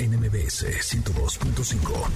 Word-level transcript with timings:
NMBS 0.00 0.64
102.5. 0.80 2.08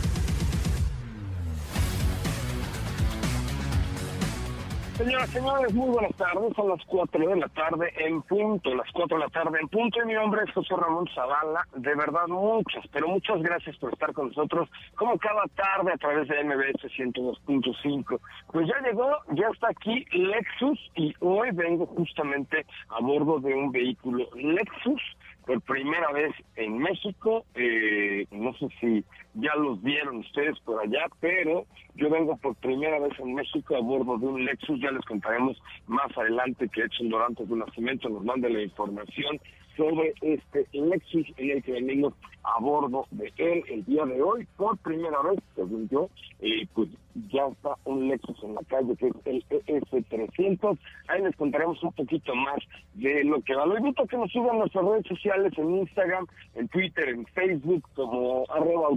Señoras, 4.96 5.28
señores, 5.28 5.74
muy 5.74 5.90
buenas 5.90 6.16
tardes. 6.16 6.54
Son 6.56 6.70
las 6.70 6.82
4 6.86 7.28
de 7.28 7.36
la 7.36 7.48
tarde 7.48 7.92
en 7.98 8.22
punto, 8.22 8.74
las 8.74 8.90
4 8.92 9.18
de 9.18 9.24
la 9.24 9.28
tarde 9.28 9.58
en 9.60 9.68
punto. 9.68 10.00
Y 10.00 10.06
mi 10.06 10.14
nombre 10.14 10.44
es 10.46 10.54
José 10.54 10.74
Ramón 10.74 11.06
Zavala. 11.14 11.68
De 11.76 11.94
verdad, 11.94 12.26
muchas, 12.28 12.86
pero 12.90 13.08
muchas 13.08 13.42
gracias 13.42 13.76
por 13.76 13.92
estar 13.92 14.14
con 14.14 14.28
nosotros, 14.28 14.70
como 14.94 15.18
cada 15.18 15.44
tarde 15.54 15.92
a 15.92 15.98
través 15.98 16.26
de 16.28 16.42
MBS 16.42 16.90
102.5. 16.96 18.18
Pues 18.50 18.66
ya 18.66 18.80
llegó, 18.80 19.10
ya 19.32 19.48
está 19.52 19.68
aquí 19.68 20.06
Lexus 20.12 20.78
y 20.94 21.14
hoy 21.20 21.50
vengo 21.52 21.84
justamente 21.84 22.64
a 22.88 23.02
bordo 23.02 23.40
de 23.40 23.52
un 23.52 23.70
vehículo 23.72 24.26
Lexus 24.36 25.02
por 25.46 25.60
primera 25.62 26.10
vez 26.12 26.32
en 26.56 26.78
México. 26.78 27.44
Eh, 27.54 28.26
no 28.30 28.54
sé 28.54 28.68
si 28.80 29.04
ya 29.34 29.54
los 29.56 29.82
vieron 29.82 30.18
ustedes 30.18 30.58
por 30.60 30.80
allá, 30.80 31.06
pero 31.20 31.66
yo 31.94 32.10
vengo 32.10 32.36
por 32.36 32.54
primera 32.56 32.98
vez 32.98 33.18
en 33.18 33.34
México 33.34 33.76
a 33.76 33.80
bordo 33.80 34.18
de 34.18 34.26
un 34.26 34.44
Lexus. 34.44 34.80
Ya 34.80 34.90
les 34.90 35.04
contaremos 35.04 35.60
más 35.86 36.16
adelante 36.16 36.68
que 36.68 36.82
Edson 36.82 37.08
Dorantes 37.08 37.48
de 37.48 37.56
Nacimiento 37.56 38.08
nos 38.08 38.24
mande 38.24 38.50
la 38.50 38.62
información 38.62 39.40
sobre 39.76 40.14
este 40.20 40.66
Lexus 40.72 41.26
en 41.36 41.50
el 41.50 41.62
que 41.62 41.72
venimos 41.72 42.14
a 42.42 42.60
bordo 42.60 43.06
de 43.10 43.32
él 43.36 43.62
el 43.68 43.84
día 43.84 44.04
de 44.04 44.22
hoy. 44.22 44.46
Por 44.56 44.76
primera 44.78 45.20
vez, 45.22 45.40
según 45.54 45.88
yo, 45.88 46.08
eh, 46.40 46.66
pues 46.74 46.88
ya 47.30 47.46
está 47.46 47.76
un 47.84 48.08
Lexus 48.08 48.42
en 48.42 48.54
la 48.54 48.62
calle 48.68 48.96
que 48.96 49.08
es 49.08 49.14
el 49.24 49.44
ES300. 49.48 50.78
Ahí 51.08 51.22
les 51.22 51.36
contaremos 51.36 51.82
un 51.82 51.92
poquito 51.92 52.34
más 52.34 52.58
de 52.94 53.24
lo 53.24 53.40
que 53.42 53.54
va. 53.54 53.66
Lo 53.66 53.78
invito 53.78 54.02
a 54.02 54.06
que 54.06 54.16
nos 54.16 54.30
sigan 54.30 54.58
nuestras 54.58 54.84
redes 54.84 55.06
sociales 55.06 55.52
en 55.56 55.78
Instagram, 55.78 56.26
en 56.54 56.68
Twitter, 56.68 57.08
en 57.08 57.26
Facebook 57.26 57.84
como 57.94 58.44
arroba 58.50 58.88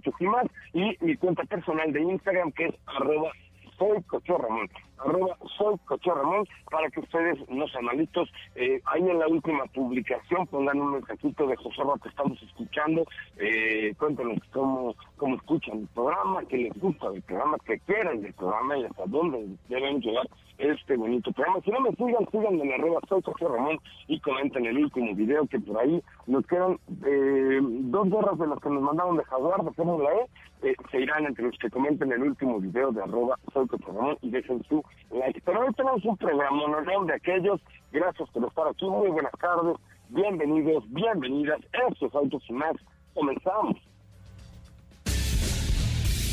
y 0.74 0.98
mi 1.02 1.16
cuenta 1.18 1.44
personal 1.44 1.92
de 1.92 2.02
Instagram 2.02 2.52
que 2.52 2.66
es 2.66 2.76
arroba 2.86 3.32
soy 3.78 4.02
Cocho 4.04 4.38
Ramón, 4.38 4.70
arroba 5.00 5.38
soy 5.58 5.76
Ramón, 6.06 6.48
para 6.70 6.90
que 6.90 7.00
ustedes, 7.00 7.38
no 7.50 7.68
sean 7.68 7.86
malitos, 7.86 8.30
eh, 8.56 8.82
ahí 8.86 9.02
en 9.02 9.20
la 9.20 9.28
última 9.28 9.66
publicación 9.66 10.48
pongan 10.48 10.80
un 10.80 10.94
mensajito 10.94 11.48
de 11.48 11.56
José 11.56 11.84
que 12.02 12.10
estamos 12.10 12.42
escuchando, 12.42 13.06
eh, 13.38 13.94
cuéntenos 13.98 14.40
cómo, 14.52 14.96
cómo 15.18 15.36
escuchan 15.36 15.80
el 15.80 15.88
programa, 15.88 16.44
qué 16.50 16.58
les 16.58 16.80
gusta 16.80 17.10
del 17.12 17.22
programa, 17.22 17.58
qué 17.66 17.80
quieren 17.80 18.22
del 18.22 18.34
programa 18.34 18.78
y 18.78 18.86
hasta 18.86 19.06
dónde 19.06 19.48
deben 19.70 20.02
llegar 20.02 20.28
este 20.58 20.96
bonito 20.96 21.32
programa. 21.32 21.62
Si 21.64 21.72
no 21.72 21.80
me 21.82 21.92
sigan, 21.92 22.28
síganme 22.32 22.64
en 22.64 22.74
arroba 22.74 23.00
soy 23.08 23.22
José 23.22 23.46
Ramón 23.46 23.80
y 24.08 24.20
comenten 24.20 24.66
el 24.66 24.78
último 24.78 25.16
video 25.16 25.46
que 25.48 25.60
por 25.60 25.80
ahí 25.80 26.02
nos 26.26 26.46
quedan 26.48 26.80
eh, 27.06 27.60
dos 27.62 28.10
gorras 28.10 28.38
de 28.40 28.48
las 28.48 28.60
que 28.60 28.70
nos 28.70 28.82
mandaron 28.82 29.18
de 29.18 29.24
Jaguar 29.26 29.64
de 29.64 29.72
Fórmula 29.72 30.10
E. 30.12 30.70
Eh, 30.70 30.76
se 30.92 31.02
irán 31.02 31.26
entre 31.26 31.46
los 31.46 31.58
que 31.60 31.70
comenten 31.70 32.12
el 32.12 32.24
último 32.24 32.60
video 32.60 32.92
de 32.92 33.04
arroba 33.04 33.38
soy 33.54 33.68
José 33.68 33.86
Ramón 33.88 34.18
y 34.22 34.30
dejen 34.30 34.64
su 34.64 34.84
like. 35.12 35.42
Pero 35.46 35.62
hoy 35.62 35.74
tenemos 35.74 36.04
un 36.06 36.18
programa 36.18 36.64
no 36.68 37.06
de 37.06 37.14
aquellos. 37.14 37.62
Gracias 37.92 38.30
por 38.30 38.46
estar 38.46 38.68
aquí. 38.68 38.86
Muy 38.86 39.10
buenas 39.10 39.34
tardes. 39.40 39.78
Bienvenidos, 40.10 40.84
bienvenidas. 40.90 41.60
Estos 41.90 42.14
autos 42.16 42.44
y 42.50 42.54
más. 42.54 42.74
Comenzamos. 43.14 43.78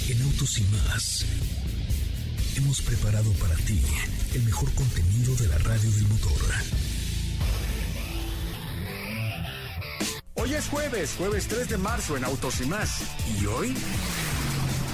En 0.07 0.21
Autos 0.23 0.59
y 0.59 0.63
más 0.65 1.54
hemos 2.57 2.81
preparado 2.83 3.33
para 3.33 3.55
ti 3.57 3.81
el 4.35 4.43
mejor 4.43 4.73
contenido 4.75 5.35
de 5.37 5.49
la 5.49 5.59
radio 5.59 5.91
del 5.91 6.09
motor. 6.09 6.33
Hoy 10.35 10.55
es 10.55 10.69
jueves, 10.69 11.15
jueves 11.17 11.49
3 11.49 11.69
de 11.69 11.79
marzo 11.79 12.17
en 12.17 12.25
Autos 12.25 12.61
y 12.61 12.67
más. 12.67 13.01
¿Y 13.41 13.47
hoy? 13.47 13.75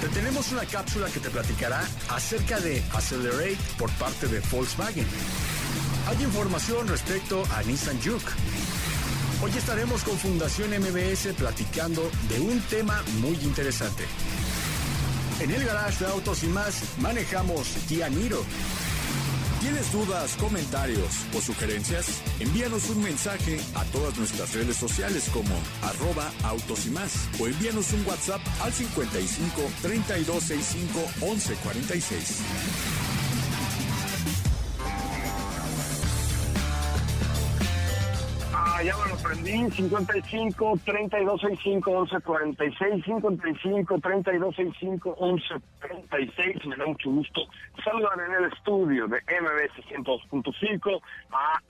Te 0.00 0.08
tenemos 0.08 0.50
una 0.52 0.64
cápsula 0.64 1.08
que 1.08 1.20
te 1.20 1.28
platicará 1.28 1.86
acerca 2.08 2.60
de 2.60 2.82
Accelerate 2.92 3.58
por 3.78 3.90
parte 3.92 4.28
de 4.28 4.40
Volkswagen. 4.50 5.06
Hay 6.08 6.22
información 6.22 6.88
respecto 6.88 7.42
a 7.52 7.62
Nissan 7.64 8.00
Juke. 8.02 8.30
Hoy 9.42 9.50
estaremos 9.56 10.02
con 10.02 10.16
Fundación 10.18 10.70
MBS 10.70 11.34
platicando 11.36 12.10
de 12.28 12.40
un 12.40 12.60
tema 12.62 13.02
muy 13.20 13.36
interesante. 13.36 14.04
En 15.40 15.50
el 15.50 15.64
garage 15.64 16.04
de 16.04 16.10
autos 16.10 16.42
y 16.44 16.48
más 16.48 16.82
manejamos 16.98 17.68
Kia 17.88 18.10
Niro. 18.10 18.44
¿Tienes 19.60 19.90
dudas, 19.90 20.36
comentarios 20.36 21.26
o 21.36 21.40
sugerencias? 21.40 22.22
Envíanos 22.40 22.90
un 22.90 23.02
mensaje 23.02 23.58
a 23.74 23.84
todas 23.86 24.16
nuestras 24.18 24.54
redes 24.54 24.76
sociales 24.76 25.30
como 25.32 25.54
arroba 25.82 26.30
autos 26.44 26.86
y 26.86 26.90
más 26.90 27.28
o 27.38 27.46
envíanos 27.46 27.92
un 27.92 28.06
WhatsApp 28.06 28.40
al 28.62 28.72
55 28.72 29.62
3265 29.82 31.00
1146. 31.20 32.42
Ya 38.82 38.96
me 38.96 39.10
lo 39.10 39.16
prendí, 39.16 39.70
55 39.70 40.80
3265 40.84 41.90
1146, 41.90 43.04
55 43.04 44.00
3265 44.00 45.16
1146, 45.20 46.66
me 46.66 46.76
da 46.76 46.86
mucho 46.86 47.10
gusto 47.10 47.40
saludar 47.84 48.20
en 48.26 48.44
el 48.44 48.52
estudio 48.52 49.06
de 49.06 49.18
MBS 49.18 49.84
102.5 49.88 51.00
a 51.32 51.60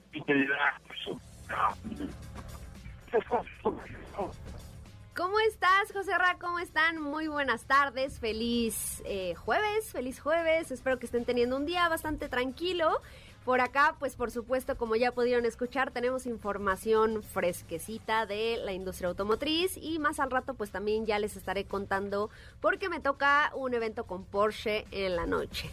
¿Cómo 5.17 5.39
estás, 5.41 5.93
José 5.93 6.17
Ra? 6.17 6.37
¿Cómo 6.41 6.61
están? 6.61 7.01
Muy 7.01 7.27
buenas 7.27 7.65
tardes, 7.65 8.21
feliz 8.21 9.03
eh, 9.05 9.35
jueves, 9.35 9.93
feliz 9.93 10.21
jueves, 10.21 10.71
espero 10.71 10.99
que 10.99 11.07
estén 11.07 11.25
teniendo 11.25 11.57
un 11.57 11.67
día 11.67 11.89
bastante 11.89 12.29
tranquilo. 12.29 13.01
Por 13.45 13.61
acá, 13.63 13.95
pues 13.99 14.17
por 14.17 14.31
supuesto, 14.31 14.77
como 14.77 14.97
ya 14.97 15.13
pudieron 15.13 15.47
escuchar, 15.47 15.91
tenemos 15.91 16.27
información 16.27 17.23
fresquecita 17.23 18.27
de 18.27 18.59
la 18.63 18.73
industria 18.73 19.09
automotriz 19.09 19.79
y 19.79 19.99
más 19.99 20.21
al 20.21 20.31
rato 20.31 20.55
pues 20.55 20.71
también 20.71 21.07
ya 21.07 21.19
les 21.19 21.37
estaré 21.37 21.65
contando 21.65 22.29
porque 22.61 22.89
me 22.89 23.01
toca 23.01 23.51
un 23.55 23.73
evento 23.73 24.05
con 24.05 24.25
Porsche 24.25 24.85
en 24.91 25.17
la 25.17 25.25
noche. 25.25 25.71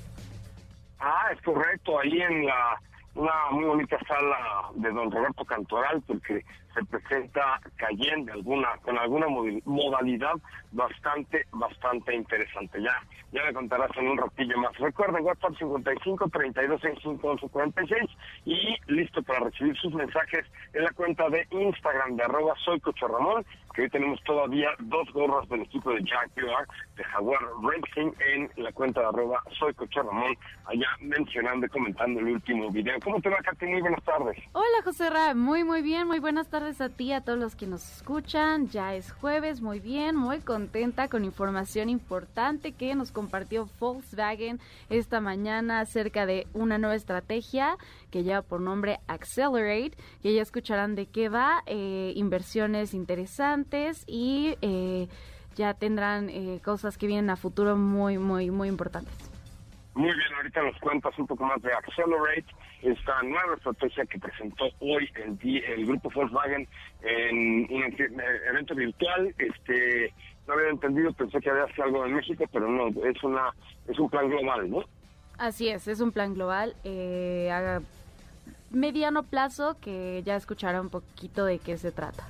Ah, 1.00 1.28
es 1.34 1.42
correcto, 1.42 2.00
ahí 2.00 2.22
en 2.22 2.46
la 2.46 2.80
una 3.18 3.50
muy 3.50 3.66
bonita 3.66 3.98
sala 4.08 4.70
de 4.76 4.92
don 4.92 5.12
Roberto 5.12 5.44
Cantoral 5.44 6.02
porque 6.06 6.46
se 6.78 6.86
presenta 6.86 7.60
Cayenne 7.78 8.32
alguna 8.32 8.70
con 8.84 8.98
alguna 8.98 9.28
modalidad 9.66 10.36
bastante 10.72 11.46
bastante 11.52 12.16
interesante. 12.16 12.82
Ya 12.82 13.02
ya 13.32 13.44
me 13.44 13.54
contarás 13.54 13.92
en 13.98 14.08
un 14.08 14.18
ratillo 14.18 14.58
más. 14.58 14.78
Recuerden 14.78 15.26
WhatsApp 15.26 15.58
55 15.58 16.30
32 16.30 16.82
65 16.82 17.50
46 17.50 18.02
y 18.46 18.76
listo 18.88 19.22
para 19.24 19.40
recibir 19.40 19.76
sus 19.78 19.94
mensajes 19.94 20.46
en 20.74 20.84
la 20.84 20.92
cuenta 20.92 21.30
de 21.30 21.46
Instagram 21.52 22.16
de 22.16 22.24
arroba 22.24 22.54
soy 22.64 22.80
Cocho 22.80 23.08
Ramón 23.08 23.46
que 23.74 23.84
hoy 23.84 23.90
tenemos 23.90 24.20
todavía 24.24 24.70
dos 24.80 25.12
gorras 25.14 25.48
del 25.50 25.62
equipo 25.62 25.92
de 25.92 26.04
Jaguar 26.06 26.68
de 26.96 27.04
Jaguar 27.04 27.40
Racing 27.62 28.12
en 28.34 28.64
la 28.64 28.72
cuenta 28.72 29.02
de 29.02 29.08
arroba 29.08 29.42
soy 29.60 29.74
Cocho 29.74 30.04
Ramón 30.04 30.36
allá 30.66 30.88
mencionando 31.02 31.66
y 31.66 31.70
comentando 31.70 32.20
el 32.20 32.28
último 32.28 32.72
video. 32.72 33.00
¿cómo 33.04 33.22
te 33.22 33.30
va 33.30 33.38
Katy? 33.38 33.66
Muy 33.66 33.82
buenas 33.82 34.04
tardes. 34.04 34.38
Hola 34.54 34.82
José 34.84 35.10
Ra, 35.10 35.34
muy 35.36 35.64
muy 35.64 35.82
bien 35.82 36.08
muy 36.08 36.20
buenas 36.20 36.50
tardes 36.50 36.67
tardes 36.68 36.82
a 36.82 36.90
ti, 36.90 37.14
a 37.14 37.22
todos 37.22 37.40
los 37.40 37.56
que 37.56 37.66
nos 37.66 37.98
escuchan. 37.98 38.68
Ya 38.68 38.94
es 38.94 39.14
jueves, 39.14 39.62
muy 39.62 39.80
bien, 39.80 40.18
muy 40.18 40.40
contenta 40.40 41.08
con 41.08 41.24
información 41.24 41.88
importante 41.88 42.74
que 42.74 42.94
nos 42.94 43.12
compartió 43.12 43.70
Volkswagen 43.80 44.60
esta 44.90 45.22
mañana 45.22 45.80
acerca 45.80 46.26
de 46.26 46.46
una 46.54 46.78
nueva 46.78 46.96
estrategia 46.96 47.78
que 48.12 48.24
lleva 48.24 48.42
por 48.42 48.60
nombre 48.60 49.00
Accelerate, 49.08 49.94
que 50.22 50.34
ya 50.34 50.42
escucharán 50.42 50.96
de 50.96 51.06
qué 51.06 51.30
va, 51.30 51.64
eh, 51.68 52.12
inversiones 52.16 52.94
interesantes 52.94 54.04
y 54.06 54.58
eh, 54.62 55.08
ya 55.56 55.74
tendrán 55.74 56.30
eh, 56.30 56.60
cosas 56.66 56.98
que 56.98 57.08
vienen 57.08 57.30
a 57.30 57.38
futuro 57.38 57.78
muy, 57.78 58.18
muy, 58.18 58.52
muy 58.52 58.68
importantes. 58.68 59.14
Muy 59.96 60.14
bien, 60.14 60.34
ahorita 60.36 60.64
nos 60.64 60.78
cuentas 60.80 61.18
un 61.18 61.28
poco 61.28 61.46
más 61.46 61.62
de 61.62 61.72
Accelerate, 61.72 62.46
esta 62.82 63.22
nueva 63.24 63.56
estrategia 63.56 64.06
que 64.06 64.20
presentó 64.20 64.66
hoy 64.80 65.10
el, 65.16 65.64
el 65.64 65.86
grupo 65.86 66.10
Volkswagen 66.14 66.68
en 67.04 67.68
un 67.72 67.84
evento 68.50 68.76
virtual. 68.76 69.34
Este, 69.38 70.14
no 70.48 70.54
había 70.54 70.70
entendido, 70.70 71.12
pensé 71.14 71.40
que 71.40 71.50
había 71.50 71.68
sido 71.74 71.84
algo 71.86 72.06
en 72.06 72.16
México, 72.16 72.46
pero 72.52 72.68
no, 72.68 72.88
es 73.06 73.24
una 73.24 73.54
es 73.88 74.00
un 74.00 74.10
plan 74.10 74.30
global, 74.30 74.70
¿no? 74.70 74.84
Así 75.38 75.70
es, 75.70 75.88
es 75.88 76.00
un 76.00 76.12
plan 76.12 76.34
global 76.34 76.76
eh, 76.84 77.50
a 77.52 77.82
mediano 78.72 79.24
plazo 79.24 79.78
que 79.82 80.24
ya 80.24 80.36
escuchará 80.36 80.82
un 80.82 80.90
poquito 80.90 81.46
de 81.46 81.60
qué 81.60 81.78
se 81.78 81.92
trata. 81.92 82.28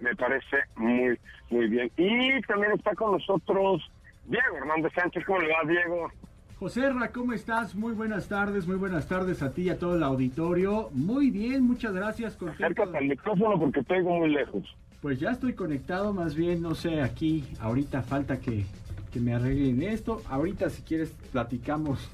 Me 0.00 0.14
parece 0.16 0.56
muy, 0.76 1.18
muy 1.50 1.68
bien. 1.68 1.90
Y 1.96 2.40
también 2.42 2.72
está 2.72 2.94
con 2.94 3.12
nosotros 3.12 3.82
Diego 4.24 4.56
Hernández 4.56 4.92
Sánchez. 4.94 5.24
¿Cómo 5.26 5.40
le 5.40 5.48
va, 5.48 5.60
Diego? 5.66 6.10
José 6.60 6.90
Ra, 6.90 7.08
¿cómo 7.08 7.32
estás? 7.32 7.74
Muy 7.74 7.94
buenas 7.94 8.28
tardes, 8.28 8.66
muy 8.66 8.76
buenas 8.76 9.08
tardes 9.08 9.40
a 9.42 9.50
ti 9.50 9.62
y 9.62 9.70
a 9.70 9.78
todo 9.78 9.96
el 9.96 10.02
auditorio. 10.02 10.90
Muy 10.92 11.30
bien, 11.30 11.62
muchas 11.62 11.94
gracias. 11.94 12.36
Acércate 12.36 12.98
al 12.98 13.06
micrófono 13.06 13.58
porque 13.58 13.82
tengo 13.82 14.18
muy 14.18 14.28
lejos. 14.28 14.76
Pues 15.00 15.18
ya 15.18 15.30
estoy 15.30 15.54
conectado, 15.54 16.12
más 16.12 16.34
bien, 16.34 16.60
no 16.60 16.74
sé, 16.74 17.00
aquí 17.00 17.48
ahorita 17.60 18.02
falta 18.02 18.40
que, 18.40 18.66
que 19.10 19.20
me 19.20 19.32
arreglen 19.32 19.82
esto. 19.84 20.20
Ahorita 20.28 20.68
si 20.68 20.82
quieres 20.82 21.08
platicamos. 21.32 22.10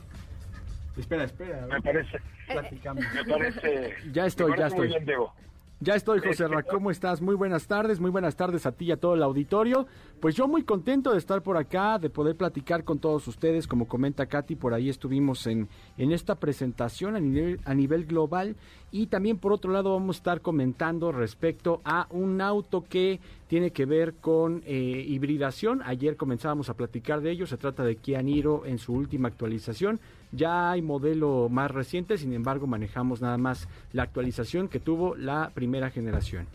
Espera, 0.97 1.25
espera. 1.25 1.67
Me 1.67 1.83
parece. 1.83 2.19
Platicamos. 2.47 3.05
Me 3.17 3.25
parece. 3.25 3.95
Ya 4.13 4.27
estoy, 4.27 4.53
ya 4.57 4.69
estoy. 4.69 4.87
Bien, 4.87 5.05
Diego. 5.05 5.33
Ya 5.81 5.95
estoy, 5.95 6.21
José 6.25 6.49
Ra. 6.49 6.63
¿Cómo 6.63 6.91
estás? 6.91 7.21
Muy 7.21 7.35
buenas 7.35 7.67
tardes, 7.67 8.01
muy 8.01 8.11
buenas 8.11 8.35
tardes 8.35 8.65
a 8.65 8.73
ti 8.73 8.87
y 8.87 8.93
a 8.93 8.97
todo 8.97 9.15
el 9.15 9.23
auditorio. 9.23 9.87
Pues 10.21 10.35
yo 10.35 10.49
muy 10.49 10.63
contento 10.63 11.13
de 11.13 11.19
estar 11.19 11.43
por 11.43 11.59
acá, 11.59 11.99
de 11.99 12.09
poder 12.09 12.35
platicar 12.37 12.85
con 12.85 12.99
todos 12.99 13.29
ustedes. 13.29 13.67
Como 13.67 13.87
comenta 13.87 14.25
Katy, 14.25 14.57
por 14.57 14.73
ahí 14.73 14.89
estuvimos 14.89 15.47
en, 15.47 15.69
en 15.99 16.13
esta 16.13 16.37
presentación 16.37 17.15
a 17.15 17.21
nivel, 17.21 17.61
a 17.65 17.75
nivel 17.75 18.07
global. 18.07 18.57
Y 18.91 19.09
también, 19.09 19.37
por 19.37 19.53
otro 19.53 19.73
lado, 19.73 19.93
vamos 19.93 20.17
a 20.17 20.21
estar 20.21 20.41
comentando 20.41 21.13
respecto 21.13 21.83
a 21.85 22.07
un 22.11 22.41
auto 22.41 22.85
que 22.89 23.21
tiene 23.47 23.71
que 23.71 23.85
ver 23.85 24.15
con 24.15 24.63
eh, 24.65 25.05
hibridación. 25.07 25.83
Ayer 25.85 26.17
comenzábamos 26.17 26.71
a 26.71 26.75
platicar 26.75 27.21
de 27.21 27.33
ello. 27.33 27.47
Se 27.47 27.59
trata 27.59 27.85
de 27.85 27.97
Kia 27.97 28.23
Niro 28.23 28.65
en 28.65 28.79
su 28.79 28.95
última 28.95 29.29
actualización. 29.29 30.01
Ya 30.37 30.71
hay 30.73 30.83
modelo 30.83 31.49
más 31.51 31.71
reciente, 31.71 32.19
sin 32.19 32.35
embargo, 32.35 32.67
manejamos 32.67 33.23
nada 33.23 33.39
más 33.39 33.69
la 33.93 34.03
actualización 34.03 34.69
que 34.69 34.81
tuvo 34.81 35.17
la 35.17 35.51
primera 35.55 35.89
generación. 35.89 36.47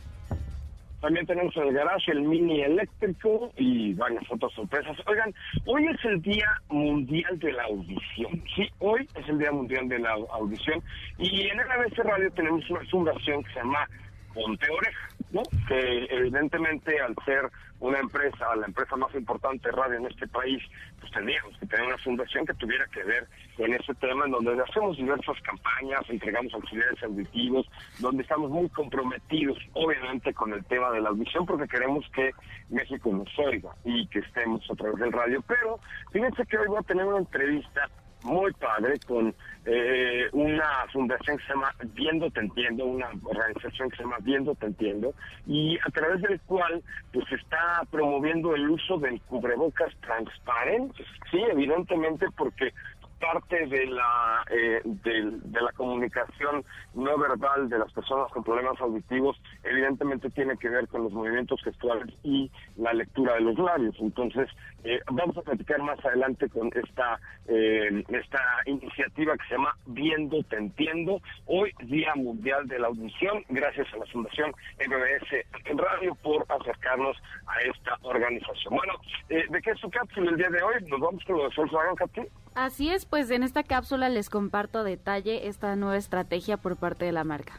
También 1.01 1.25
tenemos 1.25 1.57
en 1.57 1.63
el 1.63 1.74
garage 1.74 2.12
el 2.12 2.22
mini 2.22 2.62
eléctrico 2.62 3.51
y 3.57 3.95
varias 3.95 4.24
otras 4.30 4.51
sorpresas. 4.54 4.95
Oigan, 5.07 5.33
hoy 5.66 5.88
es 5.88 6.06
el 6.06 6.22
Día 6.22 6.48
Mundial 6.69 7.39
de 7.39 7.54
la 7.54 7.63
Audición. 7.63 8.44
Sí, 8.56 8.69
hoy 8.78 9.10
es 9.16 9.28
el 9.28 9.39
Día 9.39 9.51
Mundial 9.51 9.89
de 9.89 9.98
la 9.98 10.12
Audición. 10.12 10.84
Y 11.18 11.48
en 11.48 11.57
RBC 11.57 11.98
Radio 12.04 12.31
tenemos 12.34 12.69
una 12.69 12.86
fundación 12.86 13.44
que 13.44 13.51
se 13.51 13.60
llama 13.62 13.88
Ponte 14.36 14.68
Oreja, 14.69 15.10
¿no? 15.31 15.42
Que 15.68 16.07
evidentemente 16.10 17.00
al 17.00 17.16
ser 17.25 17.50
una 17.80 18.00
empresa, 18.00 18.56
la 18.56 18.68
empresa 18.68 18.95
más 18.95 19.13
importante 19.16 19.69
de 19.69 19.75
radio 19.75 19.98
en 19.98 20.06
este 20.06 20.28
país, 20.28 20.62
pues 21.00 21.12
tendríamos 21.12 21.57
que 21.57 21.66
tener 21.66 21.88
una 21.88 21.98
fundación 21.98 22.45
que 22.45 22.54
tuviera 22.54 22.86
que 22.94 23.04
ver 23.04 23.28
con 23.57 23.74
ese 23.74 23.94
tema, 23.95 24.25
en 24.25 24.31
donde 24.31 24.62
hacemos 24.62 24.98
diversas 24.98 25.42
campañas, 25.42 26.01
entregamos 26.07 26.54
auxiliares 26.54 27.01
auditivos, 27.04 27.68
donde 28.00 28.22
estamos 28.22 28.51
muy 28.51 28.69
comprometidos, 28.69 29.57
obviamente, 29.74 30.33
con 30.33 30.54
el 30.54 30.63
tema 30.66 30.92
de 30.92 31.01
la 31.01 31.10
audición, 31.10 31.45
porque 31.45 31.68
queremos 31.68 32.06
que 32.13 32.31
México 32.69 33.12
nos 33.12 33.39
oiga 33.39 33.72
y 33.84 34.06
que 34.07 34.19
estemos 34.19 34.62
a 34.69 34.75
través 34.75 35.00
del 35.00 35.12
radio. 35.12 35.44
Pero 35.48 35.80
fíjense 36.12 36.45
que 36.45 36.57
hoy 36.57 36.68
voy 36.68 36.77
a 36.77 36.84
tener 36.84 37.06
una 37.06 37.18
entrevista 37.18 37.89
muy 38.24 38.52
padre 38.54 39.00
con 39.08 39.34
eh, 39.66 40.28
una 40.32 40.88
fundación 40.92 41.38
que 41.38 41.44
se 41.44 41.54
llama 41.54 41.74
Viendo 41.94 42.30
Te 42.32 42.40
Entiendo, 42.40 42.86
una 42.86 43.10
organización 43.24 43.90
que 43.90 43.98
se 43.98 44.04
llama 44.04 44.18
Viendo 44.22 44.56
Te 44.56 44.68
Entiendo, 44.68 45.14
y 45.46 45.78
a 45.78 45.90
través 45.92 46.22
del 46.22 46.40
cual 46.42 46.82
pues 47.14 47.26
está 47.32 47.84
promoviendo 47.92 48.56
el 48.56 48.70
uso 48.70 48.98
del 48.98 49.22
cubrebocas 49.22 49.94
transparente, 50.02 51.04
sí, 51.30 51.40
evidentemente 51.50 52.26
porque 52.36 52.74
parte 53.22 53.68
de 53.68 53.86
la 53.86 54.44
eh, 54.50 54.82
de, 54.84 55.62
la 55.62 55.72
comunicación 55.74 56.66
no 56.94 57.18
verbal 57.18 57.70
de 57.70 57.80
las 57.80 57.92
personas 57.94 58.32
con 58.32 58.44
problemas 58.44 58.80
auditivos 58.82 59.42
evidentemente 59.64 60.30
tiene 60.30 60.58
que 60.58 60.70
ver 60.70 60.88
con 60.88 61.04
los 61.04 61.12
movimientos 61.12 61.62
gestuales 61.64 62.14
y 62.24 62.52
la 62.78 62.94
lectura 62.94 63.36
de 63.36 63.42
los 63.42 63.58
labios. 63.58 63.96
Entonces 64.00 64.50
eh, 64.84 65.00
vamos 65.12 65.38
a 65.38 65.42
platicar 65.42 65.80
más 65.82 66.04
adelante 66.04 66.50
con 66.50 66.70
esta 66.74 67.20
eh, 67.48 68.04
esta 68.10 68.42
iniciativa 68.66 69.38
que 69.38 69.48
se 69.48 69.56
llama 69.56 69.76
Viendo 69.86 70.44
te 70.44 70.58
entiendo. 70.58 71.22
Hoy 71.46 71.72
Día 71.84 72.14
Mundial 72.16 72.68
de 72.68 72.80
la 72.80 72.88
Audición 72.88 73.44
gracias 73.50 73.88
a 73.94 73.98
la 73.98 74.06
Fundación 74.08 74.52
MBS 74.80 75.78
Radio 75.78 76.16
por 76.16 76.46
acercarnos 76.50 77.18
a 77.48 77.62
esta 77.62 77.98
organización. 78.02 78.76
Bueno 78.76 78.94
de 79.30 79.62
qué 79.62 79.72
es 79.72 79.80
su 79.80 79.90
cápsula 79.90 80.32
el 80.32 80.38
día 80.38 80.50
de 80.50 80.62
hoy 80.62 80.76
nos 80.88 81.00
vamos 81.00 81.24
con 81.26 81.38
lo 81.38 81.50
de 81.50 81.96
Katy 81.98 82.22
Así 82.54 82.90
es, 82.90 83.06
pues 83.06 83.32
en 83.32 83.44
esta 83.44 83.64
cápsula 83.64 84.10
les 84.10 84.30
comparto 84.30 84.84
detalle 84.84 85.48
esta 85.48 85.78
nueva 85.78 85.96
estrategia 85.96 86.58
por 86.58 86.78
parte 86.81 87.06
de 87.06 87.13
la 87.13 87.24
marca. 87.24 87.54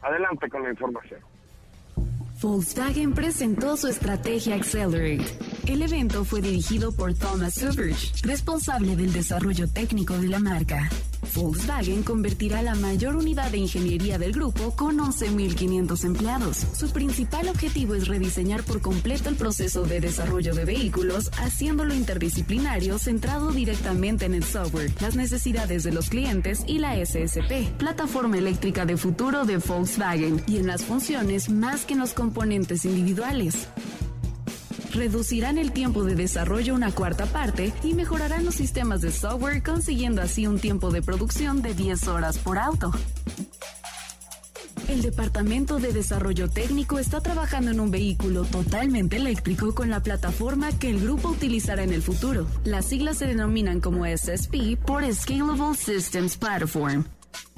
Adelante 0.00 0.48
con 0.48 0.62
la 0.62 0.70
información. 0.70 1.20
Volkswagen 2.40 3.12
presentó 3.12 3.76
su 3.76 3.88
estrategia 3.88 4.54
Accelerate. 4.54 5.26
El 5.66 5.82
evento 5.82 6.24
fue 6.24 6.40
dirigido 6.40 6.90
por 6.90 7.12
Thomas 7.12 7.54
Suberge, 7.54 8.12
responsable 8.22 8.96
del 8.96 9.12
desarrollo 9.12 9.68
técnico 9.68 10.16
de 10.16 10.28
la 10.28 10.38
marca. 10.38 10.88
Volkswagen 11.34 12.02
convertirá 12.02 12.62
la 12.62 12.74
mayor 12.74 13.14
unidad 13.16 13.50
de 13.50 13.58
ingeniería 13.58 14.18
del 14.18 14.32
grupo 14.32 14.72
con 14.72 14.98
11.500 14.98 16.04
empleados. 16.04 16.66
Su 16.74 16.90
principal 16.90 17.48
objetivo 17.48 17.94
es 17.94 18.08
rediseñar 18.08 18.62
por 18.62 18.80
completo 18.80 19.28
el 19.28 19.36
proceso 19.36 19.84
de 19.84 20.00
desarrollo 20.00 20.54
de 20.54 20.64
vehículos, 20.64 21.30
haciéndolo 21.38 21.94
interdisciplinario 21.94 22.98
centrado 22.98 23.52
directamente 23.52 24.24
en 24.24 24.34
el 24.34 24.44
software, 24.44 24.90
las 25.00 25.14
necesidades 25.14 25.84
de 25.84 25.92
los 25.92 26.08
clientes 26.08 26.64
y 26.66 26.78
la 26.78 26.94
SSP, 27.04 27.70
plataforma 27.78 28.38
eléctrica 28.38 28.86
de 28.86 28.96
futuro 28.96 29.44
de 29.44 29.58
Volkswagen, 29.58 30.42
y 30.46 30.56
en 30.56 30.66
las 30.66 30.84
funciones 30.84 31.50
más 31.50 31.84
que 31.84 31.94
en 31.94 32.00
los 32.00 32.14
componentes 32.30 32.84
individuales 32.84 33.66
reducirán 34.92 35.58
el 35.58 35.72
tiempo 35.72 36.04
de 36.04 36.14
desarrollo 36.14 36.76
una 36.76 36.92
cuarta 36.92 37.26
parte 37.26 37.72
y 37.82 37.94
mejorarán 37.94 38.44
los 38.44 38.54
sistemas 38.54 39.00
de 39.00 39.10
software 39.10 39.64
consiguiendo 39.64 40.22
así 40.22 40.46
un 40.46 40.60
tiempo 40.60 40.92
de 40.92 41.02
producción 41.02 41.60
de 41.60 41.74
10 41.74 42.06
horas 42.06 42.38
por 42.38 42.58
auto. 42.58 42.92
El 44.86 45.02
Departamento 45.02 45.80
de 45.80 45.92
Desarrollo 45.92 46.48
Técnico 46.48 47.00
está 47.00 47.20
trabajando 47.20 47.72
en 47.72 47.80
un 47.80 47.90
vehículo 47.90 48.44
totalmente 48.44 49.16
eléctrico 49.16 49.74
con 49.74 49.90
la 49.90 50.00
plataforma 50.00 50.70
que 50.78 50.90
el 50.90 51.00
grupo 51.00 51.30
utilizará 51.30 51.82
en 51.82 51.92
el 51.92 52.02
futuro. 52.02 52.46
Las 52.62 52.84
siglas 52.84 53.18
se 53.18 53.26
denominan 53.26 53.80
como 53.80 54.04
SSP 54.06 54.76
por 54.86 55.02
Scalable 55.12 55.74
Systems 55.74 56.36
Platform. 56.36 57.04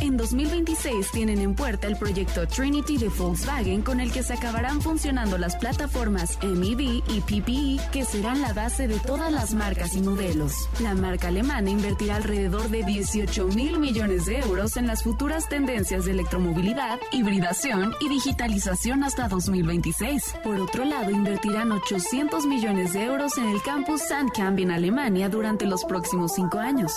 En 0.02 0.16
2026 0.16 1.12
tienen 1.12 1.38
en 1.38 1.54
puerta 1.54 1.86
el 1.86 1.96
proyecto 1.96 2.44
Trinity 2.48 2.98
de 2.98 3.08
Volkswagen 3.08 3.82
con 3.82 4.00
el 4.00 4.10
que 4.10 4.24
se 4.24 4.32
acabarán 4.32 4.82
funcionando 4.82 5.38
las 5.38 5.54
plataformas 5.54 6.40
MEB 6.42 7.04
y 7.06 7.20
PPE 7.20 7.90
que 7.92 8.04
serán 8.04 8.42
la 8.42 8.52
base 8.52 8.88
de 8.88 8.98
todas 8.98 9.30
las 9.30 9.54
marcas 9.54 9.94
y 9.94 10.00
modelos. 10.00 10.68
La 10.80 10.96
marca 10.96 11.28
alemana 11.28 11.70
invertirá 11.70 12.16
alrededor 12.16 12.68
de 12.68 12.82
18 12.82 13.46
mil 13.46 13.78
millones 13.78 14.26
de 14.26 14.40
euros 14.40 14.76
en 14.76 14.88
las 14.88 15.04
futuras 15.04 15.48
tendencias 15.48 16.04
de 16.04 16.10
electromovilidad, 16.10 16.98
hibridación 17.12 17.94
y 18.00 18.08
digitalización 18.08 19.04
hasta 19.04 19.28
2026. 19.28 20.34
Por 20.42 20.58
otro 20.58 20.84
lado, 20.84 21.12
invertirán 21.12 21.70
800 21.70 22.44
millones 22.46 22.92
de 22.92 23.04
euros 23.04 23.38
en 23.38 23.48
el 23.48 23.62
campus 23.62 24.02
Sandkamp 24.08 24.58
en 24.58 24.72
Alemania 24.72 25.28
durante 25.28 25.64
los 25.64 25.84
próximos 25.84 26.32
cinco 26.34 26.58
años. 26.58 26.92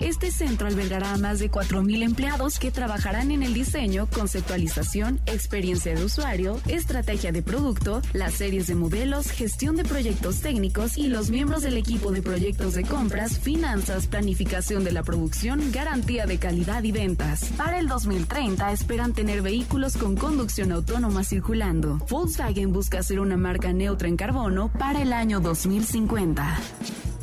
Este 0.00 0.30
centro 0.32 0.66
albergará 0.66 1.12
a 1.12 1.18
más 1.18 1.38
de 1.38 1.50
4.000 1.50 2.02
empleados 2.02 2.58
que 2.58 2.70
trabajarán 2.70 3.30
en 3.30 3.42
el 3.42 3.54
diseño, 3.54 4.08
conceptualización, 4.12 5.20
experiencia 5.26 5.94
de 5.94 6.04
usuario, 6.04 6.60
estrategia 6.66 7.30
de 7.30 7.42
producto, 7.42 8.02
las 8.12 8.34
series 8.34 8.66
de 8.66 8.74
modelos, 8.74 9.30
gestión 9.30 9.76
de 9.76 9.84
proyectos 9.84 10.40
técnicos 10.40 10.98
y 10.98 11.08
los 11.08 11.30
miembros 11.30 11.62
del 11.62 11.76
equipo 11.76 12.10
de 12.10 12.22
proyectos 12.22 12.74
de 12.74 12.82
compras, 12.82 13.38
finanzas, 13.38 14.06
planificación 14.08 14.84
de 14.84 14.92
la 14.92 15.02
producción, 15.02 15.70
garantía 15.70 16.26
de 16.26 16.38
calidad 16.38 16.82
y 16.82 16.92
ventas. 16.92 17.44
Para 17.56 17.78
el 17.78 17.86
2030 17.86 18.72
esperan 18.72 19.12
tener 19.12 19.42
vehículos 19.42 19.96
con 19.96 20.16
conducción 20.16 20.72
autónoma 20.72 21.22
circulando. 21.22 21.98
Volkswagen 22.10 22.72
busca 22.72 23.02
ser 23.02 23.20
una 23.20 23.36
marca 23.36 23.72
neutra 23.72 24.08
en 24.08 24.16
carbono 24.16 24.72
para 24.72 25.02
el 25.02 25.12
año 25.12 25.40
2050. 25.40 27.13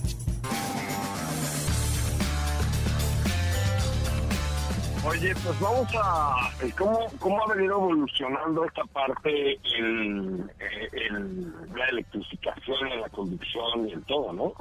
Oye, 5.03 5.33
pues 5.43 5.59
vamos 5.59 5.87
a... 5.95 6.51
¿Cómo, 6.77 6.99
cómo 7.19 7.43
ha 7.43 7.55
venido 7.55 7.75
evolucionando 7.75 8.65
esta 8.65 8.83
parte, 8.85 9.59
el, 9.79 10.47
eh, 10.59 10.89
el, 10.91 11.51
la 11.75 11.85
electrificación, 11.87 12.87
en 12.87 13.01
la 13.01 13.09
conducción 13.09 13.89
y 13.89 13.93
en 13.93 14.03
todo, 14.03 14.31
no? 14.31 14.53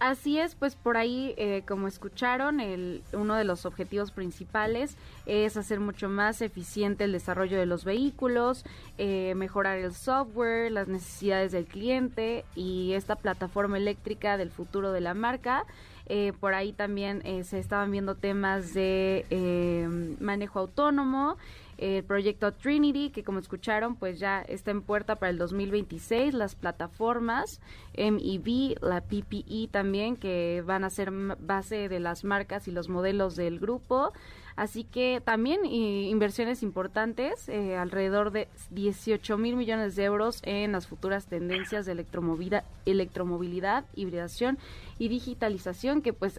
Así 0.00 0.38
es, 0.38 0.54
pues 0.54 0.76
por 0.76 0.96
ahí, 0.96 1.34
eh, 1.36 1.62
como 1.68 1.86
escucharon, 1.86 2.58
el, 2.60 3.02
uno 3.12 3.34
de 3.34 3.44
los 3.44 3.66
objetivos 3.66 4.12
principales 4.12 4.96
es 5.26 5.58
hacer 5.58 5.78
mucho 5.78 6.08
más 6.08 6.40
eficiente 6.40 7.04
el 7.04 7.12
desarrollo 7.12 7.58
de 7.58 7.66
los 7.66 7.84
vehículos, 7.84 8.64
eh, 8.96 9.34
mejorar 9.36 9.76
el 9.76 9.92
software, 9.92 10.72
las 10.72 10.88
necesidades 10.88 11.52
del 11.52 11.66
cliente 11.66 12.46
y 12.54 12.94
esta 12.94 13.14
plataforma 13.14 13.76
eléctrica 13.76 14.38
del 14.38 14.50
futuro 14.50 14.90
de 14.92 15.02
la 15.02 15.12
marca. 15.12 15.66
Eh, 16.12 16.32
por 16.40 16.54
ahí 16.54 16.72
también 16.72 17.22
eh, 17.24 17.44
se 17.44 17.60
estaban 17.60 17.92
viendo 17.92 18.16
temas 18.16 18.74
de 18.74 19.26
eh, 19.30 19.88
manejo 20.18 20.58
autónomo, 20.58 21.36
el 21.80 22.04
proyecto 22.04 22.52
Trinity, 22.52 23.10
que 23.10 23.24
como 23.24 23.38
escucharon, 23.38 23.96
pues 23.96 24.18
ya 24.18 24.42
está 24.42 24.70
en 24.70 24.82
puerta 24.82 25.16
para 25.16 25.30
el 25.30 25.38
2026, 25.38 26.34
las 26.34 26.54
plataformas 26.54 27.60
MEV, 27.96 28.76
la 28.82 29.00
PPE 29.00 29.68
también, 29.70 30.16
que 30.16 30.62
van 30.66 30.84
a 30.84 30.90
ser 30.90 31.10
base 31.10 31.88
de 31.88 31.98
las 31.98 32.22
marcas 32.22 32.68
y 32.68 32.70
los 32.70 32.88
modelos 32.88 33.34
del 33.34 33.58
grupo. 33.58 34.12
Así 34.56 34.84
que 34.84 35.22
también 35.24 35.64
inversiones 35.64 36.62
importantes, 36.62 37.48
eh, 37.48 37.78
alrededor 37.78 38.30
de 38.30 38.48
18 38.70 39.38
mil 39.38 39.56
millones 39.56 39.96
de 39.96 40.04
euros 40.04 40.40
en 40.42 40.72
las 40.72 40.86
futuras 40.86 41.26
tendencias 41.26 41.86
de 41.86 41.92
electromovilidad, 41.92 42.64
electromovilidad 42.84 43.86
hibridación 43.94 44.58
y 44.98 45.08
digitalización, 45.08 46.02
que 46.02 46.12
pues 46.12 46.38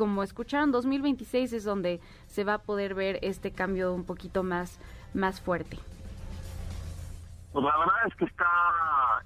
como 0.00 0.22
escucharon, 0.22 0.72
2026 0.72 1.52
es 1.52 1.64
donde 1.64 2.00
se 2.26 2.42
va 2.42 2.54
a 2.54 2.58
poder 2.62 2.94
ver 2.94 3.18
este 3.20 3.50
cambio 3.50 3.92
un 3.92 4.06
poquito 4.06 4.42
más, 4.42 4.80
más 5.12 5.42
fuerte. 5.42 5.76
Pues 7.52 7.62
la 7.62 7.76
verdad 7.76 7.96
es 8.06 8.14
que 8.14 8.24
está 8.24 8.46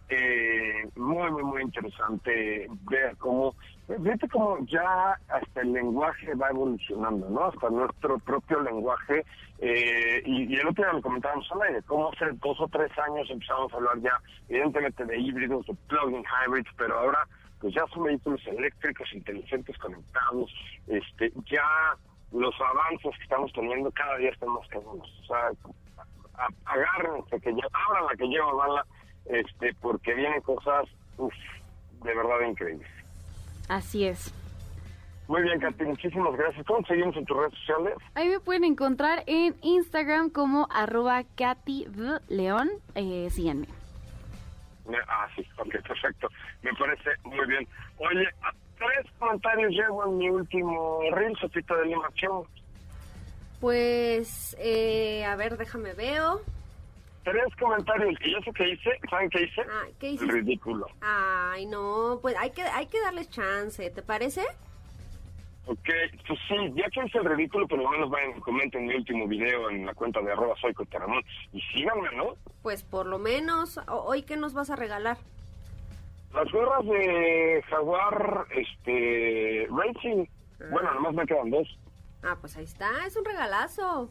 eh, 0.09 0.89
muy, 0.97 1.31
muy, 1.31 1.45
muy 1.45 1.63
interesante 1.63 2.67
ver 2.91 3.17
cómo, 3.19 3.55
fíjate 3.87 4.29
cómo 4.31 4.67
ya 4.67 5.17
hasta 5.29 5.61
el 5.61 5.75
lenguaje 5.75 6.35
va 6.35 6.51
evolucionando, 6.51 7.31
¿no? 7.31 7.45
Hasta 7.45 7.71
nuestro 7.71 8.19
propio 8.19 8.61
lenguaje. 8.63 9.25
Eh, 9.61 10.25
y, 10.27 10.57
el 10.57 10.67
otro 10.67 10.83
día 10.83 10.93
lo 10.93 11.03
comentábamos 11.03 11.49
al 11.53 11.63
aire, 11.69 11.83
cómo 11.87 12.11
hace 12.11 12.33
dos 12.43 12.61
o 12.61 12.67
tres 12.67 12.91
años 12.99 13.31
empezamos 13.31 13.73
a 13.73 13.77
hablar 13.77 14.01
ya, 14.01 14.21
evidentemente, 14.49 15.05
de 15.05 15.19
híbridos, 15.19 15.67
de 15.67 15.75
plug-in 15.87 16.25
hybrids, 16.25 16.71
pero 16.77 16.99
ahora 16.99 17.29
pues 17.65 17.77
ya 17.77 17.87
son 17.95 18.03
vehículos 18.03 18.47
eléctricos, 18.47 19.11
inteligentes, 19.15 19.79
conectados, 19.79 20.53
este, 20.87 21.33
ya 21.51 21.65
los 22.31 22.55
avances 22.61 23.17
que 23.17 23.23
estamos 23.23 23.51
teniendo 23.55 23.91
cada 23.93 24.19
día 24.19 24.29
están 24.29 24.51
más 24.51 24.69
caros. 24.69 24.87
O 24.87 25.25
sea, 25.25 25.51
agárrense, 26.67 27.41
que 27.41 27.55
ya, 27.55 27.67
abran 27.73 28.05
la 28.05 28.17
que 28.19 28.27
lleva 28.27 28.53
bala, 28.53 28.87
este, 29.25 29.75
porque 29.81 30.13
vienen 30.13 30.43
cosas, 30.43 30.85
de 31.17 32.15
verdad 32.15 32.47
increíbles. 32.47 32.91
Así 33.71 34.05
es. 34.05 34.31
Muy 35.27 35.41
bien, 35.41 35.59
Katy, 35.59 35.85
muchísimas 35.85 36.37
gracias. 36.37 36.67
¿Cómo 36.67 36.87
seguimos 36.87 37.17
en 37.17 37.25
tus 37.25 37.35
redes 37.35 37.55
sociales? 37.61 37.95
Ahí 38.15 38.29
me 38.29 38.41
pueden 38.41 38.65
encontrar 38.65 39.25
en 39.27 39.55
Instagram 39.63 40.29
como 40.29 40.69
arroba 40.71 41.25
Katy 41.35 41.87
León. 42.29 42.69
Eh, 42.95 43.29
síganme. 43.31 43.69
Ah, 45.09 45.29
sí, 45.35 45.47
ok, 45.57 45.71
perfecto. 45.87 46.29
Me 46.63 46.73
parece 46.75 47.11
muy 47.25 47.47
bien. 47.47 47.67
Oye, 47.99 48.29
tres 48.77 49.13
comentarios 49.19 49.73
llevo 49.73 50.05
en 50.05 50.19
mi 50.19 50.29
último 50.29 51.01
reel, 51.13 51.37
Sofita 51.39 51.75
de 51.77 51.87
Lima 51.87 52.11
pues, 53.65 54.55
eh, 54.61 55.25
a 55.25 55.37
ver, 55.37 55.57
déjame 55.57 55.95
veo. 55.95 56.43
Tres 57.23 57.57
comentarios. 57.59 58.15
¿Y 58.23 58.35
eso 58.35 58.53
que 58.53 58.69
hice? 58.69 58.91
¿Saben 59.09 59.31
qué 59.31 59.45
hice? 59.45 59.63
Ah, 59.63 59.85
¿qué 59.99 60.11
hice? 60.11 60.27
Ridículo. 60.27 60.87
Ay, 61.01 61.65
no, 61.65 62.19
pues 62.21 62.37
hay 62.37 62.51
que, 62.51 62.61
hay 62.61 62.89
que 62.89 63.01
darles 63.01 63.31
chance, 63.31 63.89
¿te 63.89 64.03
parece? 64.03 64.43
Ok, 65.67 65.89
pues 66.27 66.39
sí, 66.47 66.55
ya 66.75 66.91
que 66.91 67.07
hice 67.07 67.19
el 67.19 67.25
ridículo, 67.25 67.67
por 67.67 67.79
lo 67.79 67.91
menos 67.91 68.11
vayan 68.11 68.37
y 68.37 68.41
comenten 68.41 68.87
mi 68.87 68.95
último 68.95 69.27
video 69.27 69.71
en 69.71 69.87
la 69.87 69.95
cuenta 69.95 70.21
de 70.21 70.31
arroba 70.31 70.55
soy 70.61 70.75
y 71.53 71.61
síganme, 71.63 72.09
¿no? 72.15 72.37
Pues 72.63 72.83
por 72.85 73.07
lo 73.07 73.19
menos, 73.19 73.81
¿hoy 73.89 74.23
qué 74.23 74.37
nos 74.37 74.53
vas 74.53 74.69
a 74.69 74.77
regalar? 74.77 75.17
Las 76.35 76.51
gorras 76.53 76.85
de 76.85 77.65
Jaguar, 77.69 78.47
este, 78.51 79.69
Racing. 79.71 80.27
Ah. 80.61 80.65
Bueno, 80.71 80.95
nomás 80.95 81.15
me 81.15 81.27
quedan 81.27 81.51
dos. 81.51 81.79
Ah, 82.23 82.37
pues 82.41 82.57
ahí 82.57 82.65
está, 82.65 83.07
es 83.07 83.17
un 83.17 83.25
regalazo. 83.25 84.11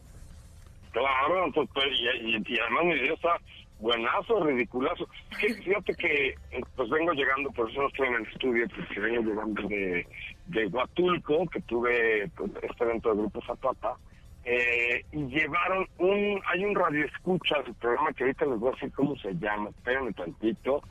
Claro, 0.92 1.44
entonces, 1.44 1.70
pues, 1.74 1.86
y, 2.00 2.58
además 2.58 2.84
mi 2.84 2.94
video 2.94 3.14
está 3.14 3.36
buenazo, 3.78 4.44
ridiculazo. 4.44 5.06
fíjate 5.38 5.94
que 5.96 6.34
pues 6.76 6.88
vengo 6.88 7.12
llegando, 7.12 7.50
por 7.50 7.70
eso 7.70 7.82
no 7.82 7.88
estoy 7.88 8.08
en 8.08 8.14
el 8.14 8.26
estudio, 8.26 8.66
porque 8.74 9.00
vengo 9.00 9.22
llegando 9.22 9.68
de, 9.68 10.06
de 10.46 10.66
Huatulco, 10.66 11.46
que 11.46 11.60
tuve 11.62 12.28
pues, 12.36 12.50
este 12.62 12.84
evento 12.84 13.10
de 13.10 13.16
Grupo 13.16 13.40
Zapata, 13.46 13.96
eh, 14.44 15.04
y 15.12 15.24
llevaron 15.26 15.86
un, 15.98 16.40
hay 16.46 16.64
un 16.64 16.74
radio 16.74 17.06
escucha 17.06 17.62
del 17.62 17.74
programa 17.74 18.12
que 18.12 18.24
ahorita 18.24 18.44
les 18.46 18.58
voy 18.58 18.68
a 18.68 18.72
decir 18.72 18.92
cómo 18.92 19.16
se 19.16 19.32
llama, 19.34 19.70
espérenme 19.70 20.12
tantito, 20.12 20.82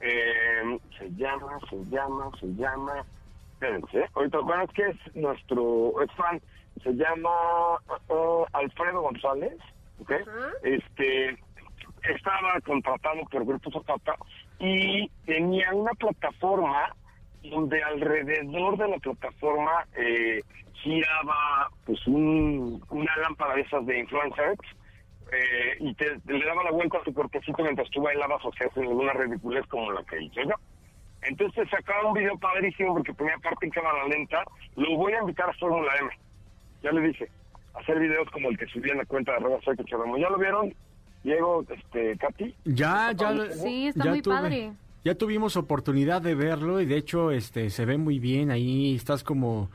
eh, 0.00 0.78
se 0.98 1.10
llama, 1.14 1.58
se 1.70 1.84
llama, 1.84 2.30
se 2.40 2.46
llama, 2.54 3.04
espérense, 3.52 4.06
ahorita, 4.14 4.38
bueno, 4.40 4.64
es 4.64 4.70
que 4.72 4.88
es 4.88 5.16
nuestro, 5.16 6.02
es 6.02 6.12
fan, 6.12 6.40
se 6.82 6.92
llama 6.94 7.30
uh, 8.08 8.44
Alfredo 8.52 9.02
González, 9.02 9.56
¿ok? 10.00 10.12
Este, 10.62 11.38
estaba 12.02 12.60
contratado 12.64 13.20
por 13.30 13.44
Grupo 13.44 13.70
Zapata 13.70 14.16
y 14.58 15.08
tenía 15.24 15.72
una 15.72 15.92
plataforma 15.92 16.94
donde 17.50 17.82
alrededor 17.82 18.76
de 18.78 18.88
la 18.88 18.98
plataforma 18.98 19.86
eh, 19.96 20.40
giraba 20.74 21.70
pues 21.84 22.06
un, 22.06 22.82
una 22.90 23.16
lámpara 23.18 23.54
de 23.54 23.62
esas 23.62 23.84
de 23.86 24.00
influencers 24.00 24.60
eh, 25.32 25.76
y 25.80 25.94
te, 25.94 26.18
le 26.26 26.44
daba 26.44 26.64
la 26.64 26.70
vuelta 26.70 26.98
a 26.98 27.02
tu 27.02 27.12
cuerpecito 27.12 27.62
mientras 27.62 27.90
tú 27.90 28.02
bailabas 28.02 28.44
o 28.44 28.52
sea, 28.52 28.68
en 28.76 28.88
una 28.88 29.12
ridiculez 29.12 29.66
como 29.66 29.92
la 29.92 30.02
que 30.04 30.22
hice 30.22 30.44
yo. 30.44 30.54
Entonces 31.22 31.68
sacaba 31.70 32.08
un 32.08 32.14
video 32.14 32.38
padrísimo 32.38 32.94
porque 32.94 33.12
ponía 33.12 33.36
parte 33.38 33.66
en 33.66 33.72
cámara 33.72 34.06
lenta. 34.06 34.44
Lo 34.76 34.96
voy 34.96 35.12
a 35.14 35.20
invitar 35.20 35.50
a 35.50 35.52
Fórmula 35.54 35.92
M 36.00 36.10
ya 36.86 36.92
le 36.92 37.00
dije, 37.08 37.28
hacer 37.74 37.98
videos 37.98 38.30
como 38.30 38.48
el 38.48 38.58
que 38.58 38.66
subí 38.66 38.90
en 38.90 38.98
la 38.98 39.04
cuenta 39.04 39.32
de 39.32 39.38
arroba 39.38 39.58
soy 39.64 39.76
¿Ya 39.76 40.28
lo 40.30 40.38
vieron? 40.38 40.74
Diego, 41.24 41.64
este, 41.68 42.16
Katy. 42.18 42.54
Ya, 42.64 43.12
ya. 43.12 43.50
Sí, 43.52 43.88
está 43.88 44.04
muy 44.06 44.22
padre. 44.22 44.72
Ya 45.06 45.14
tuvimos 45.14 45.56
oportunidad 45.56 46.20
de 46.20 46.34
verlo 46.34 46.80
y 46.80 46.84
de 46.84 46.96
hecho 46.96 47.30
este 47.30 47.70
se 47.70 47.84
ve 47.84 47.96
muy 47.96 48.18
bien 48.18 48.50
ahí, 48.50 48.96
estás 48.96 49.22
como 49.22 49.70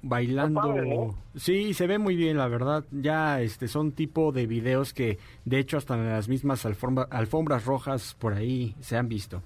bailando. 0.00 1.14
Sí, 1.36 1.74
se 1.74 1.86
ve 1.86 1.98
muy 1.98 2.16
bien, 2.16 2.38
la 2.38 2.48
verdad. 2.48 2.82
Ya 2.90 3.42
este 3.42 3.68
son 3.68 3.92
tipo 3.92 4.32
de 4.32 4.46
videos 4.46 4.94
que 4.94 5.18
de 5.44 5.58
hecho 5.58 5.76
hasta 5.76 5.96
en 5.96 6.08
las 6.08 6.30
mismas 6.30 6.64
alfombras 6.64 7.66
rojas 7.66 8.16
por 8.18 8.32
ahí 8.32 8.74
se 8.80 8.96
han 8.96 9.06
visto. 9.06 9.42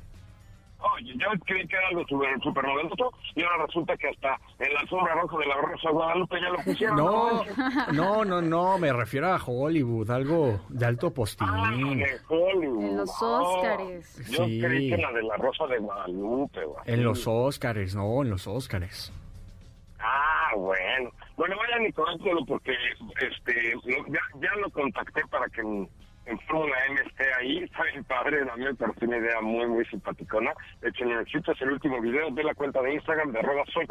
Oye, 0.80 1.12
yo 1.16 1.26
creí 1.44 1.66
que 1.66 1.76
era 1.76 1.88
algo 1.88 2.06
súper 2.06 2.40
super 2.40 2.64
novedoso 2.64 3.12
y 3.34 3.42
ahora 3.42 3.66
resulta 3.66 3.96
que 3.96 4.08
hasta 4.08 4.38
en 4.60 4.74
la 4.74 4.86
sombra 4.86 5.14
roja 5.14 5.38
de 5.38 5.46
la 5.46 5.56
Rosa 5.56 5.90
Guadalupe 5.90 6.40
ya 6.40 6.48
lo 6.50 6.58
pusieron. 6.58 6.96
No, 6.96 7.44
no, 7.92 8.24
no, 8.24 8.42
no, 8.42 8.78
me 8.78 8.92
refiero 8.92 9.32
a 9.32 9.42
Hollywood, 9.44 10.08
algo 10.10 10.60
de 10.68 10.86
alto 10.86 11.12
postín. 11.12 11.48
Ah, 11.50 11.70
de 11.72 12.20
Hollywood. 12.28 12.84
En 12.84 12.96
los 12.96 13.22
Óscares. 13.22 14.30
Yo 14.30 14.44
creí 14.44 14.90
que 14.90 14.98
la 14.98 15.12
de 15.12 15.22
la 15.22 15.36
Rosa 15.36 15.66
de 15.66 15.78
Guadalupe. 15.78 16.60
En 16.84 17.02
los 17.02 17.26
Óscares, 17.26 17.96
no, 17.96 18.22
en 18.22 18.30
los 18.30 18.46
Óscares. 18.46 19.12
Ah, 19.98 20.52
bueno. 20.56 21.10
Bueno, 21.36 21.56
vayan 21.56 21.86
y 21.86 21.92
conócelo 21.92 22.44
porque 22.46 22.72
este, 23.20 23.74
ya, 23.86 24.20
ya 24.40 24.56
lo 24.60 24.70
contacté 24.70 25.22
para 25.28 25.48
que 25.48 25.62
Fórmula 26.46 26.76
M 26.88 27.00
esté 27.00 27.24
ahí, 27.40 27.58
está 27.64 27.82
padre, 28.06 28.40
a 28.50 28.56
mí 28.56 28.64
me 28.64 28.74
parece 28.74 29.06
una 29.06 29.18
idea 29.18 29.40
muy, 29.40 29.66
muy 29.66 29.84
simpaticona. 29.86 30.52
De 30.80 30.88
hecho, 30.90 31.04
es 31.52 31.62
el 31.62 31.72
último 31.72 32.00
video 32.00 32.30
de 32.30 32.44
la 32.44 32.54
cuenta 32.54 32.82
de 32.82 32.94
Instagram 32.94 33.32
de 33.32 33.38
arroba 33.38 33.64
soy 33.72 33.86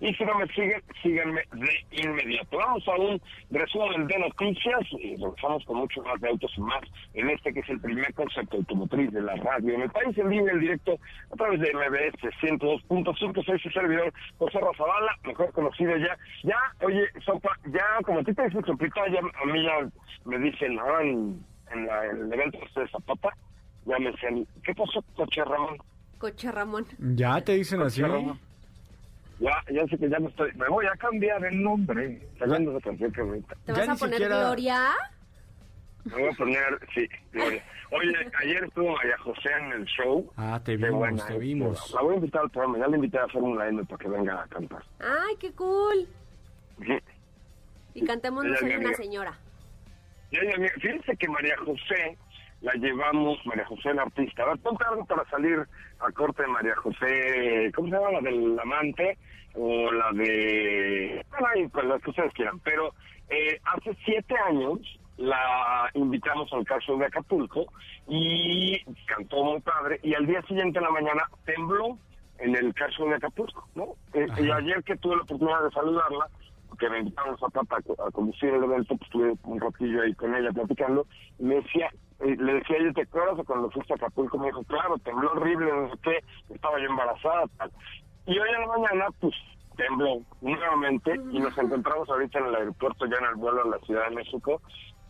y 0.00 0.14
si 0.14 0.24
no 0.24 0.34
me 0.34 0.46
siguen, 0.48 0.82
síganme 1.02 1.42
de 1.52 2.02
inmediato. 2.02 2.56
Vamos 2.56 2.86
a 2.88 2.94
un 2.96 3.20
resumen 3.50 4.06
de 4.06 4.18
noticias, 4.18 4.80
y 4.92 5.16
regresamos 5.16 5.64
con 5.64 5.78
mucho 5.78 6.02
más 6.02 6.20
de 6.20 6.28
autos 6.28 6.52
y 6.56 6.60
más, 6.60 6.82
en 7.14 7.30
este 7.30 7.52
que 7.52 7.60
es 7.60 7.68
el 7.68 7.80
primer 7.80 8.12
concepto 8.14 8.56
automotriz 8.56 9.10
de 9.12 9.22
la 9.22 9.36
radio 9.36 9.74
en 9.74 9.82
el 9.82 9.90
país, 9.90 10.16
en 10.16 10.30
línea, 10.30 10.52
en 10.52 10.60
directo, 10.60 10.98
a 11.32 11.36
través 11.36 11.60
de 11.60 11.72
MBS 11.74 12.22
102.5, 12.40 13.44
soy 13.44 13.58
su 13.58 13.70
servidor, 13.70 14.12
José 14.38 14.58
Razabala, 14.60 15.16
mejor 15.24 15.52
conocido 15.52 15.96
ya. 15.96 16.16
Ya, 16.42 16.58
oye, 16.80 17.06
Sopa, 17.24 17.50
ya, 17.66 17.84
como 18.04 18.20
a 18.20 18.24
ti 18.24 18.32
te 18.34 18.44
dicen 18.44 18.64
Sopita, 18.64 19.06
ya 19.08 19.20
a 19.20 19.46
mí 19.46 19.62
ya 19.62 19.88
me 20.24 20.38
dicen, 20.38 20.78
ahora 20.78 21.04
en 21.72 21.78
en, 21.78 21.86
la, 21.86 22.04
el 22.04 22.32
evento 22.32 22.58
este 22.64 22.80
de 22.80 22.88
Zapata, 22.88 23.30
ya 23.86 23.98
me 23.98 24.10
decían, 24.10 24.46
¿qué 24.62 24.74
pasó, 24.74 25.02
Coche 25.16 25.44
Ramón? 25.44 25.78
Coche 26.18 26.50
Ramón. 26.52 26.86
¿Ya 26.98 27.40
te 27.40 27.54
dicen 27.54 27.80
así? 27.82 28.02
Ya, 29.40 29.64
ya 29.72 29.86
sé 29.86 29.96
que 29.96 30.10
ya 30.10 30.18
me 30.18 30.28
estoy, 30.28 30.52
me 30.54 30.68
voy 30.68 30.86
a 30.86 30.96
cambiar 30.96 31.44
el 31.44 31.62
nombre. 31.62 32.20
Esa 32.34 32.80
canción 32.80 33.12
que 33.12 33.20
ahorita. 33.20 33.56
¿Te 33.64 33.72
vas 33.72 33.88
a 33.88 33.94
poner 33.94 34.24
Gloria? 34.24 34.90
Me 36.04 36.14
voy 36.14 36.28
a 36.28 36.36
poner, 36.36 36.80
sí, 36.94 37.08
Gloria. 37.32 37.62
Oye, 37.90 38.12
ayer 38.42 38.64
estuvo 38.64 38.92
María 38.92 39.16
José 39.18 39.48
en 39.60 39.72
el 39.72 39.84
show. 39.84 40.30
Ah, 40.36 40.60
te 40.62 40.76
vimos, 40.76 41.26
te 41.26 41.38
vimos. 41.38 41.94
La 41.94 42.02
voy 42.02 42.14
a 42.14 42.16
invitar 42.16 42.42
al 42.42 42.50
programa, 42.50 42.78
ya 42.78 42.88
le 42.88 42.96
invité 42.96 43.18
a 43.18 43.28
Fórmula 43.28 43.68
M 43.68 43.84
para 43.84 43.98
que 43.98 44.08
venga 44.08 44.42
a 44.42 44.46
cantar. 44.48 44.82
Ay, 45.00 45.36
qué 45.38 45.52
cool. 45.52 46.08
Y 47.94 48.04
cantemos 48.04 48.44
No 48.44 48.56
soy 48.56 48.74
una 48.74 48.94
señora. 48.94 49.38
Fíjense 50.30 51.16
que 51.16 51.28
María 51.28 51.56
José 51.58 52.16
la 52.60 52.72
llevamos, 52.74 53.38
María 53.46 53.64
José 53.66 53.94
la 53.94 54.02
artista. 54.02 54.42
A 54.42 54.46
ver, 54.46 54.58
ponte 54.58 54.84
algo 54.84 55.04
para 55.06 55.24
salir 55.30 55.66
a 56.00 56.12
corte 56.12 56.42
de 56.42 56.48
María 56.48 56.74
José, 56.76 57.72
¿cómo 57.74 57.88
se 57.88 57.94
llama? 57.94 58.12
La 58.12 58.20
del 58.20 58.58
amante 58.58 59.18
o 59.54 59.90
la 59.92 60.12
de... 60.12 61.24
Bueno, 61.30 61.70
pues 61.72 61.86
las 61.86 62.02
que 62.02 62.10
ustedes 62.10 62.32
quieran. 62.34 62.60
Pero 62.60 62.94
eh, 63.28 63.60
hace 63.64 63.96
siete 64.04 64.34
años 64.46 64.80
la 65.16 65.90
invitamos 65.94 66.52
al 66.52 66.64
caso 66.64 66.96
de 66.96 67.06
Acapulco 67.06 67.66
y 68.06 68.82
cantó 69.06 69.44
muy 69.44 69.60
padre 69.60 69.98
y 70.02 70.14
al 70.14 70.26
día 70.26 70.42
siguiente 70.42 70.78
en 70.78 70.84
la 70.84 70.90
mañana 70.90 71.24
tembló 71.44 71.98
en 72.38 72.54
el 72.54 72.72
caso 72.72 73.04
de 73.06 73.16
Acapulco, 73.16 73.68
¿no? 73.74 73.96
Eh, 74.14 74.26
y 74.38 74.50
ayer 74.50 74.82
que 74.84 74.96
tuve 74.96 75.16
la 75.16 75.22
oportunidad 75.22 75.64
de 75.64 75.70
saludarla, 75.70 76.28
que 76.78 76.88
me 76.88 77.00
invitaron 77.00 77.34
a 77.34 77.38
Zapata 77.38 77.76
a, 77.76 78.10
conducir 78.10 78.50
el 78.50 78.64
evento, 78.64 78.96
pues 78.96 79.02
estuve 79.02 79.34
un 79.44 79.60
ratillo 79.60 80.02
ahí 80.02 80.14
con 80.14 80.34
ella 80.34 80.52
platicando, 80.52 81.06
y 81.38 81.44
me 81.44 81.56
decía, 81.56 81.90
eh, 82.20 82.36
le 82.38 82.54
decía 82.54 82.76
yo, 82.82 82.92
¿te 82.92 83.02
acuerdas 83.02 83.46
cuando 83.46 83.70
fuiste 83.70 83.92
a 83.92 83.96
Acapulco? 83.96 84.38
Me 84.38 84.46
dijo, 84.46 84.62
claro, 84.64 84.98
tembló 84.98 85.32
horrible, 85.32 85.72
no 85.72 85.90
sé 85.90 85.98
qué, 86.02 86.54
estaba 86.54 86.78
yo 86.78 86.86
embarazada, 86.86 87.44
tal. 87.58 87.70
Y 88.26 88.38
hoy 88.38 88.48
en 88.54 88.60
la 88.60 88.66
mañana, 88.66 89.06
pues, 89.20 89.34
tembló 89.76 90.22
nuevamente, 90.40 91.14
y 91.30 91.38
nos 91.38 91.56
encontramos 91.58 92.08
ahorita 92.08 92.38
en 92.38 92.46
el 92.46 92.54
aeropuerto, 92.54 93.06
ya 93.06 93.16
en 93.16 93.24
el 93.24 93.34
vuelo 93.36 93.62
a 93.62 93.68
la 93.68 93.78
Ciudad 93.80 94.08
de 94.08 94.16
México, 94.16 94.60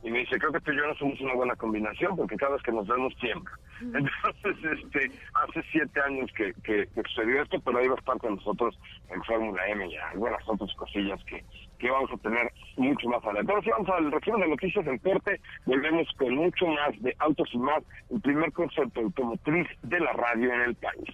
y 0.03 0.11
me 0.11 0.21
dice, 0.21 0.39
creo 0.39 0.53
que 0.53 0.61
tú 0.61 0.73
y 0.73 0.77
yo 0.77 0.87
no 0.87 0.95
somos 0.95 1.21
una 1.21 1.35
buena 1.35 1.57
combinación 1.57 2.17
porque 2.17 2.37
cada 2.37 2.53
vez 2.53 2.63
que 2.63 2.73
nos 2.73 2.87
vemos 2.87 3.15
tiembla. 3.17 3.51
Entonces, 3.81 4.79
este, 4.85 5.11
hace 5.35 5.63
siete 5.73 6.01
años 6.01 6.31
que, 6.37 6.53
que, 6.63 6.89
sucedió 7.09 7.43
esto, 7.43 7.61
pero 7.61 7.79
ahí 7.79 7.89
vas 7.89 8.03
parte 8.05 8.29
de 8.29 8.37
nosotros 8.37 8.79
en 9.09 9.23
Fórmula 9.25 9.67
M 9.69 9.87
y 9.89 9.97
algunas 9.97 10.47
otras 10.49 10.73
cosillas 10.75 11.23
que, 11.25 11.45
que 11.79 11.91
vamos 11.91 12.11
a 12.13 12.17
tener 12.19 12.53
mucho 12.77 13.09
más 13.09 13.25
adelante. 13.25 13.53
Ahora 13.53 13.65
sí 13.65 13.71
vamos 13.71 13.89
al 13.89 14.13
resumen 14.13 14.41
de 14.43 14.49
noticias 14.49 14.85
del 14.85 15.01
corte, 15.01 15.41
volvemos 15.67 16.09
con 16.17 16.35
mucho 16.35 16.67
más 16.67 17.03
de 17.03 17.15
Autos 17.19 17.49
y 17.53 17.59
Más, 17.59 17.83
el 18.11 18.21
primer 18.21 18.53
concepto 18.53 19.01
automotriz 19.01 19.67
de 19.83 20.01
la 20.01 20.13
radio 20.13 20.53
en 20.53 20.61
el 20.61 20.75
país. 20.77 21.11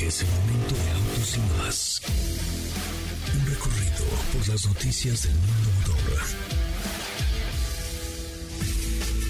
Es 0.00 0.22
el 0.22 0.28
momento 0.28 0.74
de 0.74 0.90
Autos 0.90 1.36
y 1.36 1.40
Más 1.62 2.61
por 4.32 4.48
las 4.48 4.66
noticias 4.66 5.22
del 5.22 5.34
mundo 5.34 5.70
motor. 5.80 6.20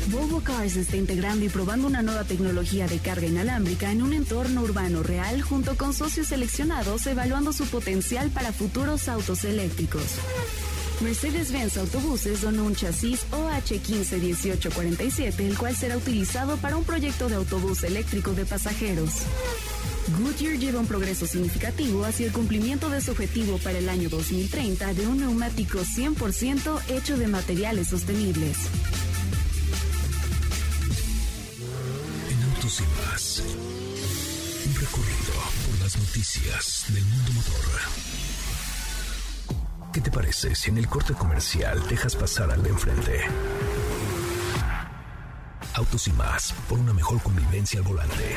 Volvo 0.09 0.41
Cars 0.41 0.77
está 0.77 0.97
integrando 0.97 1.45
y 1.45 1.49
probando 1.49 1.87
una 1.87 2.03
nueva 2.03 2.25
tecnología 2.25 2.87
de 2.87 2.99
carga 2.99 3.27
inalámbrica 3.27 3.93
en 3.93 4.03
un 4.03 4.13
entorno 4.13 4.63
urbano 4.63 5.03
real 5.03 5.41
junto 5.43 5.77
con 5.77 5.95
socios 5.95 6.29
seleccionados 6.29 7.07
evaluando 7.07 7.53
su 7.53 7.67
potencial 7.67 8.31
para 8.31 8.53
futuros 8.53 9.09
autos 9.09 9.45
eléctricos. 9.45 10.03
Mercedes-Benz 11.01 11.79
Autobuses 11.79 12.43
donó 12.43 12.65
un 12.65 12.77
chasis 12.77 13.25
OH151847, 13.33 15.41
el 15.41 15.57
cual 15.57 15.75
será 15.77 15.97
utilizado 15.97 16.59
para 16.59 16.77
un 16.77 16.85
proyecto 16.85 17.29
de 17.29 17.37
autobús 17.37 17.83
eléctrico 17.83 18.33
de 18.33 18.45
pasajeros. 18.45 19.23
Goodyear 20.09 20.59
lleva 20.59 20.81
un 20.81 20.87
progreso 20.87 21.27
significativo 21.27 22.05
hacia 22.05 22.27
el 22.27 22.33
cumplimiento 22.33 22.91
de 22.91 23.01
su 23.01 23.13
objetivo 23.13 23.59
para 23.59 23.79
el 23.79 23.89
año 23.89 24.09
2030 24.09 24.95
de 24.95 25.07
un 25.07 25.21
neumático 25.21 25.79
100% 25.79 26.81
hecho 26.89 27.17
de 27.17 27.29
materiales 27.29 27.89
sostenibles. 27.89 28.57
En 32.31 32.43
Autos 32.51 32.81
y 32.81 33.07
Más, 33.07 33.43
un 34.67 34.75
recorrido 34.75 35.33
por 35.71 35.81
las 35.81 35.97
noticias 35.97 36.85
del 36.89 37.05
mundo 37.05 37.33
motor. 37.33 37.65
¿Qué 39.93 40.01
te 40.01 40.11
parece 40.11 40.55
si 40.55 40.71
en 40.71 40.79
el 40.79 40.89
corte 40.89 41.15
comercial 41.15 41.81
dejas 41.89 42.17
pasar 42.17 42.51
al 42.51 42.63
de 42.63 42.71
enfrente? 42.71 43.21
Autos 45.75 46.09
y 46.09 46.13
Más, 46.13 46.53
por 46.69 46.79
una 46.79 46.93
mejor 46.93 47.23
convivencia 47.23 47.79
al 47.79 47.87
volante. 47.87 48.37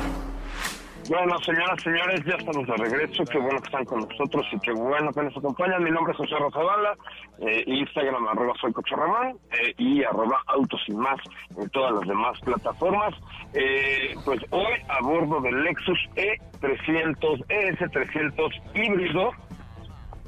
Bueno, 1.11 1.37
señoras, 1.41 1.83
señores, 1.83 2.23
ya 2.23 2.35
estamos 2.35 2.65
de 2.65 2.73
regreso. 2.73 3.25
Qué 3.25 3.37
bueno 3.37 3.59
que 3.59 3.65
están 3.65 3.83
con 3.83 4.07
nosotros 4.07 4.47
y 4.53 4.59
qué 4.59 4.71
bueno 4.71 5.11
que 5.11 5.23
nos 5.23 5.35
acompañan. 5.35 5.83
Mi 5.83 5.91
nombre 5.91 6.13
es 6.13 6.17
José 6.17 6.35
Rosabala, 6.39 6.95
eh, 7.39 7.65
Instagram 7.67 8.29
arroba 8.29 8.53
soy 8.61 8.71
Ramón 8.91 9.37
eh, 9.51 9.73
y 9.77 10.05
arroba 10.05 10.41
autos 10.47 10.79
y 10.87 10.93
más 10.93 11.19
en 11.57 11.69
todas 11.71 11.95
las 11.95 12.07
demás 12.07 12.39
plataformas. 12.39 13.13
Eh, 13.53 14.15
pues 14.23 14.39
hoy 14.51 14.73
a 14.87 15.01
bordo 15.01 15.41
del 15.41 15.61
Lexus 15.65 15.99
E300, 16.15 17.45
ES300 17.45 18.61
híbrido 18.73 19.31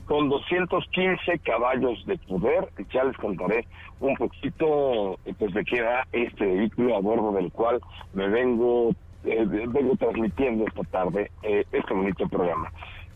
con 0.05 0.27
215 0.27 1.39
caballos 1.45 2.05
de 2.07 2.17
poder. 2.17 2.67
Ya 2.91 3.05
les 3.05 3.15
contaré 3.15 3.65
un 4.01 4.15
poquito 4.15 5.17
pues 5.39 5.53
de 5.53 5.63
qué 5.63 5.81
va 5.81 6.05
este 6.11 6.45
vehículo 6.45 6.97
a 6.97 6.99
bordo 6.99 7.31
del 7.31 7.53
cual 7.53 7.79
me 8.13 8.27
vengo 8.27 8.93
eh, 9.25 9.45
vengo 9.45 9.95
transmitiendo 9.95 10.65
esta 10.67 10.83
tarde 10.83 11.31
eh, 11.43 11.65
este 11.71 11.93
bonito 11.93 12.27
programa. 12.27 12.71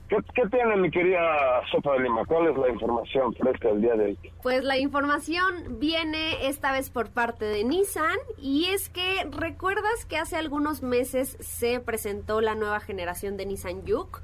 ¿Qué, 0.09 0.17
tiene 0.49 0.77
mi 0.77 0.89
querida 0.89 1.61
Sopa 1.69 1.93
de 1.93 1.99
Lima? 2.03 2.23
¿Cuál 2.25 2.47
es 2.47 2.57
la 2.57 2.69
información 2.69 3.33
fresca 3.33 3.67
del 3.67 3.81
día 3.81 3.95
de 3.95 4.05
hoy? 4.05 4.19
Pues 4.41 4.63
la 4.63 4.77
información 4.77 5.79
viene 5.79 6.47
esta 6.47 6.71
vez 6.71 6.89
por 6.89 7.09
parte 7.11 7.43
de 7.43 7.65
Nissan 7.65 8.17
y 8.37 8.65
es 8.65 8.89
que 8.89 9.27
recuerdas 9.29 10.05
que 10.07 10.17
hace 10.17 10.37
algunos 10.37 10.81
meses 10.81 11.35
se 11.41 11.81
presentó 11.81 12.39
la 12.39 12.55
nueva 12.55 12.79
generación 12.79 13.35
de 13.35 13.47
Nissan 13.47 13.85
Juke 13.85 14.21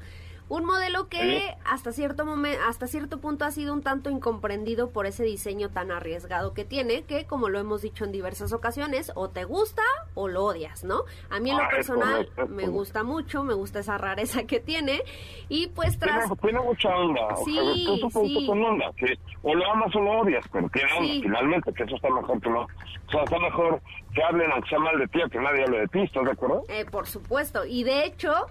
un 0.49 0.65
modelo 0.65 1.07
que 1.07 1.55
hasta 1.65 1.91
cierto 1.91 2.25
momento, 2.25 2.59
hasta 2.67 2.87
cierto 2.87 3.19
punto 3.19 3.45
ha 3.45 3.51
sido 3.51 3.73
un 3.73 3.81
tanto 3.81 4.09
incomprendido 4.09 4.89
por 4.89 5.05
ese 5.05 5.23
diseño 5.23 5.69
tan 5.69 5.91
arriesgado 5.91 6.53
que 6.53 6.65
tiene, 6.65 7.03
que 7.03 7.25
como 7.25 7.49
lo 7.49 7.59
hemos 7.59 7.81
dicho 7.81 8.05
en 8.05 8.11
diversas 8.11 8.53
ocasiones, 8.53 9.11
o 9.15 9.29
te 9.29 9.45
gusta 9.45 9.83
o 10.15 10.27
lo 10.27 10.43
odias, 10.45 10.83
¿no? 10.83 11.03
A 11.29 11.39
mí 11.39 11.51
en 11.51 11.57
lo 11.57 11.63
ah, 11.63 11.69
personal 11.69 12.29
me 12.49 12.67
gusta 12.67 13.03
mucho, 13.03 13.43
me 13.43 13.53
gusta 13.53 13.79
esa 13.79 13.97
rareza 13.97 14.43
que 14.43 14.59
tiene 14.59 15.01
y 15.49 15.67
pues 15.67 15.97
tras 15.97 16.29
tiene, 16.41 16.59
mucha 16.59 16.89
onda, 16.89 17.35
sí, 17.43 17.57
sí. 18.11 18.47
con 18.47 18.63
onda, 18.63 18.91
que 18.97 19.17
o 19.41 19.55
lo 19.55 19.71
amas 19.71 19.95
o 19.95 19.99
lo 19.99 20.21
odias, 20.21 20.45
pero 20.51 20.69
tiene 20.69 20.91
onda, 20.93 21.13
finalmente, 21.21 21.73
que 21.73 21.83
eso 21.83 21.95
está 21.95 22.09
mejor 22.09 22.41
que 22.41 22.49
no, 22.49 22.61
o 22.61 23.11
sea, 23.11 23.23
está 23.23 23.39
mejor 23.39 23.81
que 24.13 24.23
hablen 24.23 24.51
aunque 24.51 24.69
sea 24.69 24.79
mal 24.79 24.99
de 24.99 25.07
ti, 25.07 25.19
que 25.31 25.39
nadie 25.39 25.63
hable 25.63 25.79
de 25.79 25.87
ti, 25.87 26.01
¿estás 26.01 26.25
de 26.25 26.31
acuerdo? 26.31 26.63
Eh, 26.67 26.85
por 26.89 27.07
supuesto, 27.07 27.65
y 27.65 27.83
de 27.83 28.05
hecho 28.05 28.47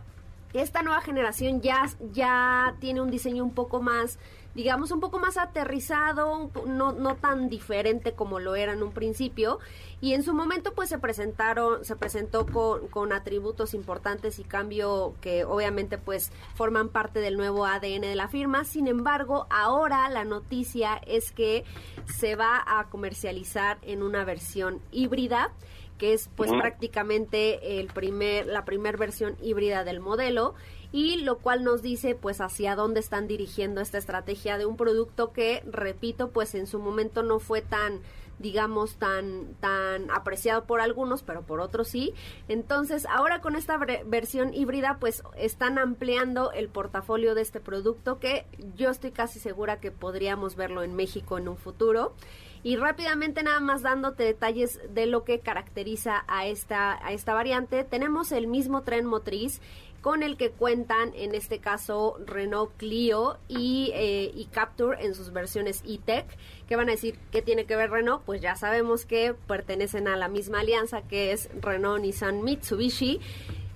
esta 0.55 0.83
nueva 0.83 1.01
generación 1.01 1.61
ya, 1.61 1.89
ya 2.13 2.77
tiene 2.81 3.01
un 3.01 3.11
diseño 3.11 3.45
un 3.45 3.55
poco 3.55 3.81
más 3.81 4.19
digamos, 4.55 4.91
un 4.91 5.01
poco 5.01 5.19
más 5.19 5.39
aterrizado, 5.39 6.51
no, 6.67 6.93
no 6.93 7.17
tan 7.17 7.49
diferente 7.49 8.13
como 8.13 8.39
lo 8.39 8.55
era 8.55 8.73
en 8.73 8.83
un 8.83 8.93
principio. 8.93 9.59
Y 10.01 10.15
en 10.15 10.23
su 10.23 10.35
momento, 10.35 10.75
pues 10.75 10.89
se 10.89 10.99
presentaron, 10.99 11.85
se 11.85 11.97
presentó 11.97 12.47
con, 12.47 12.89
con 12.89 13.13
atributos 13.13 13.73
importantes 13.73 14.39
y 14.39 14.45
cambio 14.45 15.15
que 15.21 15.45
obviamente 15.45 15.97
pues 15.97 16.33
forman 16.55 16.89
parte 16.89 17.21
del 17.21 17.37
nuevo 17.37 17.65
ADN 17.65 18.03
de 18.03 18.17
la 18.17 18.29
firma. 18.29 18.65
Sin 18.65 18.89
embargo, 18.89 19.47
ahora 19.49 20.09
la 20.11 20.25
noticia 20.25 21.01
es 21.07 21.33
que 21.33 21.65
se 22.07 22.37
va 22.37 22.63
a 22.67 22.89
comercializar 22.91 23.79
en 23.83 24.03
una 24.03 24.25
versión 24.25 24.81
híbrida 24.91 25.53
que 25.99 26.13
es 26.13 26.29
pues 26.37 26.51
prácticamente 26.51 27.81
el 27.81 27.87
primer 27.89 28.47
la 28.47 28.65
primera 28.65 28.97
versión 28.99 29.37
híbrida 29.41 29.85
del 29.85 30.01
modelo 30.01 30.55
y 30.93 31.17
lo 31.23 31.39
cual 31.39 31.65
nos 31.65 31.83
dice 31.83 32.15
pues 32.15 32.41
hacia 32.41 32.77
dónde 32.77 33.01
están 33.01 33.27
dirigiendo 33.27 33.81
esta 33.81 33.99
estrategia 33.99 34.59
de 34.59 34.67
un 34.67 34.77
producto 34.77 35.33
que 35.33 35.63
repito 35.67 36.31
pues 36.31 36.55
en 36.55 36.67
su 36.67 36.79
momento 36.79 37.23
no 37.23 37.39
fue 37.39 37.63
tan 37.63 38.01
digamos 38.39 38.97
tan 38.97 39.55
tan 39.61 40.11
apreciado 40.11 40.65
por 40.65 40.81
algunos 40.81 41.23
pero 41.23 41.43
por 41.43 41.61
otros 41.61 41.89
sí. 41.89 42.13
Entonces 42.49 43.07
ahora 43.07 43.41
con 43.41 43.57
esta 43.57 43.79
versión 44.05 44.53
híbrida 44.53 44.99
pues 45.01 45.23
están 45.37 45.79
ampliando 45.79 46.53
el 46.53 46.69
portafolio 46.69 47.35
de 47.35 47.43
este 47.43 47.61
producto 47.61 48.19
que 48.19 48.45
yo 48.77 48.91
estoy 48.91 49.13
casi 49.13 49.39
segura 49.39 49.81
que 49.81 49.91
podríamos 49.91 50.57
verlo 50.57 50.83
en 50.83 50.95
México 50.95 51.39
en 51.39 51.49
un 51.49 51.57
futuro 51.57 52.15
y 52.63 52.77
rápidamente 52.77 53.43
nada 53.43 53.61
más 53.61 53.83
dándote 53.83 54.23
detalles 54.23 54.81
de 54.91 55.07
lo 55.07 55.25
que 55.25 55.41
caracteriza 55.41 56.25
a 56.29 56.47
esta, 56.47 57.05
a 57.05 57.13
esta 57.13 57.35
variante, 57.35 57.85
tenemos 57.85 58.33
el 58.33 58.47
mismo 58.47 58.83
tren 58.83 59.05
motriz 59.05 59.61
con 60.01 60.25
el 60.25 60.37
que 60.37 60.51
cuentan 60.51 61.13
en 61.15 61.35
este 61.35 61.61
caso 61.61 62.19
Renault 62.27 62.73
Clio 62.77 63.39
y, 63.49 63.93
eh, 63.95 64.33
y 64.35 64.47
Capture 64.47 65.05
en 65.05 65.15
sus 65.15 65.33
versiones 65.33 65.83
E-Tech. 65.87 66.27
¿Qué 66.67 66.75
van 66.75 66.89
a 66.89 66.93
decir? 66.93 67.19
¿Qué 67.31 67.41
tiene 67.41 67.67
que 67.67 67.77
ver 67.77 67.91
Renault? 67.91 68.25
Pues 68.25 68.41
ya 68.41 68.57
sabemos 68.57 69.07
que 69.07 69.35
pertenecen 69.47 70.09
a 70.09 70.17
la 70.17 70.29
misma 70.29 70.61
alianza 70.61 71.03
que 71.03 71.31
es 71.31 71.51
Renault, 71.61 72.03
Nissan, 72.03 72.43
Mitsubishi 72.43 73.21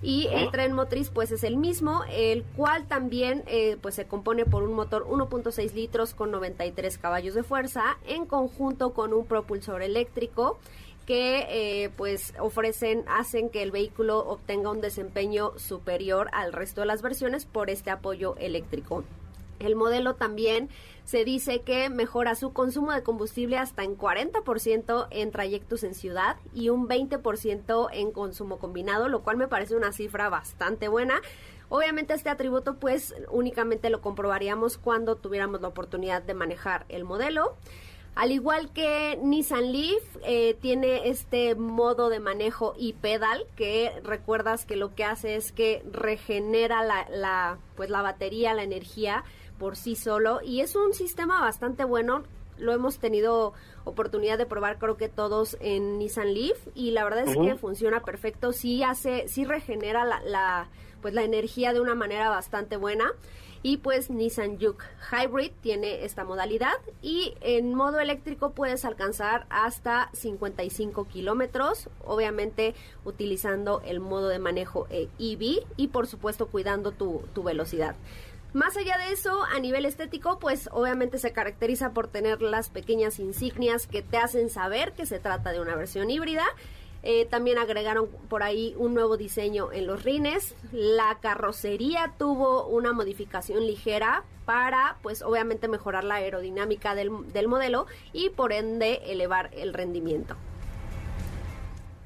y 0.01 0.27
el 0.27 0.51
tren 0.51 0.73
motriz 0.73 1.09
pues 1.09 1.31
es 1.31 1.43
el 1.43 1.57
mismo, 1.57 2.03
el 2.11 2.43
cual 2.55 2.87
también 2.87 3.43
eh, 3.47 3.77
pues 3.81 3.95
se 3.95 4.05
compone 4.05 4.45
por 4.45 4.63
un 4.63 4.73
motor 4.73 5.07
1.6 5.07 5.73
litros 5.73 6.13
con 6.13 6.31
93 6.31 6.97
caballos 6.97 7.33
de 7.33 7.43
fuerza 7.43 7.97
en 8.05 8.25
conjunto 8.25 8.93
con 8.93 9.13
un 9.13 9.25
propulsor 9.25 9.81
eléctrico 9.81 10.59
que 11.07 11.47
eh, 11.49 11.89
pues 11.95 12.33
ofrecen, 12.37 13.05
hacen 13.07 13.49
que 13.49 13.63
el 13.63 13.71
vehículo 13.71 14.19
obtenga 14.19 14.69
un 14.69 14.81
desempeño 14.81 15.57
superior 15.57 16.29
al 16.33 16.51
resto 16.51 16.81
de 16.81 16.87
las 16.87 17.01
versiones 17.01 17.45
por 17.45 17.69
este 17.69 17.89
apoyo 17.89 18.35
eléctrico. 18.37 19.05
El 19.59 19.75
modelo 19.75 20.15
también 20.15 20.69
se 21.03 21.23
dice 21.23 21.61
que 21.61 21.89
mejora 21.89 22.35
su 22.35 22.51
consumo 22.51 22.91
de 22.91 23.01
combustible 23.01 23.57
hasta 23.57 23.83
en 23.83 23.97
40% 23.97 25.07
en 25.09 25.31
trayectos 25.31 25.83
en 25.83 25.93
ciudad 25.93 26.35
y 26.53 26.69
un 26.69 26.87
20% 26.87 27.89
en 27.93 28.11
consumo 28.11 28.59
combinado, 28.59 29.07
lo 29.07 29.23
cual 29.23 29.37
me 29.37 29.47
parece 29.47 29.75
una 29.75 29.93
cifra 29.93 30.27
bastante 30.27 30.89
buena. 30.89 31.21
Obviamente 31.69 32.13
este 32.13 32.29
atributo 32.29 32.75
pues 32.75 33.15
únicamente 33.29 33.89
lo 33.89 34.01
comprobaríamos 34.01 34.77
cuando 34.77 35.15
tuviéramos 35.15 35.61
la 35.61 35.69
oportunidad 35.69 36.21
de 36.21 36.33
manejar 36.33 36.85
el 36.89 37.03
modelo. 37.03 37.55
Al 38.17 38.31
igual 38.31 38.73
que 38.73 39.19
Nissan 39.21 39.71
Leaf, 39.71 40.03
eh, 40.25 40.57
tiene 40.59 41.07
este 41.07 41.53
modo 41.53 42.09
de 42.09 42.19
manejo 42.19 42.73
y 42.75 42.93
pedal 42.93 43.45
que 43.55 43.93
recuerdas 44.03 44.65
que 44.65 44.75
lo 44.75 44.95
que 44.95 45.03
hace 45.03 45.35
es 45.35 45.51
que 45.51 45.83
regenera 45.91 46.83
la, 46.83 47.07
la, 47.11 47.59
pues 47.75 47.91
la 47.91 48.01
batería, 48.01 48.55
la 48.55 48.63
energía 48.63 49.23
por 49.57 49.75
sí 49.75 49.95
solo 49.95 50.39
y 50.43 50.61
es 50.61 50.75
un 50.75 50.93
sistema 50.93 51.41
bastante 51.41 51.83
bueno. 51.83 52.23
Lo 52.57 52.73
hemos 52.73 52.97
tenido 52.97 53.53
oportunidad 53.83 54.39
de 54.39 54.47
probar 54.47 54.79
creo 54.79 54.97
que 54.97 55.09
todos 55.09 55.57
en 55.59 55.99
Nissan 55.99 56.33
Leaf 56.33 56.57
y 56.73 56.91
la 56.91 57.03
verdad 57.03 57.27
es 57.27 57.37
que 57.37 57.55
funciona 57.55 58.01
perfecto, 58.01 58.51
sí 58.51 58.81
hace, 58.81 59.27
sí 59.27 59.45
regenera 59.45 60.05
la, 60.05 60.21
la, 60.21 60.67
pues 61.01 61.13
la 61.13 61.23
energía 61.23 61.71
de 61.73 61.81
una 61.81 61.93
manera 61.93 62.29
bastante 62.29 62.75
buena 62.75 63.13
y 63.63 63.77
pues 63.77 64.09
Nissan 64.09 64.59
Juke 64.59 64.85
Hybrid 65.11 65.51
tiene 65.61 66.05
esta 66.05 66.23
modalidad 66.23 66.73
y 67.01 67.33
en 67.41 67.73
modo 67.73 67.99
eléctrico 67.99 68.51
puedes 68.51 68.85
alcanzar 68.85 69.45
hasta 69.49 70.09
55 70.13 71.05
kilómetros, 71.07 71.89
obviamente 72.05 72.75
utilizando 73.03 73.81
el 73.85 73.99
modo 73.99 74.29
de 74.29 74.39
manejo 74.39 74.87
EV 74.89 75.41
eh, 75.41 75.63
y 75.75 75.87
por 75.87 76.07
supuesto 76.07 76.47
cuidando 76.47 76.91
tu, 76.91 77.23
tu 77.33 77.43
velocidad. 77.43 77.95
Más 78.57 78.75
allá 78.75 78.97
de 78.97 79.11
eso, 79.11 79.43
a 79.43 79.59
nivel 79.59 79.85
estético, 79.85 80.39
pues 80.39 80.67
obviamente 80.71 81.19
se 81.19 81.31
caracteriza 81.31 81.93
por 81.93 82.07
tener 82.07 82.41
las 82.41 82.71
pequeñas 82.71 83.19
insignias 83.19 83.85
que 83.85 84.01
te 84.01 84.17
hacen 84.17 84.49
saber 84.49 84.93
que 84.93 85.05
se 85.05 85.19
trata 85.19 85.51
de 85.51 85.61
una 85.61 85.75
versión 85.75 86.09
híbrida. 86.09 86.43
Eh, 87.03 87.27
también 87.27 87.59
agregaron 87.59 88.09
por 88.27 88.41
ahí 88.41 88.73
un 88.79 88.95
nuevo 88.95 89.15
diseño 89.15 89.71
en 89.71 89.85
los 89.85 90.03
rines. 90.03 90.55
La 90.71 91.19
carrocería 91.21 92.13
tuvo 92.17 92.65
una 92.65 92.93
modificación 92.93 93.67
ligera 93.67 94.23
para, 94.45 94.97
pues 95.03 95.21
obviamente, 95.21 95.67
mejorar 95.67 96.03
la 96.03 96.15
aerodinámica 96.15 96.95
del, 96.95 97.31
del 97.31 97.47
modelo 97.47 97.85
y 98.11 98.31
por 98.31 98.53
ende 98.53 99.01
elevar 99.05 99.51
el 99.53 99.71
rendimiento. 99.75 100.35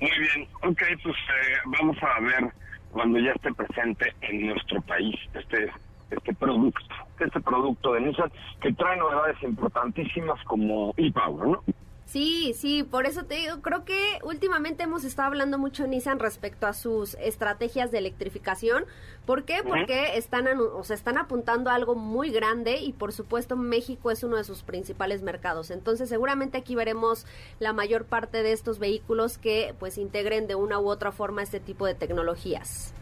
Muy 0.02 0.12
bien, 0.20 0.50
ok, 0.64 0.82
pues 1.02 1.16
eh, 1.16 1.58
vamos 1.80 1.96
a 2.02 2.20
ver 2.20 2.54
cuando 2.92 3.20
ya 3.20 3.32
esté 3.32 3.54
presente 3.54 4.14
en 4.20 4.48
nuestro 4.48 4.82
país 4.82 5.16
este 5.34 5.72
este 6.12 6.34
producto, 6.34 6.96
este 7.20 7.40
producto 7.42 7.94
de 7.94 8.02
Nissan 8.02 8.32
que 8.62 8.74
trae 8.74 8.98
novedades 8.98 9.42
importantísimas 9.44 10.44
como 10.46 10.94
e-Power, 10.98 11.48
¿no? 11.48 11.64
Sí, 12.12 12.54
sí, 12.54 12.84
por 12.84 13.06
eso 13.06 13.24
te 13.24 13.36
digo, 13.36 13.62
creo 13.62 13.86
que 13.86 14.20
últimamente 14.24 14.84
hemos 14.84 15.06
estado 15.06 15.28
hablando 15.30 15.58
mucho 15.58 15.88
Nissan 15.88 16.20
respecto 16.20 16.68
a 16.68 16.74
sus 16.74 17.14
estrategias 17.14 17.90
de 17.90 18.00
electrificación. 18.00 18.84
¿Por 19.26 19.46
qué? 19.46 19.64
Porque 19.66 20.18
están, 20.18 20.46
o 20.60 20.84
sea, 20.84 20.94
están 20.98 21.18
apuntando 21.18 21.70
a 21.70 21.76
algo 21.76 21.96
muy 21.96 22.30
grande 22.30 22.80
y 22.82 22.92
por 22.92 23.14
supuesto 23.14 23.56
México 23.56 24.12
es 24.12 24.24
uno 24.24 24.36
de 24.36 24.44
sus 24.44 24.62
principales 24.62 25.22
mercados. 25.22 25.72
Entonces 25.72 26.10
seguramente 26.10 26.58
aquí 26.58 26.76
veremos 26.76 27.26
la 27.60 27.72
mayor 27.72 28.04
parte 28.04 28.44
de 28.44 28.52
estos 28.52 28.78
vehículos 28.78 29.38
que 29.38 29.74
pues 29.80 29.98
integren 29.98 30.48
de 30.48 30.56
una 30.56 30.80
u 30.82 30.90
otra 30.90 31.14
forma 31.14 31.44
este 31.44 31.62
tipo 31.62 31.86
de 31.86 31.96
tecnologías. 31.96 32.94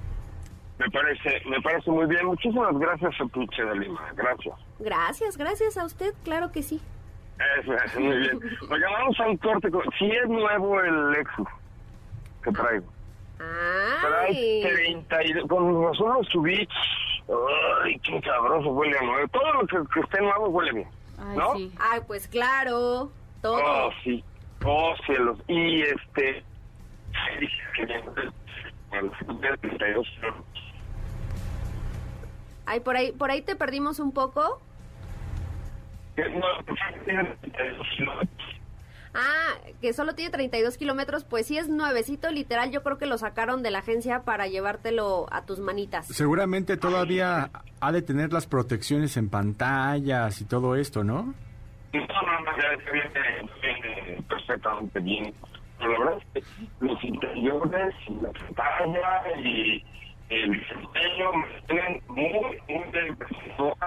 Me 0.79 0.89
parece, 0.89 1.41
me 1.45 1.61
parece 1.61 1.91
muy 1.91 2.05
bien. 2.05 2.25
Muchísimas 2.25 2.77
gracias, 2.79 3.13
Sotuche 3.17 3.63
de 3.63 3.75
Lima. 3.75 4.01
Gracias. 4.15 4.55
Gracias, 4.79 5.37
gracias 5.37 5.77
a 5.77 5.83
usted, 5.83 6.13
claro 6.23 6.51
que 6.53 6.63
sí. 6.63 6.81
Eso, 7.59 7.73
es, 7.73 7.99
muy 7.99 8.17
bien. 8.17 8.39
Oiga, 8.71 8.89
vamos 8.91 9.19
a 9.19 9.27
un 9.27 9.37
corte. 9.37 9.69
Si 9.97 10.09
es 10.09 10.27
nuevo 10.27 10.79
el 10.81 11.11
Lexus 11.11 11.47
que 12.43 12.51
traigo. 12.51 12.85
Ay. 13.39 14.61
Trae 14.61 15.03
32, 15.05 15.47
con 15.49 15.81
nosotros 15.81 16.27
subí. 16.31 16.67
Ay, 17.83 17.99
qué 17.99 18.21
cabroso 18.21 18.69
huele 18.69 18.97
a 18.97 19.01
nuevo. 19.03 19.27
Todo 19.27 19.53
lo 19.53 19.67
que, 19.67 19.77
que 19.93 19.99
esté 19.99 20.21
nuevo 20.21 20.47
huele 20.47 20.71
bien. 20.71 20.87
¿no? 21.35 21.51
Ay, 21.51 21.69
sí. 21.69 21.77
Ay, 21.79 22.01
pues 22.07 22.27
claro. 22.29 23.11
Todo. 23.41 23.61
Oh, 23.63 23.89
sí. 24.03 24.23
Oh, 24.65 24.93
cielos. 25.05 25.37
Y 25.47 25.81
este. 25.81 26.43
Ay, 32.69 32.81
por 32.81 32.95
ahí, 32.95 33.11
por 33.11 33.31
ahí 33.31 33.41
te 33.41 33.55
perdimos 33.55 33.99
un 33.99 34.11
poco. 34.11 34.61
Ah, 39.15 39.55
que 39.81 39.91
solo 39.91 40.13
tiene 40.13 40.29
32 40.29 40.77
kilómetros, 40.77 41.23
pues 41.23 41.47
sí 41.47 41.57
es 41.57 41.67
nuevecito, 41.67 42.29
literal, 42.29 42.69
yo 42.69 42.83
creo 42.83 42.99
que 42.99 43.07
lo 43.07 43.17
sacaron 43.17 43.63
de 43.63 43.71
la 43.71 43.79
agencia 43.79 44.21
para 44.21 44.45
llevártelo 44.45 45.25
a 45.31 45.47
tus 45.47 45.57
manitas. 45.57 46.05
Seguramente 46.09 46.77
todavía 46.77 47.49
ha 47.79 47.91
de 47.91 48.03
tener 48.03 48.31
las 48.31 48.45
protecciones 48.45 49.17
en 49.17 49.31
pantallas 49.31 50.39
y 50.39 50.45
todo 50.45 50.75
esto, 50.75 51.03
¿no? 51.03 51.33
No, 51.91 52.01
no, 52.01 52.39
no, 52.45 52.51
ya 52.55 52.91
viene 52.91 54.21
perfectamente 54.29 54.99
bien. 54.99 55.33
Pero 55.79 55.93
la 55.93 55.99
verdad 55.99 56.21
es 56.35 56.45
que 56.45 56.85
los 56.85 57.03
interiores 57.03 57.95
y 58.07 58.13
la 58.13 58.31
pantalla 58.31 59.39
y 59.43 59.83
el 60.29 60.51
desempeño 60.51 61.31
me 61.69 62.01
muy, 62.07 62.31
muy 62.67 62.83
eh, 62.93 63.15
eh. 63.15 63.79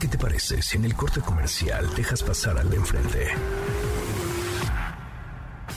¿Qué 0.00 0.08
te 0.08 0.18
parece 0.18 0.62
si 0.62 0.76
en 0.76 0.84
el 0.84 0.94
corte 0.94 1.20
comercial 1.20 1.84
dejas 1.96 2.22
pasar 2.22 2.58
al 2.58 2.70
de 2.70 2.76
enfrente? 2.76 3.97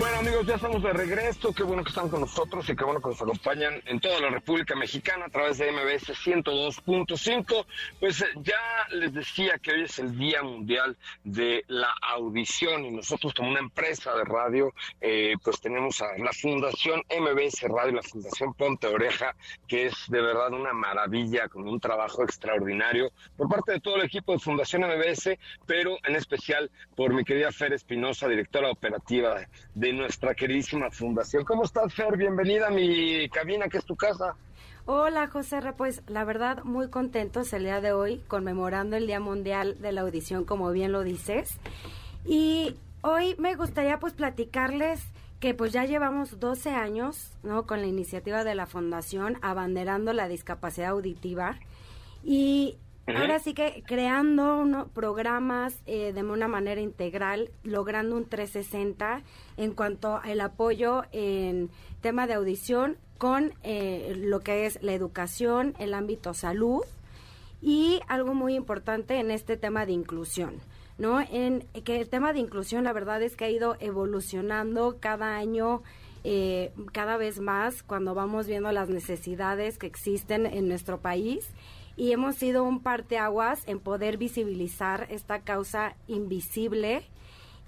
Bueno 0.00 0.16
amigos, 0.16 0.46
ya 0.46 0.54
estamos 0.54 0.82
de 0.82 0.94
regreso, 0.94 1.52
qué 1.52 1.62
bueno 1.62 1.84
que 1.84 1.90
están 1.90 2.08
con 2.08 2.22
nosotros 2.22 2.66
y 2.70 2.74
qué 2.74 2.84
bueno 2.84 3.02
que 3.02 3.10
nos 3.10 3.20
acompañan 3.20 3.82
en 3.84 4.00
toda 4.00 4.18
la 4.18 4.30
República 4.30 4.74
Mexicana 4.74 5.26
a 5.26 5.28
través 5.28 5.58
de 5.58 5.70
MBS 5.70 6.14
102.5. 6.24 7.66
Pues 8.00 8.22
eh, 8.22 8.24
ya 8.36 8.56
les 8.92 9.12
decía 9.12 9.58
que 9.58 9.72
hoy 9.72 9.82
es 9.82 9.98
el 9.98 10.16
Día 10.16 10.42
Mundial 10.42 10.96
de 11.22 11.64
la 11.68 11.92
Audición 12.00 12.86
y 12.86 12.92
nosotros 12.92 13.34
como 13.34 13.50
una 13.50 13.60
empresa 13.60 14.14
de 14.14 14.24
radio, 14.24 14.72
eh, 15.02 15.34
pues 15.44 15.60
tenemos 15.60 16.00
a 16.00 16.16
la 16.16 16.32
Fundación 16.32 17.02
MBS 17.10 17.60
Radio, 17.68 17.92
la 17.92 18.02
Fundación 18.02 18.54
Ponte 18.54 18.86
Oreja, 18.86 19.36
que 19.68 19.88
es 19.88 19.94
de 20.08 20.22
verdad 20.22 20.54
una 20.54 20.72
maravilla, 20.72 21.46
con 21.48 21.68
un 21.68 21.78
trabajo 21.78 22.22
extraordinario 22.22 23.12
por 23.36 23.50
parte 23.50 23.72
de 23.72 23.80
todo 23.80 23.96
el 23.96 24.06
equipo 24.06 24.32
de 24.32 24.38
Fundación 24.38 24.80
MBS, 24.80 25.36
pero 25.66 25.98
en 26.04 26.16
especial 26.16 26.70
por 26.96 27.12
mi 27.12 27.22
querida 27.22 27.52
Fer 27.52 27.74
Espinosa, 27.74 28.28
directora 28.28 28.70
operativa 28.70 29.46
de 29.74 29.89
nuestra 29.92 30.34
queridísima 30.34 30.90
fundación. 30.90 31.44
¿Cómo 31.44 31.64
estás, 31.64 31.94
Fer? 31.94 32.16
Bienvenida 32.16 32.68
a 32.68 32.70
mi 32.70 33.28
cabina, 33.28 33.68
que 33.68 33.78
es 33.78 33.84
tu 33.84 33.96
casa. 33.96 34.34
Hola, 34.86 35.28
José 35.28 35.60
Pues 35.76 36.02
la 36.08 36.24
verdad, 36.24 36.64
muy 36.64 36.88
contentos 36.88 37.52
el 37.52 37.64
día 37.64 37.80
de 37.80 37.92
hoy, 37.92 38.22
conmemorando 38.28 38.96
el 38.96 39.06
Día 39.06 39.20
Mundial 39.20 39.80
de 39.80 39.92
la 39.92 40.00
Audición, 40.00 40.44
como 40.44 40.70
bien 40.72 40.92
lo 40.92 41.04
dices. 41.04 41.58
Y 42.24 42.76
hoy 43.02 43.36
me 43.38 43.54
gustaría 43.54 43.98
pues 43.98 44.14
platicarles 44.14 45.02
que 45.38 45.54
pues 45.54 45.72
ya 45.72 45.84
llevamos 45.84 46.40
12 46.40 46.70
años, 46.70 47.32
¿no? 47.42 47.66
Con 47.66 47.80
la 47.80 47.86
iniciativa 47.86 48.44
de 48.44 48.54
la 48.54 48.66
Fundación 48.66 49.38
abanderando 49.42 50.12
la 50.12 50.28
discapacidad 50.28 50.90
auditiva. 50.90 51.58
Y 52.22 52.76
Ahora 53.16 53.38
sí 53.38 53.54
que 53.54 53.82
creando 53.86 54.88
programas 54.94 55.74
eh, 55.86 56.12
de 56.12 56.22
una 56.22 56.48
manera 56.48 56.80
integral, 56.80 57.50
logrando 57.62 58.16
un 58.16 58.28
360 58.28 59.22
en 59.56 59.72
cuanto 59.72 60.16
al 60.22 60.40
apoyo 60.40 61.02
en 61.12 61.70
tema 62.00 62.26
de 62.26 62.34
audición 62.34 62.98
con 63.18 63.52
eh, 63.62 64.14
lo 64.16 64.40
que 64.40 64.66
es 64.66 64.82
la 64.82 64.92
educación, 64.92 65.74
el 65.78 65.94
ámbito 65.94 66.34
salud 66.34 66.82
y 67.60 68.00
algo 68.08 68.34
muy 68.34 68.54
importante 68.54 69.18
en 69.18 69.30
este 69.30 69.56
tema 69.56 69.84
de 69.86 69.92
inclusión. 69.92 70.54
¿no? 70.98 71.20
En 71.20 71.66
que 71.84 72.00
el 72.00 72.08
tema 72.08 72.32
de 72.32 72.40
inclusión, 72.40 72.84
la 72.84 72.92
verdad 72.92 73.22
es 73.22 73.36
que 73.36 73.46
ha 73.46 73.50
ido 73.50 73.76
evolucionando 73.80 74.98
cada 75.00 75.36
año. 75.36 75.82
Eh, 76.22 76.72
cada 76.92 77.16
vez 77.16 77.40
más 77.40 77.82
cuando 77.82 78.14
vamos 78.14 78.46
viendo 78.46 78.70
las 78.72 78.90
necesidades 78.90 79.78
que 79.78 79.86
existen 79.86 80.44
en 80.44 80.68
nuestro 80.68 80.98
país 80.98 81.48
y 82.00 82.12
hemos 82.12 82.36
sido 82.36 82.64
un 82.64 82.80
parteaguas 82.80 83.62
en 83.66 83.78
poder 83.78 84.16
visibilizar 84.16 85.06
esta 85.10 85.40
causa 85.40 85.96
invisible 86.06 87.02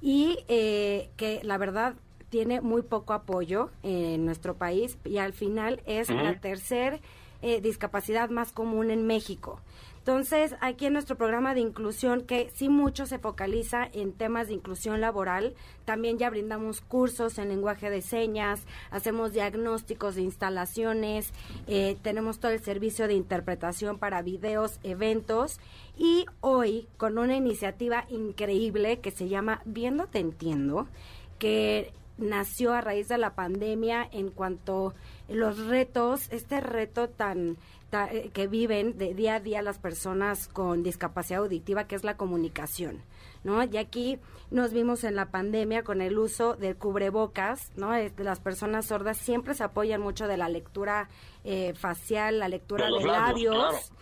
y 0.01 0.39
eh, 0.49 1.11
que 1.19 1.41
la 1.43 1.59
verdad 1.59 1.97
tiene 2.31 2.63
muy 2.63 2.81
poco 2.81 3.13
apoyo 3.13 3.69
en 3.83 4.25
nuestro 4.25 4.55
país 4.55 4.97
y 5.05 5.19
al 5.19 5.35
final 5.35 5.83
es 5.85 6.09
la 6.09 6.41
tercera 6.41 6.99
eh, 7.43 7.61
discapacidad 7.61 8.31
más 8.31 8.53
común 8.53 8.91
en 8.91 9.07
México. 9.07 9.61
Entonces, 10.03 10.57
aquí 10.61 10.87
en 10.87 10.95
nuestro 10.95 11.17
programa 11.17 11.55
de 11.55 11.61
inclusión, 11.61 12.23
que 12.23 12.51
sí 12.57 12.69
mucho 12.69 13.07
se 13.07 13.21
focaliza 13.21 13.89
en 13.93 14.13
temas 14.13 14.49
de 14.49 14.55
inclusión 14.55 15.01
laboral, 15.01 15.55
también 15.85 16.19
ya 16.19 16.29
brindamos 16.29 16.81
cursos 16.81 17.39
en 17.39 17.49
lenguaje 17.49 17.89
de 17.89 18.03
señas, 18.03 18.67
hacemos 18.91 19.33
diagnósticos 19.33 20.17
de 20.17 20.23
instalaciones, 20.23 21.33
eh, 21.69 21.97
tenemos 22.03 22.41
todo 22.41 22.51
el 22.51 22.65
servicio 22.65 23.07
de 23.07 23.15
interpretación 23.15 24.01
para 24.01 24.23
videos, 24.23 24.81
eventos 24.83 25.61
y 25.97 26.27
hoy 26.41 26.89
con 26.97 27.17
una 27.17 27.37
iniciativa 27.37 28.05
increíble 28.09 28.99
que 28.99 29.13
se 29.13 29.29
llama 29.29 29.63
Viendo 29.65 30.09
Te 30.09 30.19
Entiendo, 30.19 30.89
que 31.39 31.93
nació 32.19 32.73
a 32.73 32.81
raíz 32.81 33.07
de 33.07 33.19
la 33.19 33.37
pandemia 33.37 34.09
en 34.11 34.31
cuanto 34.31 34.95
los 35.29 35.59
retos, 35.67 36.29
este 36.33 36.61
reto 36.61 37.09
tan 37.09 37.57
eh, 37.93 38.31
que 38.33 38.47
viven 38.47 38.97
de 38.97 39.13
día 39.13 39.35
a 39.35 39.41
día 39.41 39.61
las 39.61 39.79
personas 39.79 40.49
con 40.49 40.83
discapacidad 40.83 41.41
auditiva, 41.41 41.87
que 41.87 41.95
es 41.95 42.05
la 42.05 42.17
comunicación, 42.17 43.03
¿no? 43.45 43.63
Y 43.65 43.77
aquí 43.77 44.19
nos 44.51 44.73
vimos 44.73 45.05
en 45.05 45.15
la 45.15 45.31
pandemia 45.31 45.83
con 45.83 46.01
el 46.01 46.19
uso 46.19 46.55
del 46.55 46.77
cubrebocas, 46.77 47.71
¿no? 47.77 47.93
Las 48.17 48.41
personas 48.41 48.87
sordas 48.87 49.19
siempre 49.19 49.53
se 49.53 49.65
apoyan 49.65 50.01
mucho 50.01 50.27
de 50.27 50.39
la 50.39 50.49
lectura 50.49 51.11
eh, 51.45 51.75
facial, 51.75 52.39
la 52.39 52.49
lectura 52.49 52.87
de, 52.87 53.05
labios. 53.05 53.93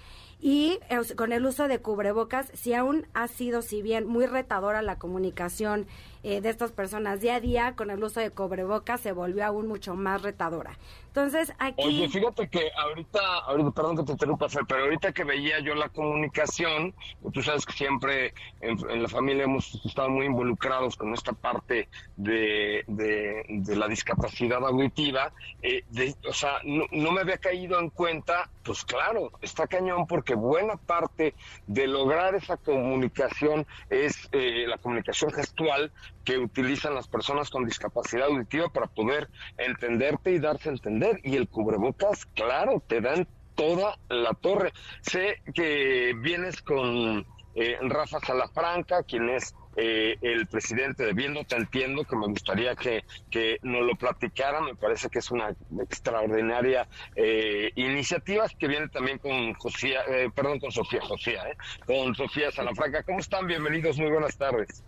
Y 0.40 0.78
eh, 0.88 1.14
con 1.16 1.32
el 1.32 1.44
uso 1.44 1.66
de 1.66 1.80
cubrebocas, 1.80 2.50
si 2.54 2.72
aún 2.74 3.06
ha 3.12 3.26
sido, 3.26 3.60
si 3.60 3.82
bien 3.82 4.06
muy 4.06 4.26
retadora 4.26 4.82
la 4.82 4.98
comunicación 4.98 5.86
de 6.22 6.48
estas 6.48 6.72
personas 6.72 7.20
día 7.20 7.36
a 7.36 7.40
día, 7.40 7.74
con 7.76 7.90
el 7.90 8.02
uso 8.02 8.20
de 8.20 8.30
cubrebocas 8.30 9.00
se 9.00 9.12
volvió 9.12 9.44
aún 9.44 9.68
mucho 9.68 9.94
más 9.94 10.22
retadora. 10.22 10.76
Entonces, 11.10 11.52
aquí... 11.58 11.82
Oye, 11.84 12.08
fíjate 12.08 12.48
que 12.48 12.70
ahorita, 12.76 13.20
ahorita, 13.46 13.72
perdón 13.72 13.96
que 13.96 14.04
te 14.04 14.12
interrumpa, 14.12 14.46
pero 14.68 14.84
ahorita 14.84 15.10
que 15.10 15.24
veía 15.24 15.58
yo 15.58 15.74
la 15.74 15.88
comunicación, 15.88 16.94
tú 17.32 17.42
sabes 17.42 17.66
que 17.66 17.72
siempre 17.72 18.32
en, 18.60 19.02
la 19.02 19.08
familia 19.08 19.42
hemos 19.42 19.74
estado 19.84 20.08
muy 20.08 20.26
involucrados 20.26 20.96
con 20.96 21.12
esta 21.12 21.32
parte 21.32 21.88
de, 22.16 22.84
de, 22.86 23.76
la 23.76 23.88
discapacidad 23.88 24.64
auditiva, 24.64 25.32
eh, 25.62 25.82
o 26.28 26.32
sea, 26.32 26.60
no, 26.64 26.86
me 26.90 27.20
había 27.20 27.38
caído 27.38 27.80
en 27.80 27.90
cuenta, 27.90 28.48
pues 28.62 28.84
claro, 28.84 29.32
está 29.42 29.66
cañón 29.66 30.06
porque 30.06 30.36
buena 30.36 30.76
parte 30.76 31.34
de 31.66 31.88
lograr 31.88 32.36
esa 32.36 32.56
comunicación 32.56 33.66
es 33.88 34.28
eh, 34.30 34.64
la 34.68 34.78
comunicación 34.78 35.32
gestual 35.32 35.90
que 36.24 36.38
utilizan 36.38 36.94
las 36.94 37.08
personas 37.08 37.50
con 37.50 37.64
discapacidad 37.64 38.26
auditiva 38.26 38.68
para 38.68 38.86
poder 38.86 39.28
entenderte 39.56 40.32
y 40.32 40.38
darse 40.38 40.68
a 40.68 40.72
entender 40.72 41.20
y 41.22 41.36
el 41.36 41.48
cubrebocas, 41.48 42.26
claro, 42.26 42.82
te 42.86 43.00
dan 43.00 43.26
toda 43.54 43.98
la 44.08 44.34
torre. 44.34 44.72
Sé 45.02 45.42
que 45.54 46.14
vienes 46.16 46.62
con 46.62 47.26
eh, 47.54 47.76
Rafa 47.82 48.20
Salafranca, 48.20 49.02
quien 49.02 49.28
es 49.30 49.54
eh, 49.76 50.16
el 50.20 50.46
presidente 50.46 51.04
de 51.04 51.12
Viendo 51.12 51.44
Te 51.44 51.56
Entiendo, 51.56 52.04
que 52.04 52.16
me 52.16 52.26
gustaría 52.26 52.74
que, 52.74 53.04
que 53.30 53.58
nos 53.62 53.82
lo 53.82 53.94
platicara. 53.96 54.60
Me 54.60 54.74
parece 54.74 55.08
que 55.08 55.20
es 55.20 55.30
una 55.30 55.54
extraordinaria 55.80 56.88
eh, 57.14 57.70
iniciativa 57.76 58.46
que 58.58 58.68
viene 58.68 58.88
también 58.88 59.18
con 59.18 59.54
Josía, 59.54 60.00
eh, 60.08 60.30
perdón, 60.34 60.58
con 60.58 60.72
Sofía, 60.72 61.00
Josía, 61.02 61.44
con 61.86 62.14
Sofía 62.14 62.50
Salafranca. 62.50 63.02
¿Cómo 63.04 63.20
están? 63.20 63.46
Bienvenidos, 63.46 63.98
muy 63.98 64.10
buenas 64.10 64.36
tardes. 64.36 64.82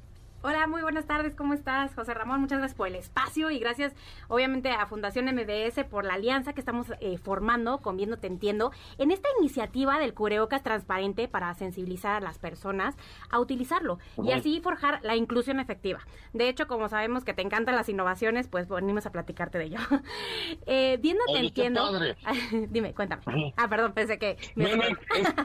Hola, 0.44 0.66
muy 0.66 0.82
buenas 0.82 1.06
tardes, 1.06 1.36
¿cómo 1.36 1.54
estás, 1.54 1.94
José 1.94 2.14
Ramón? 2.14 2.40
Muchas 2.40 2.58
gracias 2.58 2.76
por 2.76 2.88
el 2.88 2.96
espacio 2.96 3.52
y 3.52 3.60
gracias, 3.60 3.94
obviamente, 4.26 4.70
a 4.70 4.86
Fundación 4.86 5.26
MBS 5.26 5.84
por 5.84 6.04
la 6.04 6.14
alianza 6.14 6.52
que 6.52 6.58
estamos 6.58 6.88
eh, 6.98 7.16
formando 7.16 7.78
con 7.78 7.96
Viendo 7.96 8.16
Te 8.16 8.26
Entiendo 8.26 8.72
en 8.98 9.12
esta 9.12 9.28
iniciativa 9.38 10.00
del 10.00 10.14
Cureocas 10.14 10.64
Transparente 10.64 11.28
para 11.28 11.54
sensibilizar 11.54 12.16
a 12.16 12.20
las 12.20 12.40
personas 12.40 12.96
a 13.30 13.38
utilizarlo 13.38 14.00
y 14.20 14.32
así 14.32 14.60
forjar 14.60 14.98
la 15.04 15.14
inclusión 15.14 15.60
efectiva. 15.60 16.00
De 16.32 16.48
hecho, 16.48 16.66
como 16.66 16.88
sabemos 16.88 17.22
que 17.22 17.34
te 17.34 17.42
encantan 17.42 17.76
las 17.76 17.88
innovaciones, 17.88 18.48
pues 18.48 18.68
venimos 18.68 19.06
a 19.06 19.12
platicarte 19.12 19.58
de 19.58 19.66
ello. 19.66 19.78
eh, 20.66 20.98
viendo 21.00 21.22
Te 21.26 21.38
Entiendo. 21.38 21.88
Dime, 22.68 22.94
cuéntame. 22.94 23.54
Ah, 23.56 23.68
perdón, 23.68 23.92
pensé 23.92 24.18
que. 24.18 24.36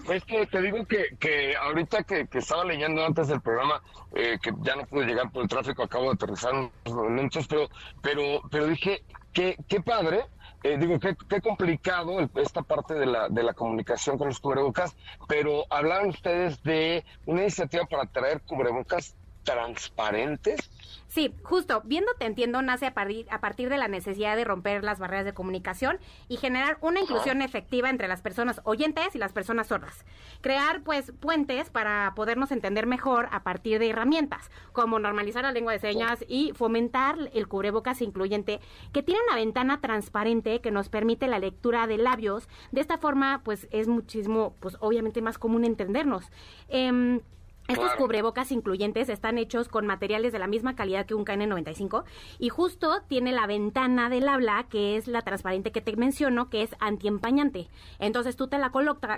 es, 0.10 0.24
que 0.26 0.48
te 0.48 0.60
digo 0.60 0.88
que, 0.88 1.16
que 1.20 1.56
ahorita 1.56 2.02
que, 2.02 2.28
estaba 2.34 2.66
leyendo 2.66 3.06
antes 3.06 3.28
del 3.28 3.42
programa, 3.42 3.80
eh, 4.16 4.40
que 4.42 4.52
ya 4.62 4.76
no 4.76 4.87
pude 4.90 5.06
llegar 5.06 5.32
por 5.32 5.44
el 5.44 5.50
tráfico, 5.50 5.84
acabo 5.84 6.06
de 6.06 6.12
aterrizar 6.12 6.54
unos 6.54 6.72
momentos, 6.86 7.48
pero, 7.48 7.68
pero, 8.02 8.42
pero 8.50 8.68
dije, 8.68 9.04
qué, 9.34 9.58
qué 9.68 9.82
padre, 9.82 10.26
eh, 10.64 10.78
digo, 10.78 11.00
qué, 11.00 11.16
qué 11.30 11.42
complicado 11.42 12.20
esta 12.36 12.62
parte 12.62 12.94
de 12.94 13.06
la, 13.06 13.30
de 13.30 13.44
la 13.44 13.54
comunicación 13.54 14.18
con 14.18 14.30
los 14.30 14.40
cubrebocas, 14.40 14.96
pero 15.28 15.66
hablaban 15.70 16.10
ustedes 16.10 16.62
de 16.64 17.04
una 17.26 17.42
iniciativa 17.42 17.86
para 17.86 18.06
traer 18.06 18.42
cubrebocas 18.42 19.16
transparentes 19.48 20.70
Sí, 21.08 21.34
justo, 21.42 21.82
viendo 21.86 22.12
Te 22.20 22.26
Entiendo 22.26 22.62
nace 22.62 22.86
a 22.86 22.94
partir, 22.94 23.26
a 23.32 23.40
partir 23.40 23.70
de 23.70 23.78
la 23.78 23.88
necesidad 23.88 24.36
de 24.36 24.44
romper 24.44 24.84
las 24.84 25.00
barreras 25.00 25.26
de 25.26 25.34
comunicación 25.34 25.98
y 26.28 26.36
generar 26.38 26.78
una 26.82 27.00
inclusión 27.00 27.42
efectiva 27.42 27.90
entre 27.90 28.10
las 28.10 28.22
personas 28.22 28.62
oyentes 28.66 29.16
y 29.16 29.18
las 29.18 29.32
personas 29.32 29.68
sordas. 29.68 30.06
Crear, 30.42 30.84
pues, 30.84 31.14
puentes 31.20 31.70
para 31.70 32.14
podernos 32.16 32.52
entender 32.52 32.86
mejor 32.86 33.30
a 33.32 33.44
partir 33.44 33.80
de 33.80 33.90
herramientas, 33.90 34.52
como 34.74 35.00
normalizar 35.00 35.44
la 35.44 35.54
lengua 35.54 35.72
de 35.72 35.80
señas 35.80 36.26
y 36.28 36.52
fomentar 36.54 37.18
el 37.34 37.48
cubrebocas 37.48 38.02
incluyente, 38.02 38.60
que 38.92 39.02
tiene 39.02 39.22
una 39.28 39.38
ventana 39.38 39.80
transparente 39.80 40.60
que 40.60 40.72
nos 40.72 40.90
permite 40.90 41.28
la 41.28 41.40
lectura 41.40 41.88
de 41.88 41.98
labios. 41.98 42.50
De 42.72 42.82
esta 42.82 42.98
forma, 42.98 43.42
pues, 43.44 43.68
es 43.72 43.88
muchísimo, 43.88 44.56
pues, 44.60 44.76
obviamente 44.82 45.22
más 45.22 45.38
común 45.38 45.64
entendernos. 45.64 46.26
Eh, 46.68 47.22
Estos 47.68 47.96
cubrebocas 47.96 48.54
incluyentes 48.54 49.10
están 49.10 49.38
hechos 49.38 49.68
con 49.68 49.86
materiales 49.86 50.32
de 50.32 50.40
la 50.40 50.48
misma 50.48 50.78
calidad 50.78 51.06
que 51.06 51.16
un 51.16 51.26
KN95 51.26 52.06
y 52.40 52.48
justo 52.48 53.02
tiene 53.10 53.34
la 53.34 53.46
ventana 53.46 54.10
del 54.10 54.30
habla, 54.30 54.68
que 54.70 54.96
es 54.96 55.08
la 55.08 55.22
transparente 55.22 55.74
que 55.74 55.82
te 55.82 55.94
menciono, 55.98 56.50
que 56.50 56.64
es 56.64 56.70
antiempañante. 56.80 57.68
Entonces 58.00 58.38
tú 58.38 58.48
te 58.48 58.58
la, 58.58 58.72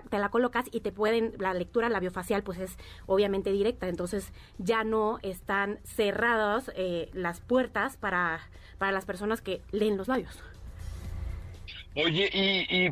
te 0.09 0.17
la 0.17 0.29
colocas 0.29 0.65
y 0.71 0.79
te 0.79 0.91
pueden, 0.91 1.35
la 1.37 1.53
lectura 1.53 1.89
labiofacial 1.89 2.41
pues 2.41 2.57
es 2.57 2.75
obviamente 3.05 3.51
directa, 3.51 3.87
entonces 3.87 4.33
ya 4.57 4.83
no 4.83 5.19
están 5.21 5.77
cerradas 5.83 6.71
eh, 6.75 7.11
las 7.13 7.41
puertas 7.41 7.97
para, 7.97 8.39
para 8.79 8.91
las 8.91 9.05
personas 9.05 9.41
que 9.41 9.61
leen 9.71 9.95
los 9.95 10.07
labios. 10.07 10.41
Oye, 12.05 12.29
y, 12.33 12.85
eh, 12.85 12.91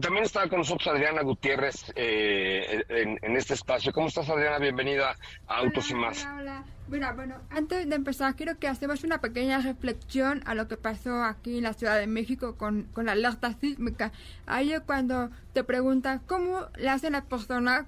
también 0.00 0.24
está 0.24 0.48
con 0.48 0.58
nosotros 0.58 0.86
Adriana 0.88 1.22
Gutiérrez 1.22 1.92
eh, 1.96 2.84
en, 2.88 3.36
este 3.36 3.54
espacio. 3.54 3.92
¿Cómo 3.92 4.06
estás, 4.06 4.28
Adriana? 4.28 4.58
Bienvenida 4.58 5.16
a 5.48 5.56
Autos 5.56 5.90
y 5.90 5.94
Más. 5.94 6.22
Hola, 6.22 6.36
hola. 6.38 6.64
Mira, 6.88 7.12
bueno, 7.12 7.34
antes 7.50 7.88
de 7.88 7.94
empezar, 7.96 8.36
quiero 8.36 8.58
que 8.58 8.68
hacemos 8.68 9.02
una 9.02 9.20
pequeña 9.20 9.58
reflexión 9.60 10.42
a 10.46 10.54
lo 10.54 10.68
que 10.68 10.76
pasó 10.76 11.24
aquí 11.24 11.58
en 11.58 11.64
la 11.64 11.72
Ciudad 11.72 11.98
de 11.98 12.06
México 12.06 12.56
con, 12.56 12.84
con 12.92 13.06
la 13.06 13.12
alerta 13.12 13.52
sísmica. 13.54 14.12
Ahí 14.46 14.72
es 14.72 14.80
cuando 14.80 15.30
te 15.52 15.64
preguntan 15.64 16.20
cómo 16.26 16.66
le 16.76 16.90
hacen 16.90 17.16
a 17.16 17.24
personas 17.24 17.86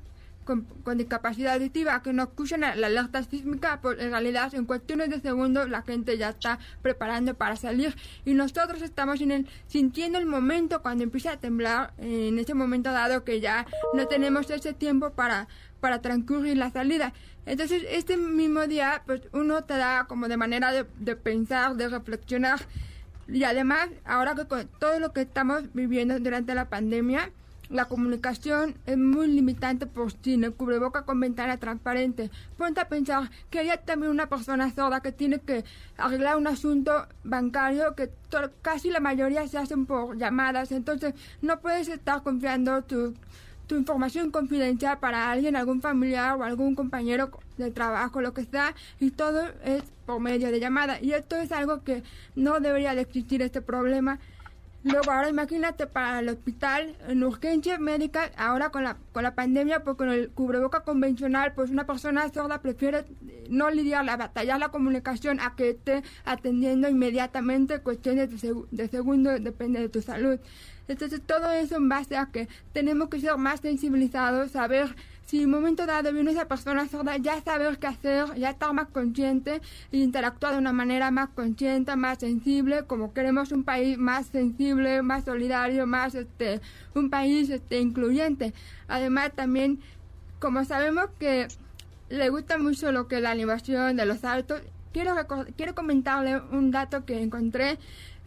con, 0.84 0.98
discapacidad 0.98 1.54
auditiva 1.54 2.02
que 2.02 2.12
no 2.12 2.24
escuchan 2.24 2.60
la 2.60 2.72
alerta 2.72 3.22
sísmica, 3.22 3.80
pues 3.80 4.00
en 4.00 4.10
realidad 4.10 4.52
en 4.54 4.64
cuestiones 4.64 5.10
de 5.10 5.20
segundos 5.20 5.68
la 5.70 5.82
gente 5.82 6.18
ya 6.18 6.30
está 6.30 6.58
preparando 6.82 7.34
para 7.34 7.56
salir 7.56 7.96
y 8.24 8.34
nosotros 8.34 8.82
estamos 8.82 9.20
en 9.20 9.30
el, 9.30 9.46
sintiendo 9.68 10.18
el 10.18 10.26
momento 10.26 10.82
cuando 10.82 11.04
empieza 11.04 11.32
a 11.32 11.36
temblar, 11.36 11.92
en 11.98 12.38
ese 12.38 12.54
momento 12.54 12.90
dado 12.90 13.24
que 13.24 13.40
ya 13.40 13.66
no 13.94 14.06
tenemos 14.08 14.50
ese 14.50 14.72
tiempo 14.72 15.10
para, 15.10 15.46
para 15.80 16.00
transcurrir 16.02 16.56
la 16.56 16.70
salida. 16.70 17.12
Entonces, 17.46 17.84
este 17.88 18.16
mismo 18.16 18.66
día, 18.66 19.02
pues 19.06 19.22
uno 19.32 19.64
te 19.64 19.74
da 19.74 20.04
como 20.06 20.28
de 20.28 20.36
manera 20.36 20.72
de, 20.72 20.86
de 20.98 21.16
pensar, 21.16 21.76
de 21.76 21.88
reflexionar. 21.88 22.60
Y 23.28 23.44
además, 23.44 23.88
ahora 24.04 24.34
que 24.34 24.46
con 24.46 24.68
todo 24.78 24.98
lo 24.98 25.12
que 25.12 25.22
estamos 25.22 25.72
viviendo 25.72 26.18
durante 26.18 26.54
la 26.54 26.68
pandemia, 26.68 27.30
la 27.70 27.84
comunicación 27.86 28.74
es 28.84 28.98
muy 28.98 29.28
limitante 29.28 29.86
por 29.86 30.12
sí, 30.12 30.34
el 30.34 30.52
cubreboca 30.52 31.04
con 31.04 31.20
ventana 31.20 31.56
transparente. 31.56 32.30
Ponte 32.58 32.80
a 32.80 32.88
pensar 32.88 33.30
que 33.48 33.60
hay 33.60 33.70
también 33.84 34.10
una 34.10 34.28
persona 34.28 34.70
sorda 34.74 35.00
que 35.00 35.12
tiene 35.12 35.38
que 35.38 35.64
arreglar 35.96 36.36
un 36.36 36.48
asunto 36.48 37.06
bancario 37.22 37.94
que 37.94 38.10
casi 38.60 38.90
la 38.90 39.00
mayoría 39.00 39.46
se 39.46 39.58
hacen 39.58 39.86
por 39.86 40.18
llamadas, 40.18 40.72
entonces 40.72 41.14
no 41.42 41.60
puedes 41.60 41.88
estar 41.88 42.22
confiando 42.22 42.82
tu, 42.82 43.14
tu 43.68 43.76
información 43.76 44.32
confidencial 44.32 44.98
para 44.98 45.30
alguien, 45.30 45.54
algún 45.54 45.80
familiar 45.80 46.36
o 46.36 46.42
algún 46.42 46.74
compañero 46.74 47.30
de 47.56 47.70
trabajo, 47.70 48.20
lo 48.20 48.34
que 48.34 48.44
sea, 48.44 48.74
y 48.98 49.12
todo 49.12 49.42
es 49.64 49.84
por 50.06 50.18
medio 50.18 50.50
de 50.50 50.58
llamada. 50.58 51.00
Y 51.00 51.12
esto 51.12 51.36
es 51.36 51.52
algo 51.52 51.84
que 51.84 52.02
no 52.34 52.58
debería 52.58 52.96
de 52.96 53.02
existir 53.02 53.42
este 53.42 53.60
problema 53.60 54.18
Luego, 54.82 55.10
ahora 55.10 55.28
imagínate 55.28 55.86
para 55.86 56.20
el 56.20 56.28
hospital, 56.30 56.96
en 57.06 57.22
urgencias 57.22 57.78
médicas, 57.78 58.30
ahora 58.38 58.70
con 58.70 58.82
la, 58.82 58.96
con 59.12 59.22
la 59.22 59.34
pandemia, 59.34 59.84
pues 59.84 59.96
con 59.96 60.08
el 60.08 60.30
cubreboca 60.30 60.84
convencional, 60.84 61.52
pues 61.52 61.70
una 61.70 61.86
persona 61.86 62.26
sorda 62.32 62.62
prefiere 62.62 63.04
no 63.50 63.70
lidiar 63.70 64.06
la 64.06 64.16
batalla, 64.16 64.56
la 64.56 64.70
comunicación, 64.70 65.38
a 65.40 65.54
que 65.54 65.70
esté 65.70 66.02
atendiendo 66.24 66.88
inmediatamente 66.88 67.80
cuestiones 67.80 68.40
de, 68.40 68.54
de 68.70 68.88
segundo, 68.88 69.38
depende 69.38 69.80
de 69.80 69.90
tu 69.90 70.00
salud. 70.00 70.40
Entonces, 70.88 71.20
todo 71.24 71.50
eso 71.52 71.76
en 71.76 71.88
base 71.90 72.16
a 72.16 72.26
que 72.32 72.48
tenemos 72.72 73.10
que 73.10 73.20
ser 73.20 73.36
más 73.36 73.60
sensibilizados, 73.60 74.50
saber 74.52 74.96
si 75.30 75.42
en 75.42 75.44
un 75.44 75.50
momento 75.52 75.86
dado 75.86 76.12
viene 76.12 76.32
esa 76.32 76.48
persona 76.48 76.88
sorda, 76.88 77.16
ya 77.16 77.40
saber 77.40 77.78
qué 77.78 77.86
hacer, 77.86 78.34
ya 78.34 78.50
estar 78.50 78.72
más 78.72 78.88
consciente 78.88 79.60
e 79.92 79.98
interactuar 79.98 80.54
de 80.54 80.58
una 80.58 80.72
manera 80.72 81.12
más 81.12 81.28
consciente, 81.28 81.94
más 81.94 82.18
sensible, 82.18 82.82
como 82.84 83.14
queremos 83.14 83.52
un 83.52 83.62
país 83.62 83.96
más 83.96 84.26
sensible, 84.26 85.02
más 85.02 85.26
solidario, 85.26 85.86
más 85.86 86.16
este, 86.16 86.60
un 86.96 87.10
país 87.10 87.48
este, 87.48 87.78
incluyente. 87.78 88.52
Además, 88.88 89.30
también, 89.36 89.78
como 90.40 90.64
sabemos 90.64 91.06
que 91.20 91.46
le 92.08 92.28
gusta 92.28 92.58
mucho 92.58 92.90
lo 92.90 93.06
que 93.06 93.16
es 93.18 93.22
la 93.22 93.30
animación 93.30 93.94
de 93.94 94.06
los 94.06 94.24
autos, 94.24 94.60
quiero, 94.92 95.14
quiero 95.56 95.76
comentarle 95.76 96.40
un 96.50 96.72
dato 96.72 97.04
que 97.04 97.22
encontré, 97.22 97.78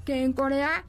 que 0.06 0.24
en 0.24 0.32
Corea 0.32 0.86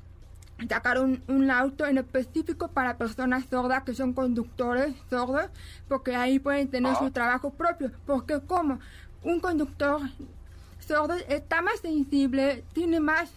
sacaron 0.69 1.23
un, 1.29 1.51
auto 1.51 1.87
en 1.87 1.99
específico 1.99 2.69
para 2.69 2.97
personas 2.97 3.45
sordas 3.51 3.83
que 3.85 3.95
son 3.95 4.13
conductores 4.13 4.95
sordos, 5.11 5.47
porque 5.89 6.15
ahí 6.17 6.39
pueden 6.39 6.69
tener 6.69 6.95
su 6.97 7.05
ah. 7.07 7.11
trabajo 7.11 7.51
propio. 7.51 7.91
Porque 8.07 8.41
como 8.41 8.79
un 9.23 9.41
conductor 9.41 10.01
sordo 10.87 11.15
está 11.29 11.63
más 11.63 11.81
sensible, 11.81 12.65
tiene 12.73 13.01
más, 13.01 13.33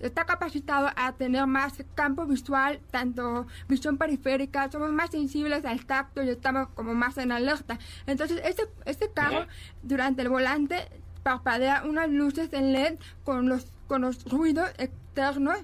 está 0.00 0.24
capacitado 0.24 0.90
a 0.96 1.12
tener 1.12 1.46
más 1.46 1.74
campo 1.94 2.26
visual, 2.26 2.80
tanto 2.90 3.46
visión 3.68 3.96
periférica, 3.96 4.70
somos 4.70 4.90
más 4.90 5.10
sensibles 5.10 5.64
al 5.64 5.86
tacto 5.86 6.22
y 6.22 6.28
estamos 6.30 6.68
como 6.74 6.94
más 6.94 7.16
en 7.18 7.32
alerta. 7.32 7.78
Entonces, 8.06 8.40
este, 8.44 8.64
este 8.84 9.10
carro, 9.10 9.46
durante 9.82 10.22
el 10.22 10.28
volante, 10.28 10.88
parpadea 11.22 11.84
unas 11.84 12.08
luces 12.08 12.52
en 12.52 12.72
LED 12.72 12.98
con 13.24 13.48
los, 13.48 13.66
con 13.86 14.02
los 14.02 14.24
ruidos 14.24 14.68
externos 14.78 15.58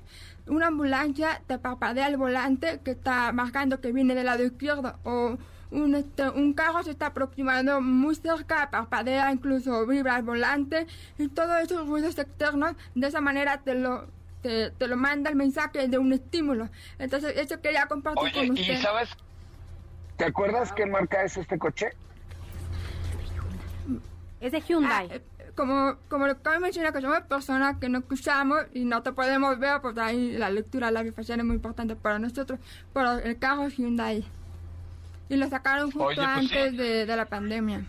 una 0.46 0.68
ambulancia 0.68 1.42
te 1.46 1.58
parpadea 1.58 2.06
el 2.08 2.16
volante 2.16 2.80
que 2.84 2.92
está 2.92 3.32
marcando 3.32 3.80
que 3.80 3.92
viene 3.92 4.14
del 4.14 4.26
lado 4.26 4.44
izquierdo 4.44 4.98
o 5.04 5.36
un, 5.70 5.94
este, 5.94 6.28
un 6.30 6.52
carro 6.52 6.82
se 6.84 6.92
está 6.92 7.06
aproximando 7.06 7.80
muy 7.80 8.14
cerca, 8.14 8.70
parpadea, 8.70 9.32
incluso 9.32 9.84
vibra 9.86 10.16
el 10.16 10.22
volante 10.22 10.86
y 11.18 11.28
todos 11.28 11.60
esos 11.62 11.86
ruidos 11.88 12.18
externos 12.18 12.74
de 12.94 13.06
esa 13.06 13.20
manera 13.20 13.58
te 13.58 13.74
lo 13.74 14.06
te, 14.42 14.86
lo 14.86 14.96
manda 14.96 15.30
el 15.30 15.36
mensaje 15.36 15.88
de 15.88 15.98
un 15.98 16.12
estímulo. 16.12 16.68
Entonces, 17.00 17.34
eso 17.36 17.60
quería 17.60 17.86
compartir 17.86 18.32
con 18.32 18.50
usted. 18.50 18.74
¿Y 18.74 18.76
sabes? 18.76 19.08
¿Te 20.16 20.24
acuerdas 20.24 20.72
qué 20.72 20.86
marca 20.86 21.24
es 21.24 21.36
este 21.36 21.58
coche? 21.58 21.90
Es 24.40 24.52
de 24.52 24.60
Hyundai. 24.60 25.10
Ah, 25.12 25.35
como, 25.56 25.96
como 26.08 26.26
lo 26.26 26.40
que 26.40 26.58
mencionar 26.60 26.92
que 26.92 27.00
somos 27.00 27.20
personas 27.22 27.78
que 27.78 27.88
no 27.88 27.98
escuchamos 27.98 28.66
y 28.74 28.84
no 28.84 29.02
te 29.02 29.12
podemos 29.12 29.58
ver, 29.58 29.80
pues 29.80 29.96
ahí 29.98 30.32
la 30.32 30.50
lectura 30.50 30.90
la 30.90 31.04
facial 31.12 31.40
es 31.40 31.46
muy 31.46 31.56
importante 31.56 31.96
para 31.96 32.18
nosotros, 32.18 32.60
pero 32.92 33.12
el 33.18 33.38
carro 33.38 33.64
es 33.64 33.76
Hyundai. 33.76 34.24
Y 35.28 35.36
lo 35.36 35.48
sacaron 35.48 35.90
justo 35.90 36.04
pues 36.04 36.18
antes 36.18 36.76
de, 36.76 37.06
de, 37.06 37.16
la 37.16 37.24
pandemia. 37.24 37.84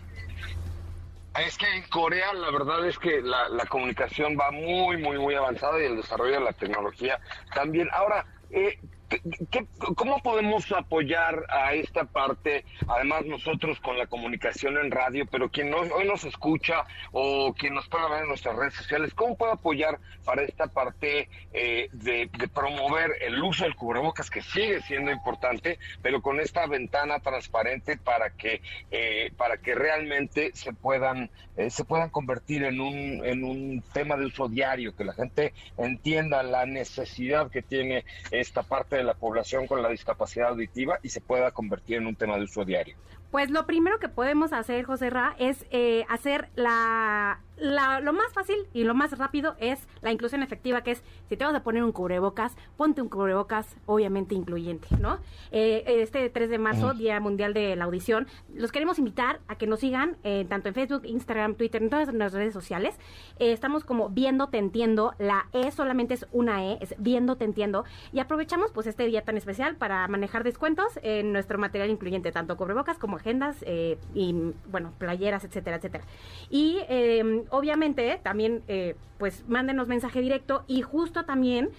Es 1.38 1.56
que 1.56 1.72
en 1.76 1.84
Corea 1.84 2.32
la 2.32 2.50
verdad 2.50 2.84
es 2.88 2.98
que 2.98 3.20
la, 3.20 3.48
la 3.50 3.66
comunicación 3.66 4.36
va 4.36 4.50
muy, 4.50 4.96
muy, 4.96 5.18
muy 5.18 5.34
avanzada 5.34 5.80
y 5.80 5.84
el 5.84 5.96
desarrollo 5.96 6.34
de 6.34 6.40
la 6.40 6.52
tecnología 6.52 7.20
también. 7.54 7.88
Ahora, 7.92 8.26
eh, 8.50 8.80
¿Qué, 9.08 9.66
¿Cómo 9.96 10.22
podemos 10.22 10.70
apoyar 10.72 11.46
a 11.48 11.72
esta 11.72 12.04
parte? 12.04 12.64
Además, 12.88 13.24
nosotros 13.24 13.80
con 13.80 13.96
la 13.96 14.06
comunicación 14.06 14.76
en 14.76 14.90
radio, 14.90 15.26
pero 15.30 15.48
quien 15.48 15.72
hoy 15.72 16.06
nos 16.06 16.24
escucha 16.24 16.84
o 17.12 17.54
quien 17.54 17.74
nos 17.74 17.88
pueda 17.88 18.08
ver 18.08 18.22
en 18.22 18.28
nuestras 18.28 18.56
redes 18.56 18.74
sociales, 18.74 19.14
¿cómo 19.14 19.36
puede 19.36 19.52
apoyar 19.52 19.98
para 20.24 20.42
esta 20.42 20.66
parte 20.66 21.30
eh, 21.54 21.88
de, 21.92 22.28
promover 22.54 23.12
el 23.22 23.42
uso 23.42 23.64
del 23.64 23.74
cubrebocas, 23.74 24.28
que 24.28 24.42
sigue 24.42 24.82
siendo 24.82 25.10
importante, 25.10 25.78
pero 26.02 26.20
con 26.20 26.38
esta 26.38 26.66
ventana 26.66 27.20
transparente 27.20 27.96
para 27.96 28.30
que, 28.30 28.60
eh, 28.90 29.32
para 29.38 29.56
que 29.56 29.74
realmente 29.74 30.50
se 30.52 30.74
puedan, 30.74 31.30
eh, 31.56 31.70
se 31.70 31.84
puedan 31.84 32.10
convertir 32.10 32.64
en 32.64 32.80
un, 32.80 33.24
en 33.24 33.42
un 33.42 33.82
tema 33.94 34.16
de 34.16 34.26
uso 34.26 34.48
diario, 34.48 34.94
que 34.94 35.04
la 35.04 35.14
gente 35.14 35.54
entienda 35.78 36.42
la 36.42 36.66
necesidad 36.66 37.50
que 37.50 37.62
tiene 37.62 38.04
esta 38.30 38.62
parte 38.62 38.97
de 38.98 39.04
la 39.04 39.14
población 39.14 39.66
con 39.66 39.82
la 39.82 39.88
discapacidad 39.88 40.48
auditiva 40.48 40.98
y 41.02 41.08
se 41.08 41.20
pueda 41.20 41.50
convertir 41.50 41.96
en 41.96 42.06
un 42.06 42.16
tema 42.16 42.36
de 42.36 42.44
uso 42.44 42.64
diario? 42.64 42.96
Pues 43.30 43.50
lo 43.50 43.66
primero 43.66 43.98
que 43.98 44.08
podemos 44.08 44.52
hacer, 44.52 44.84
José 44.84 45.10
Ra, 45.10 45.36
es 45.38 45.66
eh, 45.70 46.04
hacer 46.08 46.48
la 46.54 47.40
lo 47.60 48.12
más 48.12 48.32
fácil 48.32 48.56
y 48.72 48.84
lo 48.84 48.94
más 48.94 49.16
rápido 49.18 49.56
es 49.58 49.86
la 50.00 50.12
inclusión 50.12 50.42
efectiva, 50.42 50.82
que 50.82 50.92
es 50.92 51.02
si 51.28 51.36
te 51.36 51.44
vas 51.44 51.54
a 51.54 51.62
poner 51.62 51.82
un 51.82 51.92
cubrebocas, 51.92 52.56
ponte 52.76 53.02
un 53.02 53.08
cubrebocas 53.08 53.76
obviamente 53.86 54.34
incluyente, 54.34 54.88
¿no? 55.00 55.18
Eh, 55.50 55.84
este 55.86 56.28
3 56.30 56.50
de 56.50 56.58
marzo, 56.58 56.94
Día 56.94 57.18
Mundial 57.20 57.54
de 57.54 57.74
la 57.76 57.84
Audición, 57.84 58.26
los 58.54 58.72
queremos 58.72 58.98
invitar 58.98 59.40
a 59.48 59.56
que 59.56 59.66
nos 59.66 59.80
sigan 59.80 60.16
eh, 60.22 60.46
tanto 60.48 60.68
en 60.68 60.74
Facebook, 60.74 61.02
Instagram, 61.04 61.54
Twitter, 61.54 61.82
en 61.82 61.90
todas 61.90 62.06
nuestras 62.06 62.32
redes 62.32 62.54
sociales. 62.54 62.94
Eh, 63.38 63.52
estamos 63.52 63.84
como 63.84 64.08
Viendo 64.08 64.48
Te 64.48 64.58
Entiendo, 64.58 65.14
la 65.18 65.48
E 65.52 65.70
solamente 65.70 66.14
es 66.14 66.26
una 66.32 66.64
E, 66.64 66.78
es 66.80 66.94
Viendo 66.98 67.36
Te 67.36 67.44
Entiendo, 67.44 67.84
y 68.12 68.20
aprovechamos 68.20 68.70
pues 68.72 68.86
este 68.86 69.06
día 69.06 69.22
tan 69.24 69.36
especial 69.36 69.76
para 69.76 70.06
manejar 70.08 70.44
descuentos 70.44 70.98
en 71.02 71.32
nuestro 71.32 71.58
material 71.58 71.90
incluyente, 71.90 72.32
tanto 72.32 72.56
cubrebocas 72.56 72.98
como 72.98 73.17
agendas 73.18 73.56
eh, 73.62 73.98
y, 74.14 74.34
bueno, 74.70 74.92
playeras, 74.98 75.44
etcétera, 75.44 75.76
etcétera. 75.76 76.04
Y 76.50 76.78
eh, 76.88 77.44
obviamente 77.50 78.20
también, 78.22 78.62
eh, 78.68 78.96
pues 79.18 79.44
mándenos 79.48 79.88
mensaje 79.88 80.20
directo 80.20 80.64
y 80.66 80.82
justo 80.82 81.24
también 81.24 81.70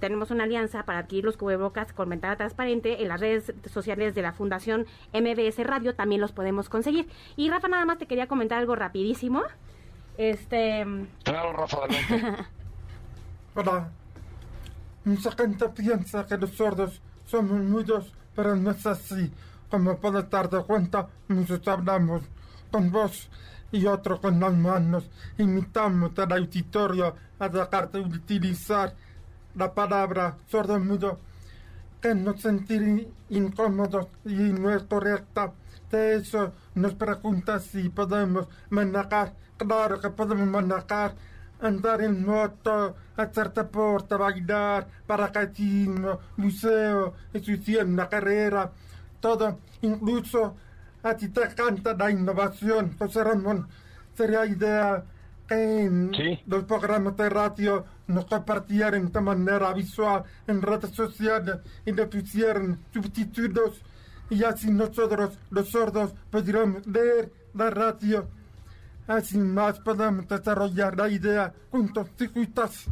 tenemos 0.00 0.30
una 0.30 0.44
alianza 0.44 0.84
para 0.84 1.00
adquirir 1.00 1.26
los 1.26 1.36
cubrebocas 1.36 1.92
con 1.92 2.08
ventana 2.08 2.34
transparente 2.36 3.02
en 3.02 3.08
las 3.08 3.20
redes 3.20 3.52
sociales 3.70 4.14
de 4.14 4.22
la 4.22 4.32
Fundación 4.32 4.86
MBS 5.12 5.58
Radio, 5.66 5.94
también 5.94 6.22
los 6.22 6.32
podemos 6.32 6.70
conseguir. 6.70 7.10
Y 7.36 7.50
Rafa, 7.50 7.68
nada 7.68 7.84
más 7.84 7.98
te 7.98 8.06
quería 8.06 8.26
comentar 8.26 8.58
algo 8.58 8.74
rapidísimo. 8.74 9.42
Este... 10.16 10.86
Claro, 11.24 11.52
Rafa, 11.52 11.80
Hola. 13.54 13.90
Mucha 15.06 15.30
gente 15.30 15.68
piensa 15.68 16.26
que 16.26 16.36
los 16.36 16.50
sordos 16.50 17.00
somos 17.26 17.60
mudos, 17.62 18.12
pero 18.34 18.56
no 18.56 18.72
es 18.72 18.84
así. 18.86 19.30
Como 19.70 19.96
puedes 19.98 20.28
darte 20.30 20.58
cuenta, 20.62 21.08
nosotros 21.28 21.68
hablamos 21.68 22.22
con 22.70 22.90
vos 22.90 23.28
y 23.72 23.86
otro 23.86 24.20
con 24.20 24.38
las 24.40 24.54
manos. 24.54 25.10
Imitamos 25.38 26.18
al 26.18 26.32
auditorio 26.32 27.14
a 27.38 27.48
dejar 27.48 27.90
de 27.90 28.00
utilizar 28.00 28.94
la 29.54 29.72
palabra 29.72 30.36
sordo 30.46 30.78
mudo 30.78 31.18
que 32.00 32.14
nos 32.14 32.40
sentir 32.40 33.08
incómodos 33.30 34.08
y 34.24 34.34
no 34.34 34.70
es 34.70 34.82
correcta. 34.84 35.52
De 35.90 36.16
eso 36.16 36.52
nos 36.74 36.94
pregunta 36.94 37.58
si 37.58 37.88
podemos 37.88 38.48
manejar. 38.70 39.34
Claro 39.56 40.00
que 40.00 40.10
podemos 40.10 40.46
manejar 40.46 41.14
andar 41.60 42.02
en 42.02 42.24
moto, 42.24 42.94
hacer 43.16 43.52
deporte, 43.52 44.14
bailar, 44.14 44.86
paracaidismo, 45.06 46.20
museo, 46.36 47.14
estudiar 47.32 47.86
una 47.86 48.08
carrera, 48.08 48.70
todo, 49.26 49.58
incluso 49.82 50.54
a 51.02 51.16
ti 51.16 51.28
te 51.30 51.42
encanta 51.42 51.94
la 51.94 52.12
innovación, 52.12 52.94
José 52.96 53.24
Ramón. 53.24 53.66
Sería 54.14 54.46
idea 54.46 55.02
que 55.48 56.40
los 56.46 56.62
programas 56.62 57.16
de 57.16 57.28
radio 57.28 57.84
nos 58.06 58.26
compartieran 58.26 59.10
de 59.10 59.20
manera 59.20 59.72
visual 59.72 60.22
en 60.46 60.62
redes 60.62 60.92
sociales 60.92 61.56
y 61.84 61.90
le 61.90 62.06
pusieran 62.06 62.78
subtítulos 62.94 63.82
y 64.30 64.44
así 64.44 64.70
nosotros, 64.70 65.36
los 65.50 65.70
sordos, 65.70 66.14
podríamos 66.30 66.86
leer 66.86 67.32
la 67.54 67.70
radio 67.70 68.28
Así 69.08 69.38
más 69.38 69.78
podemos 69.78 70.26
desarrollar 70.26 70.96
la 70.96 71.08
idea 71.08 71.54
juntos 71.70 72.08
y 72.18 72.26
juntas. 72.26 72.86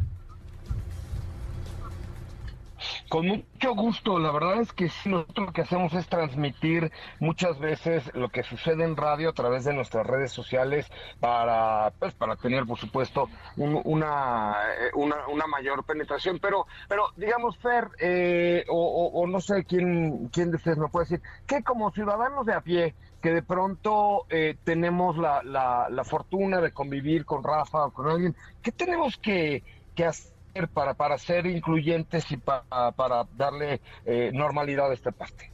Con 3.09 3.27
mucho 3.27 3.75
gusto, 3.75 4.17
la 4.17 4.31
verdad 4.31 4.61
es 4.61 4.73
que 4.73 4.89
sí, 4.89 5.09
nosotros 5.09 5.47
lo 5.47 5.53
que 5.53 5.61
hacemos 5.61 5.93
es 5.93 6.07
transmitir 6.07 6.91
muchas 7.19 7.59
veces 7.59 8.09
lo 8.15 8.29
que 8.29 8.41
sucede 8.41 8.83
en 8.83 8.97
radio 8.97 9.29
a 9.29 9.33
través 9.33 9.63
de 9.63 9.73
nuestras 9.73 10.07
redes 10.07 10.31
sociales 10.31 10.87
para, 11.19 11.93
pues, 11.99 12.15
para 12.15 12.35
tener, 12.35 12.65
por 12.65 12.79
supuesto, 12.79 13.29
una, 13.57 14.55
eh, 14.79 14.91
una, 14.95 15.27
una, 15.27 15.45
mayor 15.45 15.83
penetración. 15.83 16.39
Pero, 16.39 16.65
pero 16.89 17.05
digamos, 17.15 17.57
Fer, 17.59 17.89
eh, 17.99 18.65
o, 18.69 19.25
no 19.27 19.39
sé 19.39 19.65
quién, 19.65 20.29
quién 20.29 20.49
de 20.49 20.57
ustedes 20.57 20.77
me 20.79 20.87
puede 20.87 21.05
decir, 21.05 21.21
que 21.45 21.63
como 21.63 21.91
ciudadanos 21.91 22.45
de 22.45 22.53
a 22.53 22.61
pie, 22.61 22.95
que 23.21 23.31
de 23.31 23.43
pronto 23.43 24.25
eh, 24.29 24.57
tenemos 24.63 25.17
la, 25.17 25.41
la, 25.43 26.03
fortuna 26.03 26.59
de 26.59 26.71
convivir 26.71 27.25
con 27.25 27.43
Rafa 27.43 27.85
o 27.85 27.91
con 27.91 28.07
alguien, 28.07 28.35
¿qué 28.61 28.71
tenemos 28.71 29.17
que, 29.17 29.63
hacer 29.97 30.34
para, 30.73 30.93
para 30.93 31.17
ser 31.17 31.45
incluyentes 31.45 32.31
y 32.31 32.37
para, 32.37 32.91
para 32.91 33.25
darle 33.35 33.81
eh, 34.05 34.31
normalidad 34.33 34.89
a 34.89 34.93
esta 34.93 35.11
parte? 35.11 35.51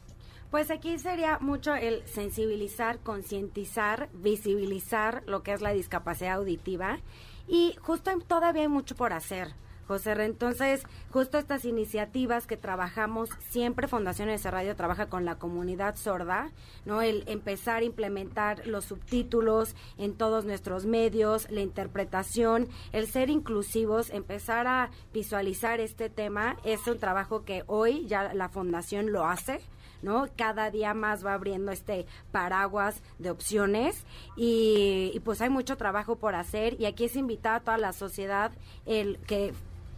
Pues 0.51 0.69
aquí 0.69 0.99
sería 0.99 1.39
mucho 1.39 1.75
el 1.75 2.05
sensibilizar, 2.05 2.99
concientizar, 2.99 4.09
visibilizar 4.13 5.23
lo 5.25 5.43
que 5.43 5.53
es 5.53 5.61
la 5.61 5.71
discapacidad 5.71 6.33
auditiva 6.33 6.99
y 7.47 7.75
justo 7.81 8.11
todavía 8.27 8.63
hay 8.63 8.67
mucho 8.67 8.95
por 8.95 9.13
hacer. 9.13 9.53
José 9.91 10.13
Entonces, 10.23 10.83
justo 11.11 11.37
estas 11.37 11.65
iniciativas 11.65 12.47
que 12.47 12.55
trabajamos, 12.55 13.29
siempre 13.49 13.89
Fundación 13.89 14.29
de 14.29 14.37
Radio 14.37 14.73
trabaja 14.77 15.07
con 15.07 15.25
la 15.25 15.35
comunidad 15.35 15.97
sorda, 15.97 16.49
¿no? 16.85 17.01
El 17.01 17.25
empezar 17.27 17.81
a 17.81 17.83
implementar 17.83 18.65
los 18.65 18.85
subtítulos 18.85 19.75
en 19.97 20.13
todos 20.13 20.45
nuestros 20.45 20.85
medios, 20.85 21.51
la 21.51 21.59
interpretación, 21.59 22.69
el 22.93 23.05
ser 23.07 23.29
inclusivos, 23.29 24.11
empezar 24.11 24.65
a 24.65 24.91
visualizar 25.13 25.81
este 25.81 26.09
tema, 26.09 26.55
es 26.63 26.87
un 26.87 26.97
trabajo 26.97 27.43
que 27.43 27.65
hoy 27.67 28.05
ya 28.07 28.33
la 28.33 28.47
Fundación 28.47 29.11
lo 29.11 29.25
hace. 29.25 29.59
¿no? 30.01 30.27
Cada 30.35 30.71
día 30.71 30.95
más 30.95 31.23
va 31.23 31.33
abriendo 31.33 31.71
este 31.71 32.07
paraguas 32.31 33.03
de 33.19 33.29
opciones 33.29 34.03
y, 34.35 35.11
y, 35.13 35.19
pues 35.19 35.41
hay 35.41 35.49
mucho 35.49 35.77
trabajo 35.77 36.15
por 36.15 36.33
hacer 36.33 36.79
y 36.79 36.85
aquí 36.85 37.05
es 37.05 37.15
invitar 37.15 37.57
a 37.57 37.59
toda 37.59 37.77
la 37.77 37.93
sociedad 37.93 38.51
el 38.87 39.19
que 39.27 39.53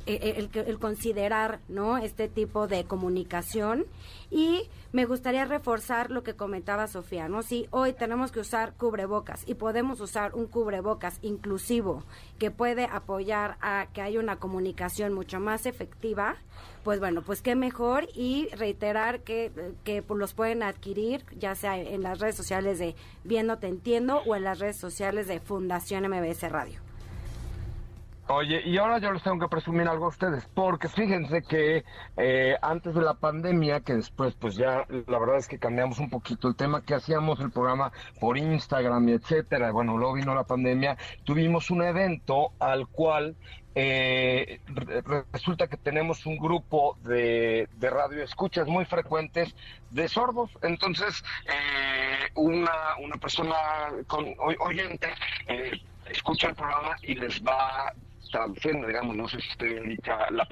el, 0.05 0.49
el, 0.53 0.79
considerar 0.79 1.59
no 1.67 1.97
este 1.97 2.27
tipo 2.27 2.67
de 2.67 2.85
comunicación. 2.85 3.85
Y 4.29 4.69
me 4.93 5.05
gustaría 5.05 5.43
reforzar 5.45 6.11
lo 6.11 6.21
que 6.23 6.35
comentaba 6.35 6.87
Sofía 6.87 7.27
no 7.27 7.41
si 7.41 7.67
hoy 7.71 7.93
tenemos 7.93 8.31
que 8.31 8.39
usar 8.39 8.75
cubrebocas 8.75 9.43
y 9.47 9.55
podemos 9.55 9.99
usar 9.99 10.35
un 10.35 10.45
cubrebocas 10.45 11.17
inclusivo 11.23 12.03
que 12.37 12.51
puede 12.51 12.85
apoyar 12.85 13.57
a 13.59 13.87
que 13.91 14.01
haya 14.01 14.19
una 14.19 14.35
comunicación 14.35 15.13
mucho 15.13 15.39
más 15.39 15.65
efectiva 15.65 16.35
pues 16.83 16.99
bueno 16.99 17.23
pues 17.23 17.41
qué 17.41 17.55
mejor 17.55 18.07
y 18.13 18.49
reiterar 18.55 19.21
que, 19.21 19.51
que 19.83 20.03
pues, 20.03 20.19
los 20.19 20.35
pueden 20.35 20.61
adquirir 20.61 21.25
ya 21.39 21.55
sea 21.55 21.75
en 21.79 22.03
las 22.03 22.19
redes 22.19 22.35
sociales 22.35 22.77
de 22.77 22.95
Viendo 23.23 23.57
Te 23.57 23.67
Entiendo 23.67 24.21
o 24.27 24.35
en 24.35 24.43
las 24.43 24.59
redes 24.59 24.77
sociales 24.77 25.27
de 25.27 25.39
Fundación 25.39 26.07
MBS 26.07 26.51
Radio 26.51 26.92
Oye, 28.29 28.61
y 28.65 28.77
ahora 28.77 28.99
yo 28.99 29.11
les 29.11 29.21
tengo 29.21 29.37
que 29.37 29.49
presumir 29.49 29.85
algo 29.85 30.05
a 30.05 30.07
ustedes, 30.07 30.47
porque 30.53 30.87
fíjense 30.87 31.41
que 31.41 31.83
eh, 32.15 32.55
antes 32.61 32.95
de 32.95 33.01
la 33.01 33.15
pandemia, 33.15 33.81
que 33.81 33.95
después 33.95 34.33
pues 34.35 34.55
ya 34.55 34.85
la 35.07 35.19
verdad 35.19 35.35
es 35.37 35.49
que 35.49 35.59
cambiamos 35.59 35.99
un 35.99 36.09
poquito 36.09 36.47
el 36.47 36.55
tema, 36.55 36.83
que 36.83 36.93
hacíamos 36.93 37.41
el 37.41 37.51
programa 37.51 37.91
por 38.21 38.37
Instagram 38.37 39.09
y 39.09 39.11
etcétera, 39.11 39.71
bueno, 39.71 39.97
luego 39.97 40.13
vino 40.13 40.33
la 40.33 40.45
pandemia, 40.45 40.97
tuvimos 41.25 41.69
un 41.69 41.83
evento 41.83 42.53
al 42.59 42.87
cual 42.87 43.35
eh, 43.75 44.61
resulta 45.33 45.67
que 45.67 45.75
tenemos 45.75 46.25
un 46.25 46.37
grupo 46.37 46.97
de, 47.03 47.67
de 47.75 47.89
radio 47.89 48.23
escuchas 48.23 48.67
muy 48.69 48.85
frecuentes 48.85 49.53
de 49.91 50.07
sordos, 50.07 50.49
entonces 50.61 51.25
eh, 51.45 52.29
una, 52.35 52.71
una 53.01 53.17
persona 53.17 53.55
con 54.07 54.33
oyente 54.59 55.09
escucha 56.09 56.47
el 56.47 56.55
programa 56.55 56.95
y 57.01 57.15
les 57.15 57.43
va 57.43 57.93
traduciendo, 58.33 58.87
digamos, 58.87 59.15
no 59.15 59.27
sé 59.29 59.39
si 59.39 59.49
estoy 59.49 59.79
dicha 59.87 60.29
la 60.31 60.47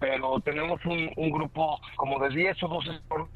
pero 0.00 0.40
tenemos 0.40 0.84
un, 0.84 1.10
un, 1.16 1.30
grupo 1.30 1.80
como 1.94 2.18
de 2.18 2.34
10 2.34 2.60
o 2.64 2.68
12 2.68 2.90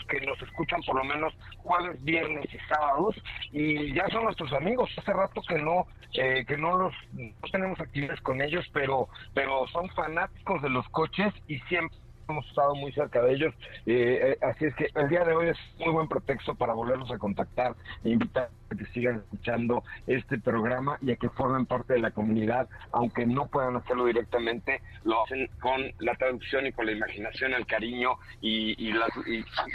que 0.08 0.20
nos 0.26 0.40
escuchan 0.42 0.82
por 0.82 0.96
lo 0.96 1.04
menos 1.04 1.32
jueves, 1.58 2.02
viernes 2.02 2.44
y 2.52 2.58
sábados 2.68 3.14
y 3.52 3.94
ya 3.94 4.08
son 4.08 4.24
nuestros 4.24 4.52
amigos. 4.52 4.90
Hace 4.98 5.12
rato 5.12 5.40
que 5.48 5.58
no 5.58 5.86
eh, 6.14 6.44
que 6.44 6.56
no 6.56 6.76
los 6.76 6.94
no 7.12 7.48
tenemos 7.52 7.78
actividades 7.80 8.20
con 8.22 8.42
ellos, 8.42 8.66
pero 8.72 9.08
pero 9.32 9.66
son 9.68 9.88
fanáticos 9.90 10.60
de 10.60 10.70
los 10.70 10.88
coches 10.88 11.32
y 11.46 11.58
siempre 11.68 11.96
hemos 12.28 12.46
estado 12.46 12.74
muy 12.74 12.92
cerca 12.92 13.22
de 13.22 13.32
ellos, 13.32 13.54
eh, 13.86 14.36
eh, 14.40 14.44
así 14.44 14.66
es 14.66 14.74
que 14.74 14.88
el 14.94 15.08
día 15.08 15.24
de 15.24 15.32
hoy 15.32 15.48
es 15.48 15.58
muy 15.78 15.92
buen 15.92 16.08
pretexto 16.08 16.54
para 16.54 16.74
volverlos 16.74 17.10
a 17.10 17.18
contactar 17.18 17.74
e 18.04 18.10
invitar 18.10 18.50
a 18.70 18.74
que 18.74 18.84
sigan 18.86 19.16
escuchando 19.16 19.82
este 20.06 20.38
programa 20.38 20.98
y 21.00 21.12
a 21.12 21.16
que 21.16 21.30
formen 21.30 21.64
parte 21.64 21.94
de 21.94 22.00
la 22.00 22.10
comunidad, 22.10 22.68
aunque 22.92 23.24
no 23.24 23.46
puedan 23.46 23.76
hacerlo 23.76 24.04
directamente, 24.04 24.82
lo 25.04 25.24
hacen 25.24 25.48
con 25.60 25.80
la 26.00 26.14
traducción 26.16 26.66
y 26.66 26.72
con 26.72 26.86
la 26.86 26.92
imaginación, 26.92 27.54
el 27.54 27.66
cariño 27.66 28.12
y, 28.40 28.74
y, 28.78 28.92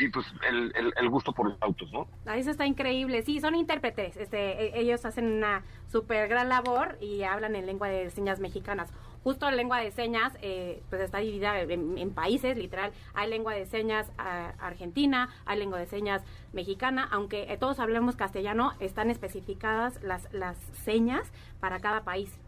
pues 0.10 0.26
el, 0.50 1.10
gusto 1.10 1.32
por 1.34 1.50
los 1.50 1.62
autos, 1.62 1.92
¿no? 1.92 2.08
Ah, 2.26 2.38
eso 2.38 2.52
está 2.52 2.66
increíble, 2.66 3.22
sí, 3.24 3.40
son 3.40 3.56
intérpretes, 3.56 4.18
este, 4.18 4.78
e, 4.78 4.80
ellos 4.80 5.06
hacen 5.06 5.26
una 5.26 5.64
súper 5.88 6.28
gran 6.28 6.50
labor 6.50 6.98
y 7.02 7.24
hablan 7.24 7.56
en 7.56 7.66
lengua 7.66 7.88
de 7.88 8.10
señas 8.10 8.40
mexicanas 8.40 8.92
justo 9.24 9.50
la 9.50 9.56
lengua 9.56 9.80
de 9.80 9.92
señas 9.92 10.34
eh, 10.42 10.84
pues 10.90 11.02
está 11.02 11.20
dividida 11.20 11.60
en, 11.62 12.12
países, 12.12 12.58
literal. 12.58 12.92
Hay 13.14 13.30
lengua 13.30 13.54
de 13.54 13.66
señas 13.66 14.12
ah, 14.18 14.54
argentina, 14.60 15.30
hay 15.46 15.60
lengua 15.60 15.80
de 15.80 15.86
señas 15.86 16.24
mexicana, 16.52 17.08
aunque 17.12 17.52
eh, 17.52 17.58
todos 17.58 17.80
hablemos 17.80 18.16
castellano, 18.16 18.74
están 18.80 19.10
especificadas 19.10 20.02
las, 20.04 20.32
las 20.34 20.58
señas 20.84 21.32
para 21.60 21.80
cada 21.80 22.04
país. 22.04 22.40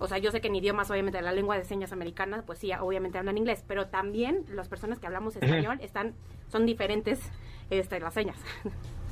O 0.00 0.08
sea, 0.08 0.18
yo 0.18 0.32
sé 0.32 0.40
que 0.40 0.48
en 0.48 0.56
idiomas, 0.56 0.90
obviamente, 0.90 1.22
la 1.22 1.32
lengua 1.32 1.56
de 1.56 1.64
señas 1.64 1.92
americana, 1.92 2.42
pues 2.44 2.58
sí, 2.58 2.72
obviamente 2.72 3.16
hablan 3.18 3.38
inglés, 3.38 3.64
pero 3.66 3.86
también 3.86 4.44
las 4.48 4.68
personas 4.68 4.98
que 4.98 5.06
hablamos 5.06 5.36
español 5.36 5.78
están, 5.80 6.14
son 6.48 6.66
diferentes 6.66 7.20
este, 7.70 8.00
las 8.00 8.14
señas. 8.14 8.36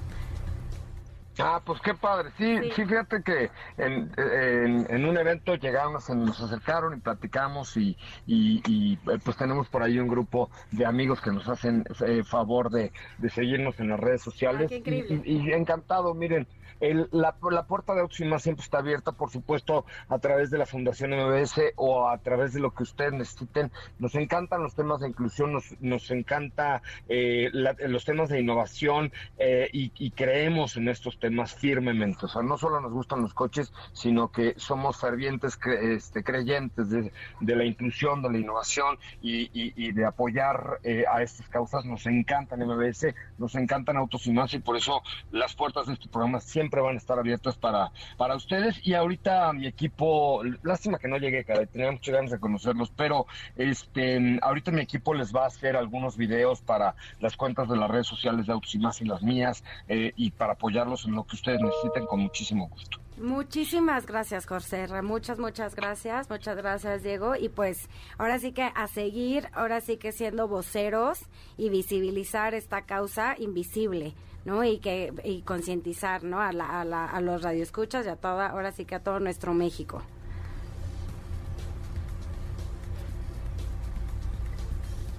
Ah, 1.38 1.62
pues 1.64 1.80
qué 1.80 1.94
padre. 1.94 2.30
Sí, 2.36 2.58
sí, 2.74 2.84
fíjate 2.84 3.22
que 3.22 3.50
en, 3.78 4.12
en, 4.16 4.86
en, 4.90 5.04
un 5.04 5.16
evento 5.16 5.54
llegamos, 5.54 6.08
nos 6.10 6.40
acercaron 6.40 6.94
y 6.94 7.00
platicamos 7.00 7.76
y, 7.76 7.96
y, 8.26 8.62
y, 8.66 8.94
eh, 9.10 9.18
pues 9.24 9.36
tenemos 9.36 9.68
por 9.68 9.82
ahí 9.82 9.98
un 9.98 10.08
grupo 10.08 10.50
de 10.70 10.84
amigos 10.84 11.20
que 11.22 11.30
nos 11.30 11.48
hacen 11.48 11.84
eh, 12.06 12.22
favor 12.24 12.70
de, 12.70 12.92
de, 13.18 13.30
seguirnos 13.30 13.80
en 13.80 13.88
las 13.88 14.00
redes 14.00 14.22
sociales. 14.22 14.70
Ah, 14.70 14.90
y, 14.90 15.22
y, 15.24 15.52
encantado, 15.52 16.14
miren, 16.14 16.46
el, 16.82 17.08
la, 17.12 17.36
la, 17.50 17.62
puerta 17.64 17.94
de 17.94 18.02
Más 18.26 18.42
siempre 18.42 18.64
está 18.64 18.78
abierta, 18.78 19.12
por 19.12 19.30
supuesto, 19.30 19.86
a 20.08 20.18
través 20.18 20.50
de 20.50 20.58
la 20.58 20.66
Fundación 20.66 21.12
MBS 21.12 21.60
o 21.76 22.08
a 22.08 22.18
través 22.18 22.52
de 22.52 22.60
lo 22.60 22.74
que 22.74 22.82
ustedes 22.82 23.12
necesiten. 23.12 23.70
Nos 24.00 24.16
encantan 24.16 24.62
los 24.62 24.74
temas 24.74 25.00
de 25.00 25.08
inclusión, 25.08 25.52
nos, 25.52 25.80
nos 25.80 26.10
encanta 26.10 26.82
eh, 27.08 27.50
los 27.52 28.04
temas 28.04 28.28
de 28.30 28.40
innovación 28.40 29.12
eh, 29.38 29.70
y, 29.72 29.92
y, 29.96 30.10
creemos 30.10 30.76
en 30.76 30.88
estos 30.88 31.20
temas 31.20 31.54
firmemente. 31.54 32.26
O 32.26 32.28
sea, 32.28 32.42
no 32.42 32.58
solo 32.58 32.80
nos 32.80 32.92
gustan 32.92 33.22
los 33.22 33.32
coches, 33.32 33.72
sino 33.92 34.32
que 34.32 34.54
somos 34.56 35.00
fervientes 35.00 35.56
este, 35.80 36.24
creyentes 36.24 36.90
de, 36.90 37.12
la 37.40 37.64
inclusión, 37.64 38.22
de 38.22 38.30
la 38.30 38.38
innovación 38.38 38.98
y, 39.20 39.92
de 39.92 40.04
apoyar 40.04 40.80
eh, 40.82 41.04
a 41.10 41.22
estas 41.22 41.48
causas. 41.48 41.84
Nos 41.84 42.06
encantan 42.06 42.60
MBS, 42.60 43.14
nos 43.38 43.54
encantan 43.54 43.96
Más 44.32 44.54
y 44.54 44.58
por 44.58 44.76
eso 44.76 45.00
las 45.30 45.54
puertas 45.54 45.86
de 45.86 45.92
este 45.92 46.08
programa 46.08 46.40
siempre 46.40 46.71
van 46.80 46.94
a 46.94 46.98
estar 46.98 47.18
abiertas 47.18 47.56
para, 47.56 47.92
para 48.16 48.36
ustedes. 48.36 48.80
Y 48.86 48.94
ahorita 48.94 49.52
mi 49.52 49.66
equipo, 49.66 50.42
lástima 50.62 50.98
que 50.98 51.08
no 51.08 51.18
llegué, 51.18 51.44
cara, 51.44 51.66
tenía 51.66 51.92
muchas 51.92 52.14
ganas 52.14 52.30
de 52.30 52.40
conocerlos, 52.40 52.92
pero 52.96 53.26
este 53.56 54.38
ahorita 54.42 54.70
mi 54.70 54.80
equipo 54.80 55.14
les 55.14 55.34
va 55.34 55.44
a 55.44 55.46
hacer 55.48 55.76
algunos 55.76 56.16
videos 56.16 56.62
para 56.62 56.94
las 57.20 57.36
cuentas 57.36 57.68
de 57.68 57.76
las 57.76 57.90
redes 57.90 58.06
sociales 58.06 58.46
de 58.46 58.52
Autos 58.52 58.74
y 58.74 58.78
Más 58.78 59.00
y 59.00 59.04
las 59.04 59.22
mías, 59.22 59.64
eh, 59.88 60.12
y 60.16 60.30
para 60.30 60.54
apoyarlos 60.54 61.04
en 61.04 61.12
lo 61.12 61.24
que 61.24 61.36
ustedes 61.36 61.60
necesiten 61.60 62.06
con 62.06 62.20
muchísimo 62.20 62.68
gusto. 62.68 62.98
Muchísimas 63.18 64.06
gracias, 64.06 64.46
José. 64.46 64.88
Muchas, 65.02 65.38
muchas 65.38 65.74
gracias. 65.76 66.28
Muchas 66.30 66.56
gracias, 66.56 67.02
Diego. 67.02 67.36
Y 67.36 67.48
pues 67.48 67.88
ahora 68.18 68.38
sí 68.38 68.52
que 68.52 68.62
a 68.74 68.86
seguir, 68.88 69.48
ahora 69.52 69.80
sí 69.80 69.96
que 69.96 70.12
siendo 70.12 70.48
voceros 70.48 71.20
y 71.56 71.68
visibilizar 71.68 72.54
esta 72.54 72.82
causa 72.82 73.36
invisible. 73.38 74.14
¿no? 74.44 74.64
Y 74.64 74.78
que 74.78 75.12
y 75.24 75.42
concientizar, 75.42 76.24
¿no? 76.24 76.40
A, 76.40 76.52
la, 76.52 76.80
a, 76.80 76.84
la, 76.84 77.06
a 77.06 77.20
los 77.20 77.42
radioescuchas 77.42 78.06
y 78.06 78.08
a 78.08 78.16
toda, 78.16 78.48
ahora 78.48 78.72
sí 78.72 78.84
que 78.84 78.96
a 78.96 79.00
todo 79.00 79.20
nuestro 79.20 79.54
México. 79.54 80.02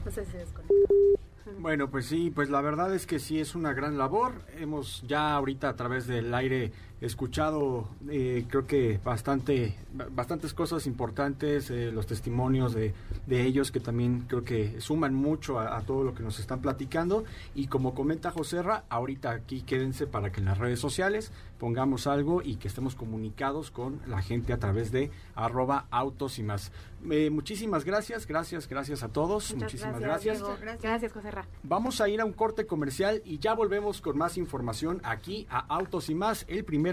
No 0.04 0.12
sé 0.12 0.26
si 0.26 0.38
desconectó. 0.38 0.94
Bueno, 1.60 1.90
pues 1.90 2.08
sí, 2.08 2.30
pues 2.30 2.50
la 2.50 2.62
verdad 2.62 2.94
es 2.94 3.06
que 3.06 3.20
sí 3.20 3.40
es 3.40 3.56
una 3.56 3.74
gran 3.74 3.98
labor. 3.98 4.34
Hemos 4.58 5.02
ya 5.08 5.34
ahorita 5.34 5.70
a 5.70 5.76
través 5.76 6.08
del 6.08 6.34
aire 6.34 6.74
escuchado, 7.06 7.88
eh, 8.10 8.46
creo 8.50 8.66
que 8.66 9.00
bastante, 9.04 9.76
bastantes 10.12 10.54
cosas 10.54 10.88
importantes, 10.88 11.70
eh, 11.70 11.92
los 11.92 12.08
testimonios 12.08 12.74
de, 12.74 12.94
de, 13.28 13.44
ellos 13.44 13.72
que 13.72 13.80
también 13.80 14.26
creo 14.28 14.44
que 14.44 14.80
suman 14.80 15.14
mucho 15.14 15.60
a, 15.60 15.78
a, 15.78 15.82
todo 15.82 16.04
lo 16.04 16.14
que 16.14 16.24
nos 16.24 16.40
están 16.40 16.62
platicando. 16.62 17.26
Y 17.56 17.68
como 17.68 17.94
comenta 17.94 18.32
Joserra, 18.32 18.86
ahorita 18.90 19.32
aquí 19.32 19.62
quédense 19.62 20.08
para 20.08 20.32
que 20.32 20.40
en 20.40 20.46
las 20.46 20.58
redes 20.58 20.80
sociales 20.80 21.32
pongamos 21.64 22.08
algo 22.08 22.42
y 22.42 22.58
que 22.58 22.68
estemos 22.68 22.94
comunicados 22.94 23.72
con 23.72 24.02
la 24.06 24.22
gente 24.22 24.52
a 24.52 24.60
través 24.60 24.92
de 24.92 25.12
arroba 25.36 25.86
autos 25.92 26.38
y 26.38 26.44
más. 26.44 26.72
Eh, 27.10 27.30
muchísimas 27.30 27.84
gracias, 27.84 28.28
gracias, 28.28 28.68
gracias 28.68 29.04
a 29.04 29.10
todos. 29.10 29.54
Muchas 29.54 29.64
muchísimas 29.64 30.00
gracias. 30.00 30.40
gracias. 30.40 30.62
Gracias, 30.62 30.82
gracias 30.82 31.14
Joserra. 31.14 31.48
Vamos 31.64 32.02
a 32.02 32.10
ir 32.10 32.22
a 32.22 32.26
un 32.26 32.34
corte 32.34 32.66
comercial 32.66 33.22
y 33.26 33.40
ya 33.40 33.54
volvemos 33.54 34.02
con 34.02 34.18
más 34.18 34.38
información 34.38 35.02
aquí 35.04 35.48
a 35.50 35.60
Autos 35.60 36.10
y 36.10 36.16
más, 36.16 36.46
el 36.50 36.64
primer 36.66 36.93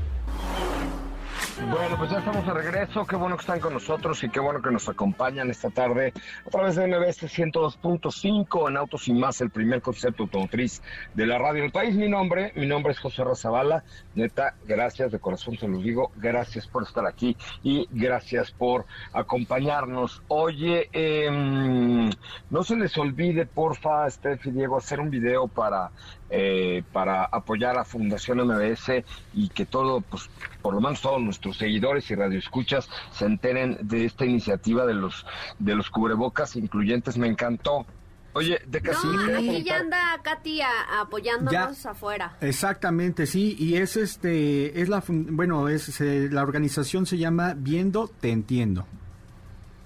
Bueno, 1.59 1.97
pues 1.97 2.09
ya 2.09 2.19
estamos 2.19 2.45
de 2.45 2.53
regreso. 2.53 3.05
Qué 3.05 3.15
bueno 3.15 3.35
que 3.35 3.41
están 3.41 3.59
con 3.59 3.73
nosotros 3.73 4.23
y 4.23 4.29
qué 4.29 4.39
bueno 4.39 4.61
que 4.61 4.71
nos 4.71 4.87
acompañan 4.87 5.49
esta 5.49 5.69
tarde 5.69 6.13
a 6.45 6.49
través 6.49 6.75
de 6.75 6.87
MBS 6.87 7.23
102.5 7.23 8.69
en 8.69 8.77
Autos 8.77 9.07
y 9.07 9.13
Más, 9.13 9.41
el 9.41 9.49
primer 9.49 9.81
concepto 9.81 10.23
automotriz 10.23 10.81
de 11.13 11.25
la 11.25 11.37
radio 11.37 11.63
del 11.63 11.71
país. 11.71 11.95
Mi 11.95 12.07
nombre, 12.07 12.53
mi 12.55 12.65
nombre 12.67 12.93
es 12.93 12.99
José 12.99 13.23
Razabala. 13.23 13.83
Neta, 14.15 14.55
gracias 14.65 15.11
de 15.11 15.19
corazón 15.19 15.57
se 15.57 15.67
los 15.67 15.83
digo. 15.83 16.11
Gracias 16.15 16.67
por 16.67 16.83
estar 16.83 17.05
aquí 17.05 17.35
y 17.63 17.87
gracias 17.91 18.51
por 18.51 18.85
acompañarnos. 19.11 20.23
Oye, 20.29 20.89
eh, 20.93 22.09
no 22.49 22.63
se 22.63 22.75
les 22.77 22.97
olvide, 22.97 23.45
porfa, 23.45 24.09
Steph 24.09 24.45
y 24.47 24.51
Diego, 24.51 24.77
hacer 24.77 24.99
un 24.99 25.09
video 25.09 25.47
para 25.47 25.91
eh, 26.33 26.83
para 26.93 27.25
apoyar 27.25 27.77
a 27.77 27.83
Fundación 27.83 28.39
MBS 28.47 29.03
y 29.33 29.49
que 29.49 29.65
todo, 29.65 29.99
pues, 29.99 30.29
por 30.61 30.73
lo 30.73 30.79
menos 30.79 31.01
todos 31.01 31.21
nuestros 31.21 31.57
seguidores 31.57 32.09
y 32.09 32.15
radioescuchas 32.15 32.89
se 33.11 33.25
enteren 33.25 33.77
de 33.81 34.05
esta 34.05 34.25
iniciativa 34.25 34.85
de 34.85 34.93
los 34.93 35.25
de 35.59 35.75
los 35.75 35.89
cubrebocas 35.89 36.55
incluyentes. 36.55 37.17
Me 37.17 37.27
encantó. 37.27 37.85
Oye, 38.33 38.61
de 38.65 38.81
casi. 38.81 39.07
No, 39.07 39.37
aquí 39.37 39.63
ya 39.63 39.79
anda 39.79 40.19
Katy 40.23 40.61
a, 40.61 41.01
apoyándonos 41.01 41.83
ya, 41.83 41.91
afuera. 41.91 42.37
Exactamente, 42.39 43.25
sí, 43.25 43.57
y 43.59 43.75
es 43.75 43.97
este, 43.97 44.81
es 44.81 44.87
la, 44.87 45.03
bueno, 45.05 45.67
es 45.67 45.99
la 45.99 46.41
organización 46.41 47.05
se 47.05 47.17
llama 47.17 47.55
Viendo 47.57 48.07
Te 48.07 48.31
Entiendo. 48.31 48.87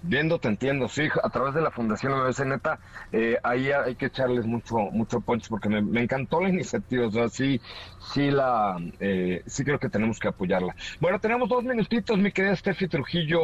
Viendo 0.08 0.40
te 0.40 0.48
entiendo, 0.48 0.88
sí, 0.88 1.08
a 1.24 1.30
través 1.30 1.56
de 1.56 1.62
la 1.62 1.72
Fundación 1.72 2.14
MBC 2.14 2.46
Neta, 2.46 2.80
eh, 3.12 3.38
ahí 3.44 3.72
hay 3.72 3.96
que 3.96 4.08
echarles 4.08 4.46
mucho 4.46 4.78
mucho 4.92 5.20
punch 5.20 5.50
porque 5.50 5.68
me, 5.68 5.82
me, 5.82 6.04
encantó 6.04 6.42
la 6.42 6.50
iniciativa, 6.50 7.08
o 7.08 7.12
sea, 7.12 7.28
sí, 7.28 7.60
sí 8.14 8.30
la, 8.30 8.78
eh, 9.00 9.42
sí 9.48 9.64
creo 9.64 9.80
que 9.80 9.90
tenemos 9.90 10.20
que 10.20 10.28
apoyarla. 10.28 10.76
Bueno, 11.00 11.20
tenemos 11.20 11.50
dos 11.50 11.64
minutitos, 11.64 12.18
mi 12.20 12.32
querida 12.32 12.56
Steffi 12.56 12.88
Trujillo, 12.88 13.40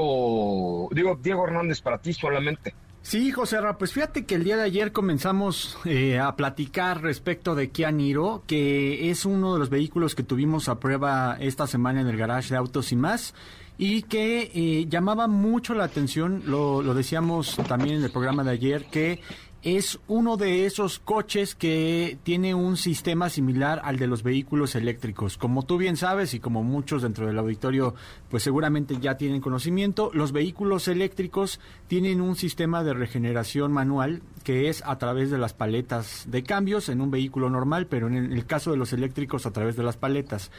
digo, 0.92 1.20
Diego 1.22 1.48
Hernández, 1.48 1.82
para 1.82 1.98
ti 1.98 2.14
solamente. 2.14 2.74
Sí, 3.04 3.32
José 3.32 3.60
Ra, 3.60 3.80
pues 3.80 3.94
fíjate 3.94 4.26
que 4.26 4.36
el 4.36 4.44
día 4.44 4.58
de 4.58 4.64
ayer 4.64 4.92
comenzamos 4.92 5.80
eh, 5.86 6.20
a 6.20 6.36
platicar 6.36 7.02
respecto 7.02 7.56
de 7.56 7.72
Kia 7.72 7.92
Niro, 7.92 8.44
que 8.46 9.10
es 9.10 9.26
uno 9.26 9.54
de 9.54 9.60
los 9.60 9.72
vehículos 9.72 10.14
que 10.14 10.22
tuvimos 10.22 10.70
a 10.70 10.80
prueba 10.80 11.36
esta 11.40 11.66
semana 11.66 12.02
en 12.02 12.08
el 12.08 12.18
garage 12.18 12.50
de 12.50 12.58
Autos 12.58 12.92
y 12.92 12.96
más 12.96 13.34
y 13.82 14.04
que 14.04 14.52
eh, 14.54 14.86
llamaba 14.88 15.28
mucho 15.28 15.74
la 15.74 15.86
atención, 15.86 16.44
lo, 16.46 16.84
lo, 16.84 16.94
decíamos 16.94 17.58
también 17.68 17.96
en 17.96 18.04
el 18.04 18.12
programa 18.12 18.44
de 18.44 18.52
ayer, 18.52 18.86
que 18.86 19.22
es 19.64 20.00
uno 20.08 20.38
de 20.38 20.68
esos 20.68 21.00
coches 21.00 21.56
que 21.56 22.20
tiene 22.22 22.54
un 22.54 22.78
sistema 22.78 23.30
similar 23.30 23.82
al 23.84 23.98
de 23.98 24.06
los 24.06 24.22
vehículos 24.22 24.76
eléctricos. 24.76 25.38
Como 25.38 25.64
tú 25.64 25.78
bien 25.78 25.98
sabes 25.98 26.36
y 26.36 26.40
como 26.40 26.64
muchos 26.64 27.02
dentro 27.02 27.26
del 27.26 27.40
auditorio 27.40 27.96
pues 28.30 28.44
seguramente 28.44 28.98
ya 29.00 29.18
tienen 29.18 29.42
conocimiento, 29.42 30.12
los 30.14 30.32
vehículos 30.32 30.88
eléctricos 30.88 31.60
tienen 31.88 32.22
un 32.22 32.36
sistema 32.36 32.84
de 32.84 32.94
regeneración 32.94 33.72
manual 33.72 34.22
que 34.44 34.70
es 34.70 34.84
a 34.86 34.98
través 34.98 35.30
de 35.30 35.38
las 35.38 35.54
paletas 35.54 36.26
de 36.28 36.44
cambios 36.44 36.90
en 36.90 37.02
un 37.02 37.12
vehículo 37.12 37.50
normal, 37.50 37.88
pero 37.88 38.08
en 38.08 38.16
el 38.32 38.46
caso 38.46 38.72
de 38.72 38.78
los 38.78 38.94
eléctricos 38.94 39.46
a 39.46 39.52
través 39.52 39.76
de 39.76 39.84
las 39.84 39.98
paletas. 39.98 40.52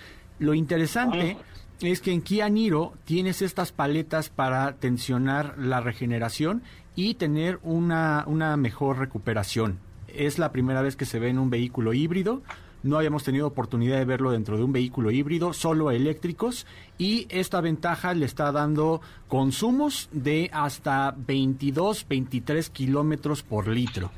Lo 0.43 0.55
interesante 0.55 1.37
es 1.83 2.01
que 2.01 2.11
en 2.11 2.21
Kia 2.21 2.49
Niro 2.49 2.95
tienes 3.05 3.43
estas 3.43 3.71
paletas 3.71 4.29
para 4.29 4.73
tensionar 4.73 5.55
la 5.57 5.81
regeneración 5.81 6.65
y 6.97 7.15
tener 7.15 7.61
una, 7.63 8.25
una 8.27 8.57
mejor 8.57 8.99
recuperación. 8.99 9.79
Es 10.09 10.41
la 10.41 10.51
primera 10.51 10.83
vez 10.83 10.97
que 10.97 11.05
se 11.05 11.21
ve 11.21 11.29
en 11.29 11.39
un 11.39 11.49
vehículo 11.49 11.93
híbrido. 11.93 12.43
No 12.83 12.97
habíamos 12.97 13.23
tenido 13.23 13.47
oportunidad 13.47 13.99
de 13.99 14.05
verlo 14.05 14.33
dentro 14.33 14.57
de 14.57 14.65
un 14.65 14.73
vehículo 14.73 15.13
híbrido, 15.13 15.53
solo 15.53 15.93
eléctricos, 15.93 16.67
y 16.99 17.29
esta 17.31 17.61
ventaja 17.61 18.13
le 18.13 18.27
está 18.27 18.51
dando 18.51 19.01
consumos 19.29 20.09
de 20.11 20.51
hasta 20.53 21.15
22, 21.17 22.05
23 22.09 22.69
kilómetros 22.71 23.45
por 23.45 23.69
litro. 23.69 24.11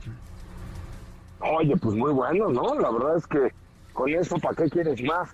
Oye, 1.41 1.77
pues 1.77 1.95
muy 1.95 2.12
bueno, 2.12 2.49
¿no? 2.49 2.75
La 2.81 2.91
verdad 2.91 3.18
es 3.18 3.27
que 3.27 3.53
con 3.93 4.09
eso, 4.09 4.39
¿para 4.39 4.57
qué 4.57 4.70
quieres 4.70 5.03
más? 5.03 5.29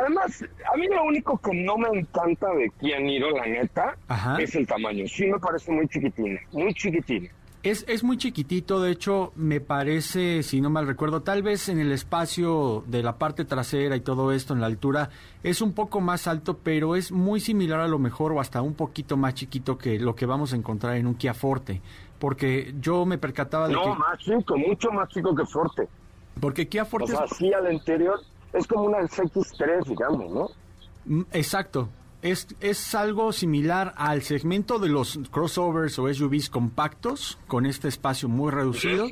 Además, 0.00 0.44
a 0.72 0.76
mí 0.76 0.86
lo 0.88 1.04
único 1.04 1.38
que 1.38 1.54
no 1.54 1.76
me 1.76 1.88
encanta 1.98 2.48
de 2.54 2.70
Kia 2.80 2.98
Niro, 3.00 3.30
la 3.30 3.46
neta, 3.46 3.96
Ajá. 4.08 4.36
es 4.40 4.54
el 4.54 4.66
tamaño. 4.66 5.04
Sí 5.08 5.26
me 5.26 5.38
parece 5.38 5.72
muy 5.72 5.86
chiquitín, 5.88 6.38
muy 6.52 6.72
chiquitín. 6.74 7.28
Es, 7.62 7.84
es 7.88 8.04
muy 8.04 8.16
chiquitito, 8.16 8.80
de 8.80 8.92
hecho, 8.92 9.32
me 9.34 9.60
parece, 9.60 10.44
si 10.44 10.60
no 10.60 10.70
mal 10.70 10.86
recuerdo, 10.86 11.22
tal 11.22 11.42
vez 11.42 11.68
en 11.68 11.80
el 11.80 11.90
espacio 11.90 12.84
de 12.86 13.02
la 13.02 13.18
parte 13.18 13.44
trasera 13.44 13.96
y 13.96 14.00
todo 14.02 14.30
esto, 14.30 14.54
en 14.54 14.60
la 14.60 14.66
altura, 14.66 15.10
es 15.42 15.60
un 15.60 15.72
poco 15.72 16.00
más 16.00 16.28
alto, 16.28 16.58
pero 16.62 16.94
es 16.94 17.10
muy 17.10 17.40
similar 17.40 17.80
a 17.80 17.88
lo 17.88 17.98
mejor 17.98 18.30
o 18.32 18.40
hasta 18.40 18.62
un 18.62 18.74
poquito 18.74 19.16
más 19.16 19.34
chiquito 19.34 19.78
que 19.78 19.98
lo 19.98 20.14
que 20.14 20.26
vamos 20.26 20.52
a 20.52 20.56
encontrar 20.56 20.94
en 20.96 21.08
un 21.08 21.16
Kia 21.16 21.34
Forte. 21.34 21.80
Porque 22.20 22.72
yo 22.80 23.04
me 23.04 23.18
percataba 23.18 23.66
de 23.66 23.74
no, 23.74 23.82
que... 23.82 23.88
más 23.98 24.18
chico, 24.20 24.56
mucho 24.56 24.90
más 24.92 25.08
chico 25.08 25.34
que 25.34 25.44
Forte. 25.44 25.88
Porque 26.40 26.68
Kia 26.68 26.84
O 26.84 26.86
Forte... 26.86 27.12
sea, 27.12 27.24
es- 27.24 27.32
así 27.32 27.52
al 27.52 27.72
interior 27.72 28.20
es 28.52 28.66
como 28.66 28.84
una 28.84 28.98
X3, 28.98 29.84
digamos, 29.86 30.32
¿no? 30.32 30.50
Mm, 31.04 31.22
Exacto. 31.32 31.88
Es, 32.22 32.48
es 32.60 32.94
algo 32.94 33.32
similar 33.32 33.94
al 33.96 34.22
segmento 34.22 34.78
de 34.78 34.88
los 34.88 35.20
crossovers 35.30 35.98
o 35.98 36.12
SUVs 36.12 36.50
compactos, 36.50 37.38
con 37.46 37.66
este 37.66 37.88
espacio 37.88 38.28
muy 38.28 38.50
reducido. 38.50 39.06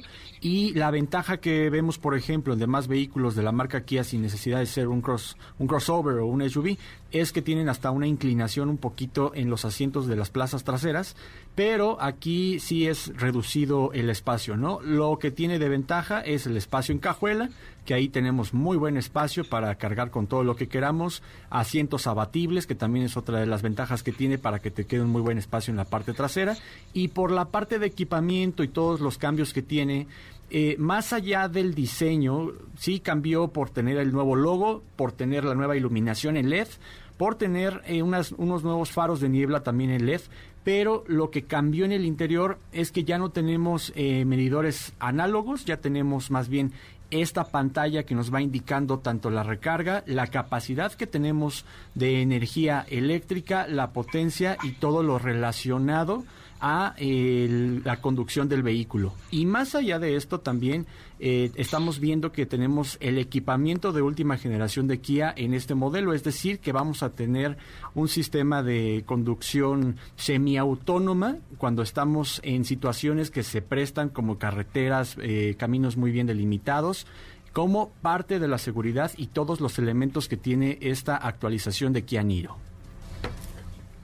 Y 0.44 0.74
la 0.74 0.90
ventaja 0.90 1.38
que 1.38 1.70
vemos, 1.70 1.96
por 1.96 2.14
ejemplo, 2.14 2.52
en 2.52 2.58
demás 2.58 2.86
vehículos 2.86 3.34
de 3.34 3.42
la 3.42 3.50
marca 3.50 3.86
Kia 3.86 4.04
sin 4.04 4.20
necesidad 4.20 4.58
de 4.58 4.66
ser 4.66 4.88
un, 4.88 5.00
cross, 5.00 5.38
un 5.58 5.66
crossover 5.66 6.18
o 6.18 6.26
un 6.26 6.46
SUV, 6.46 6.76
es 7.12 7.32
que 7.32 7.40
tienen 7.40 7.70
hasta 7.70 7.90
una 7.90 8.06
inclinación 8.06 8.68
un 8.68 8.76
poquito 8.76 9.32
en 9.34 9.48
los 9.48 9.64
asientos 9.64 10.06
de 10.06 10.16
las 10.16 10.28
plazas 10.28 10.62
traseras. 10.62 11.16
Pero 11.54 11.96
aquí 11.98 12.60
sí 12.60 12.86
es 12.86 13.16
reducido 13.16 13.94
el 13.94 14.10
espacio, 14.10 14.58
¿no? 14.58 14.82
Lo 14.82 15.18
que 15.18 15.30
tiene 15.30 15.58
de 15.58 15.70
ventaja 15.70 16.20
es 16.20 16.46
el 16.46 16.58
espacio 16.58 16.92
en 16.92 16.98
cajuela, 16.98 17.48
que 17.84 17.94
ahí 17.94 18.08
tenemos 18.08 18.54
muy 18.54 18.76
buen 18.76 18.96
espacio 18.96 19.44
para 19.44 19.74
cargar 19.76 20.10
con 20.10 20.26
todo 20.26 20.42
lo 20.42 20.56
que 20.56 20.68
queramos, 20.68 21.22
asientos 21.50 22.06
abatibles, 22.06 22.66
que 22.66 22.74
también 22.74 23.04
es 23.04 23.16
otra 23.16 23.38
de 23.38 23.46
las 23.46 23.62
ventajas 23.62 24.02
que 24.02 24.12
tiene 24.12 24.38
para 24.38 24.58
que 24.58 24.70
te 24.70 24.86
quede 24.86 25.02
un 25.02 25.10
muy 25.10 25.22
buen 25.22 25.38
espacio 25.38 25.70
en 25.70 25.76
la 25.76 25.84
parte 25.84 26.12
trasera, 26.12 26.56
y 26.92 27.08
por 27.08 27.30
la 27.30 27.46
parte 27.46 27.78
de 27.78 27.86
equipamiento 27.86 28.62
y 28.62 28.68
todos 28.68 29.00
los 29.00 29.18
cambios 29.18 29.52
que 29.52 29.62
tiene, 29.62 30.06
eh, 30.50 30.76
más 30.78 31.12
allá 31.12 31.48
del 31.48 31.74
diseño, 31.74 32.52
sí 32.76 33.00
cambió 33.00 33.48
por 33.48 33.70
tener 33.70 33.98
el 33.98 34.12
nuevo 34.12 34.36
logo, 34.36 34.82
por 34.96 35.12
tener 35.12 35.44
la 35.44 35.54
nueva 35.54 35.76
iluminación 35.76 36.36
en 36.36 36.50
LED, 36.50 36.68
por 37.16 37.34
tener 37.36 37.80
eh, 37.86 38.02
unas- 38.02 38.32
unos 38.32 38.62
nuevos 38.64 38.90
faros 38.90 39.20
de 39.20 39.28
niebla 39.28 39.62
también 39.62 39.90
en 39.90 40.06
LED, 40.06 40.20
pero 40.64 41.04
lo 41.06 41.30
que 41.30 41.42
cambió 41.42 41.84
en 41.84 41.92
el 41.92 42.04
interior 42.04 42.58
es 42.72 42.90
que 42.90 43.04
ya 43.04 43.18
no 43.18 43.30
tenemos 43.30 43.92
eh, 43.96 44.24
medidores 44.24 44.94
análogos, 44.98 45.64
ya 45.64 45.76
tenemos 45.78 46.30
más 46.30 46.48
bien 46.48 46.72
esta 47.10 47.44
pantalla 47.44 48.02
que 48.04 48.14
nos 48.14 48.32
va 48.34 48.40
indicando 48.42 48.98
tanto 48.98 49.30
la 49.30 49.42
recarga, 49.44 50.02
la 50.06 50.26
capacidad 50.28 50.92
que 50.92 51.06
tenemos 51.06 51.64
de 51.94 52.22
energía 52.22 52.84
eléctrica, 52.88 53.66
la 53.68 53.92
potencia 53.92 54.56
y 54.64 54.72
todo 54.72 55.02
lo 55.02 55.18
relacionado 55.18 56.24
a 56.66 56.94
la 56.98 58.00
conducción 58.00 58.48
del 58.48 58.62
vehículo. 58.62 59.12
Y 59.30 59.44
más 59.44 59.74
allá 59.74 59.98
de 59.98 60.16
esto 60.16 60.40
también 60.40 60.86
eh, 61.20 61.50
estamos 61.56 62.00
viendo 62.00 62.32
que 62.32 62.46
tenemos 62.46 62.96
el 63.00 63.18
equipamiento 63.18 63.92
de 63.92 64.00
última 64.00 64.38
generación 64.38 64.88
de 64.88 64.98
Kia 64.98 65.34
en 65.36 65.52
este 65.52 65.74
modelo, 65.74 66.14
es 66.14 66.24
decir, 66.24 66.60
que 66.60 66.72
vamos 66.72 67.02
a 67.02 67.10
tener 67.10 67.58
un 67.94 68.08
sistema 68.08 68.62
de 68.62 69.02
conducción 69.04 69.96
semiautónoma 70.16 71.36
cuando 71.58 71.82
estamos 71.82 72.40
en 72.42 72.64
situaciones 72.64 73.30
que 73.30 73.42
se 73.42 73.60
prestan 73.60 74.08
como 74.08 74.38
carreteras, 74.38 75.18
eh, 75.20 75.56
caminos 75.58 75.98
muy 75.98 76.12
bien 76.12 76.26
delimitados 76.26 77.06
como 77.52 77.90
parte 78.00 78.38
de 78.38 78.48
la 78.48 78.56
seguridad 78.56 79.12
y 79.18 79.26
todos 79.26 79.60
los 79.60 79.78
elementos 79.78 80.28
que 80.28 80.38
tiene 80.38 80.78
esta 80.80 81.16
actualización 81.16 81.92
de 81.92 82.04
Kia 82.06 82.22
Niro. 82.22 82.56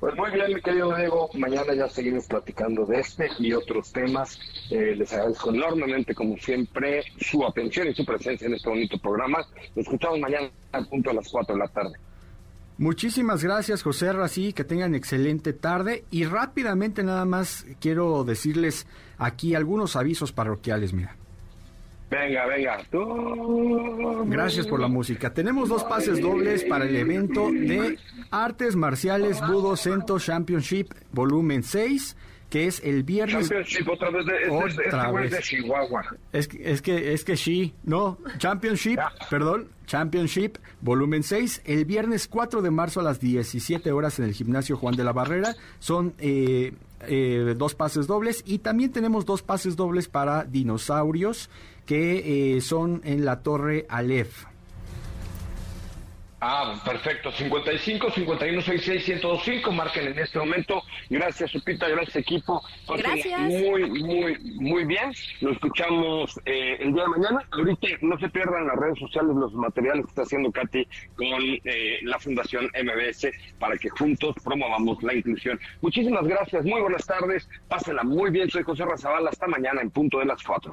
Pues 0.00 0.16
muy 0.16 0.30
bien, 0.30 0.54
mi 0.54 0.62
querido 0.62 0.96
Diego. 0.96 1.28
Mañana 1.34 1.74
ya 1.74 1.86
seguimos 1.86 2.24
platicando 2.26 2.86
de 2.86 3.00
este 3.00 3.28
y 3.38 3.52
otros 3.52 3.92
temas. 3.92 4.38
Eh, 4.70 4.94
les 4.96 5.12
agradezco 5.12 5.50
enormemente, 5.50 6.14
como 6.14 6.38
siempre, 6.38 7.04
su 7.20 7.44
atención 7.44 7.88
y 7.88 7.94
su 7.94 8.06
presencia 8.06 8.46
en 8.46 8.54
este 8.54 8.70
bonito 8.70 8.98
programa. 8.98 9.44
Nos 9.76 9.84
escuchamos 9.84 10.18
mañana 10.18 10.48
a 10.72 10.82
punto 10.84 11.10
a 11.10 11.14
las 11.14 11.28
4 11.28 11.54
de 11.54 11.60
la 11.60 11.68
tarde. 11.68 11.92
Muchísimas 12.78 13.44
gracias, 13.44 13.82
José 13.82 14.10
Rací, 14.14 14.54
que 14.54 14.64
tengan 14.64 14.94
excelente 14.94 15.52
tarde. 15.52 16.04
Y 16.10 16.24
rápidamente 16.24 17.02
nada 17.02 17.26
más 17.26 17.66
quiero 17.78 18.24
decirles 18.24 18.86
aquí 19.18 19.54
algunos 19.54 19.96
avisos 19.96 20.32
parroquiales, 20.32 20.94
mira. 20.94 21.14
Venga, 22.10 22.46
venga. 22.46 22.78
Tú- 22.90 24.24
Gracias 24.26 24.66
por 24.66 24.80
la 24.80 24.88
música. 24.88 25.32
Tenemos 25.32 25.68
dos 25.68 25.84
pases 25.84 26.20
dobles 26.20 26.64
para 26.64 26.84
el 26.84 26.96
evento 26.96 27.50
de 27.52 27.98
Artes 28.30 28.74
Marciales 28.76 29.40
Budo 29.46 29.76
Cento 29.76 30.18
Championship 30.18 30.88
Volumen 31.12 31.62
6, 31.62 32.16
que 32.50 32.66
es 32.66 32.80
el 32.82 33.04
viernes. 33.04 33.48
Championship, 33.48 33.88
otra 33.88 34.10
vez 34.10 34.26
de, 34.26 34.32
este, 34.42 34.50
Otra 34.50 34.66
este 35.22 35.22
de 35.22 35.36
vez. 35.36 35.38
Chihuahua. 35.40 36.04
Es, 36.32 36.48
que- 36.48 36.70
es 36.72 36.82
que 36.82 37.12
es 37.12 37.24
que 37.24 37.36
sí, 37.36 37.74
no, 37.84 38.18
Championship, 38.38 38.98
perdón, 39.30 39.68
Championship 39.86 40.56
volumen 40.80 41.22
6, 41.22 41.62
el 41.64 41.84
viernes 41.84 42.26
4 42.26 42.60
de 42.60 42.70
marzo 42.72 42.98
a 43.00 43.02
las 43.04 43.20
17 43.20 43.92
horas 43.92 44.18
en 44.18 44.24
el 44.24 44.32
gimnasio 44.34 44.76
Juan 44.76 44.96
de 44.96 45.04
la 45.04 45.12
Barrera, 45.12 45.54
son 45.78 46.12
eh, 46.18 46.72
eh, 47.06 47.54
dos 47.56 47.74
pases 47.74 48.06
dobles 48.06 48.42
y 48.46 48.58
también 48.58 48.92
tenemos 48.92 49.24
dos 49.24 49.42
pases 49.42 49.76
dobles 49.76 50.08
para 50.08 50.44
dinosaurios 50.44 51.50
que 51.86 52.56
eh, 52.56 52.60
son 52.60 53.00
en 53.04 53.24
la 53.24 53.42
Torre 53.42 53.86
Aleph. 53.88 54.49
Ah, 56.40 56.80
perfecto. 56.84 57.30
55 57.30 58.10
51 58.12 58.62
66 58.62 59.08
1025. 59.20 59.72
Marquen 59.72 60.08
en 60.08 60.18
este 60.18 60.38
momento. 60.38 60.82
Gracias, 61.10 61.50
Supita. 61.50 61.86
Gracias, 61.86 62.16
equipo. 62.16 62.62
Gracias. 62.88 63.40
Muy, 63.40 63.90
muy, 63.90 64.38
muy 64.58 64.84
bien. 64.84 65.12
Nos 65.42 65.52
escuchamos 65.52 66.40
eh, 66.46 66.78
el 66.80 66.94
día 66.94 67.02
de 67.02 67.08
mañana. 67.08 67.46
Ahorita 67.50 67.88
no 68.00 68.18
se 68.18 68.30
pierdan 68.30 68.66
las 68.66 68.76
redes 68.76 68.98
sociales 68.98 69.36
los 69.36 69.52
materiales 69.52 70.06
que 70.06 70.10
está 70.10 70.22
haciendo 70.22 70.50
Katy 70.50 70.86
con 71.16 71.26
eh, 71.64 71.98
la 72.04 72.18
Fundación 72.18 72.66
MBS 72.66 73.28
para 73.58 73.76
que 73.76 73.90
juntos 73.90 74.34
promovamos 74.42 75.02
la 75.02 75.14
inclusión. 75.14 75.60
Muchísimas 75.82 76.26
gracias. 76.26 76.64
Muy 76.64 76.80
buenas 76.80 77.04
tardes. 77.04 77.46
Pásenla 77.68 78.02
muy 78.02 78.30
bien. 78.30 78.48
Soy 78.48 78.62
José 78.62 78.86
Razabal. 78.86 79.28
Hasta 79.28 79.46
mañana 79.46 79.82
en 79.82 79.90
punto 79.90 80.18
de 80.18 80.24
las 80.24 80.42
4. 80.42 80.72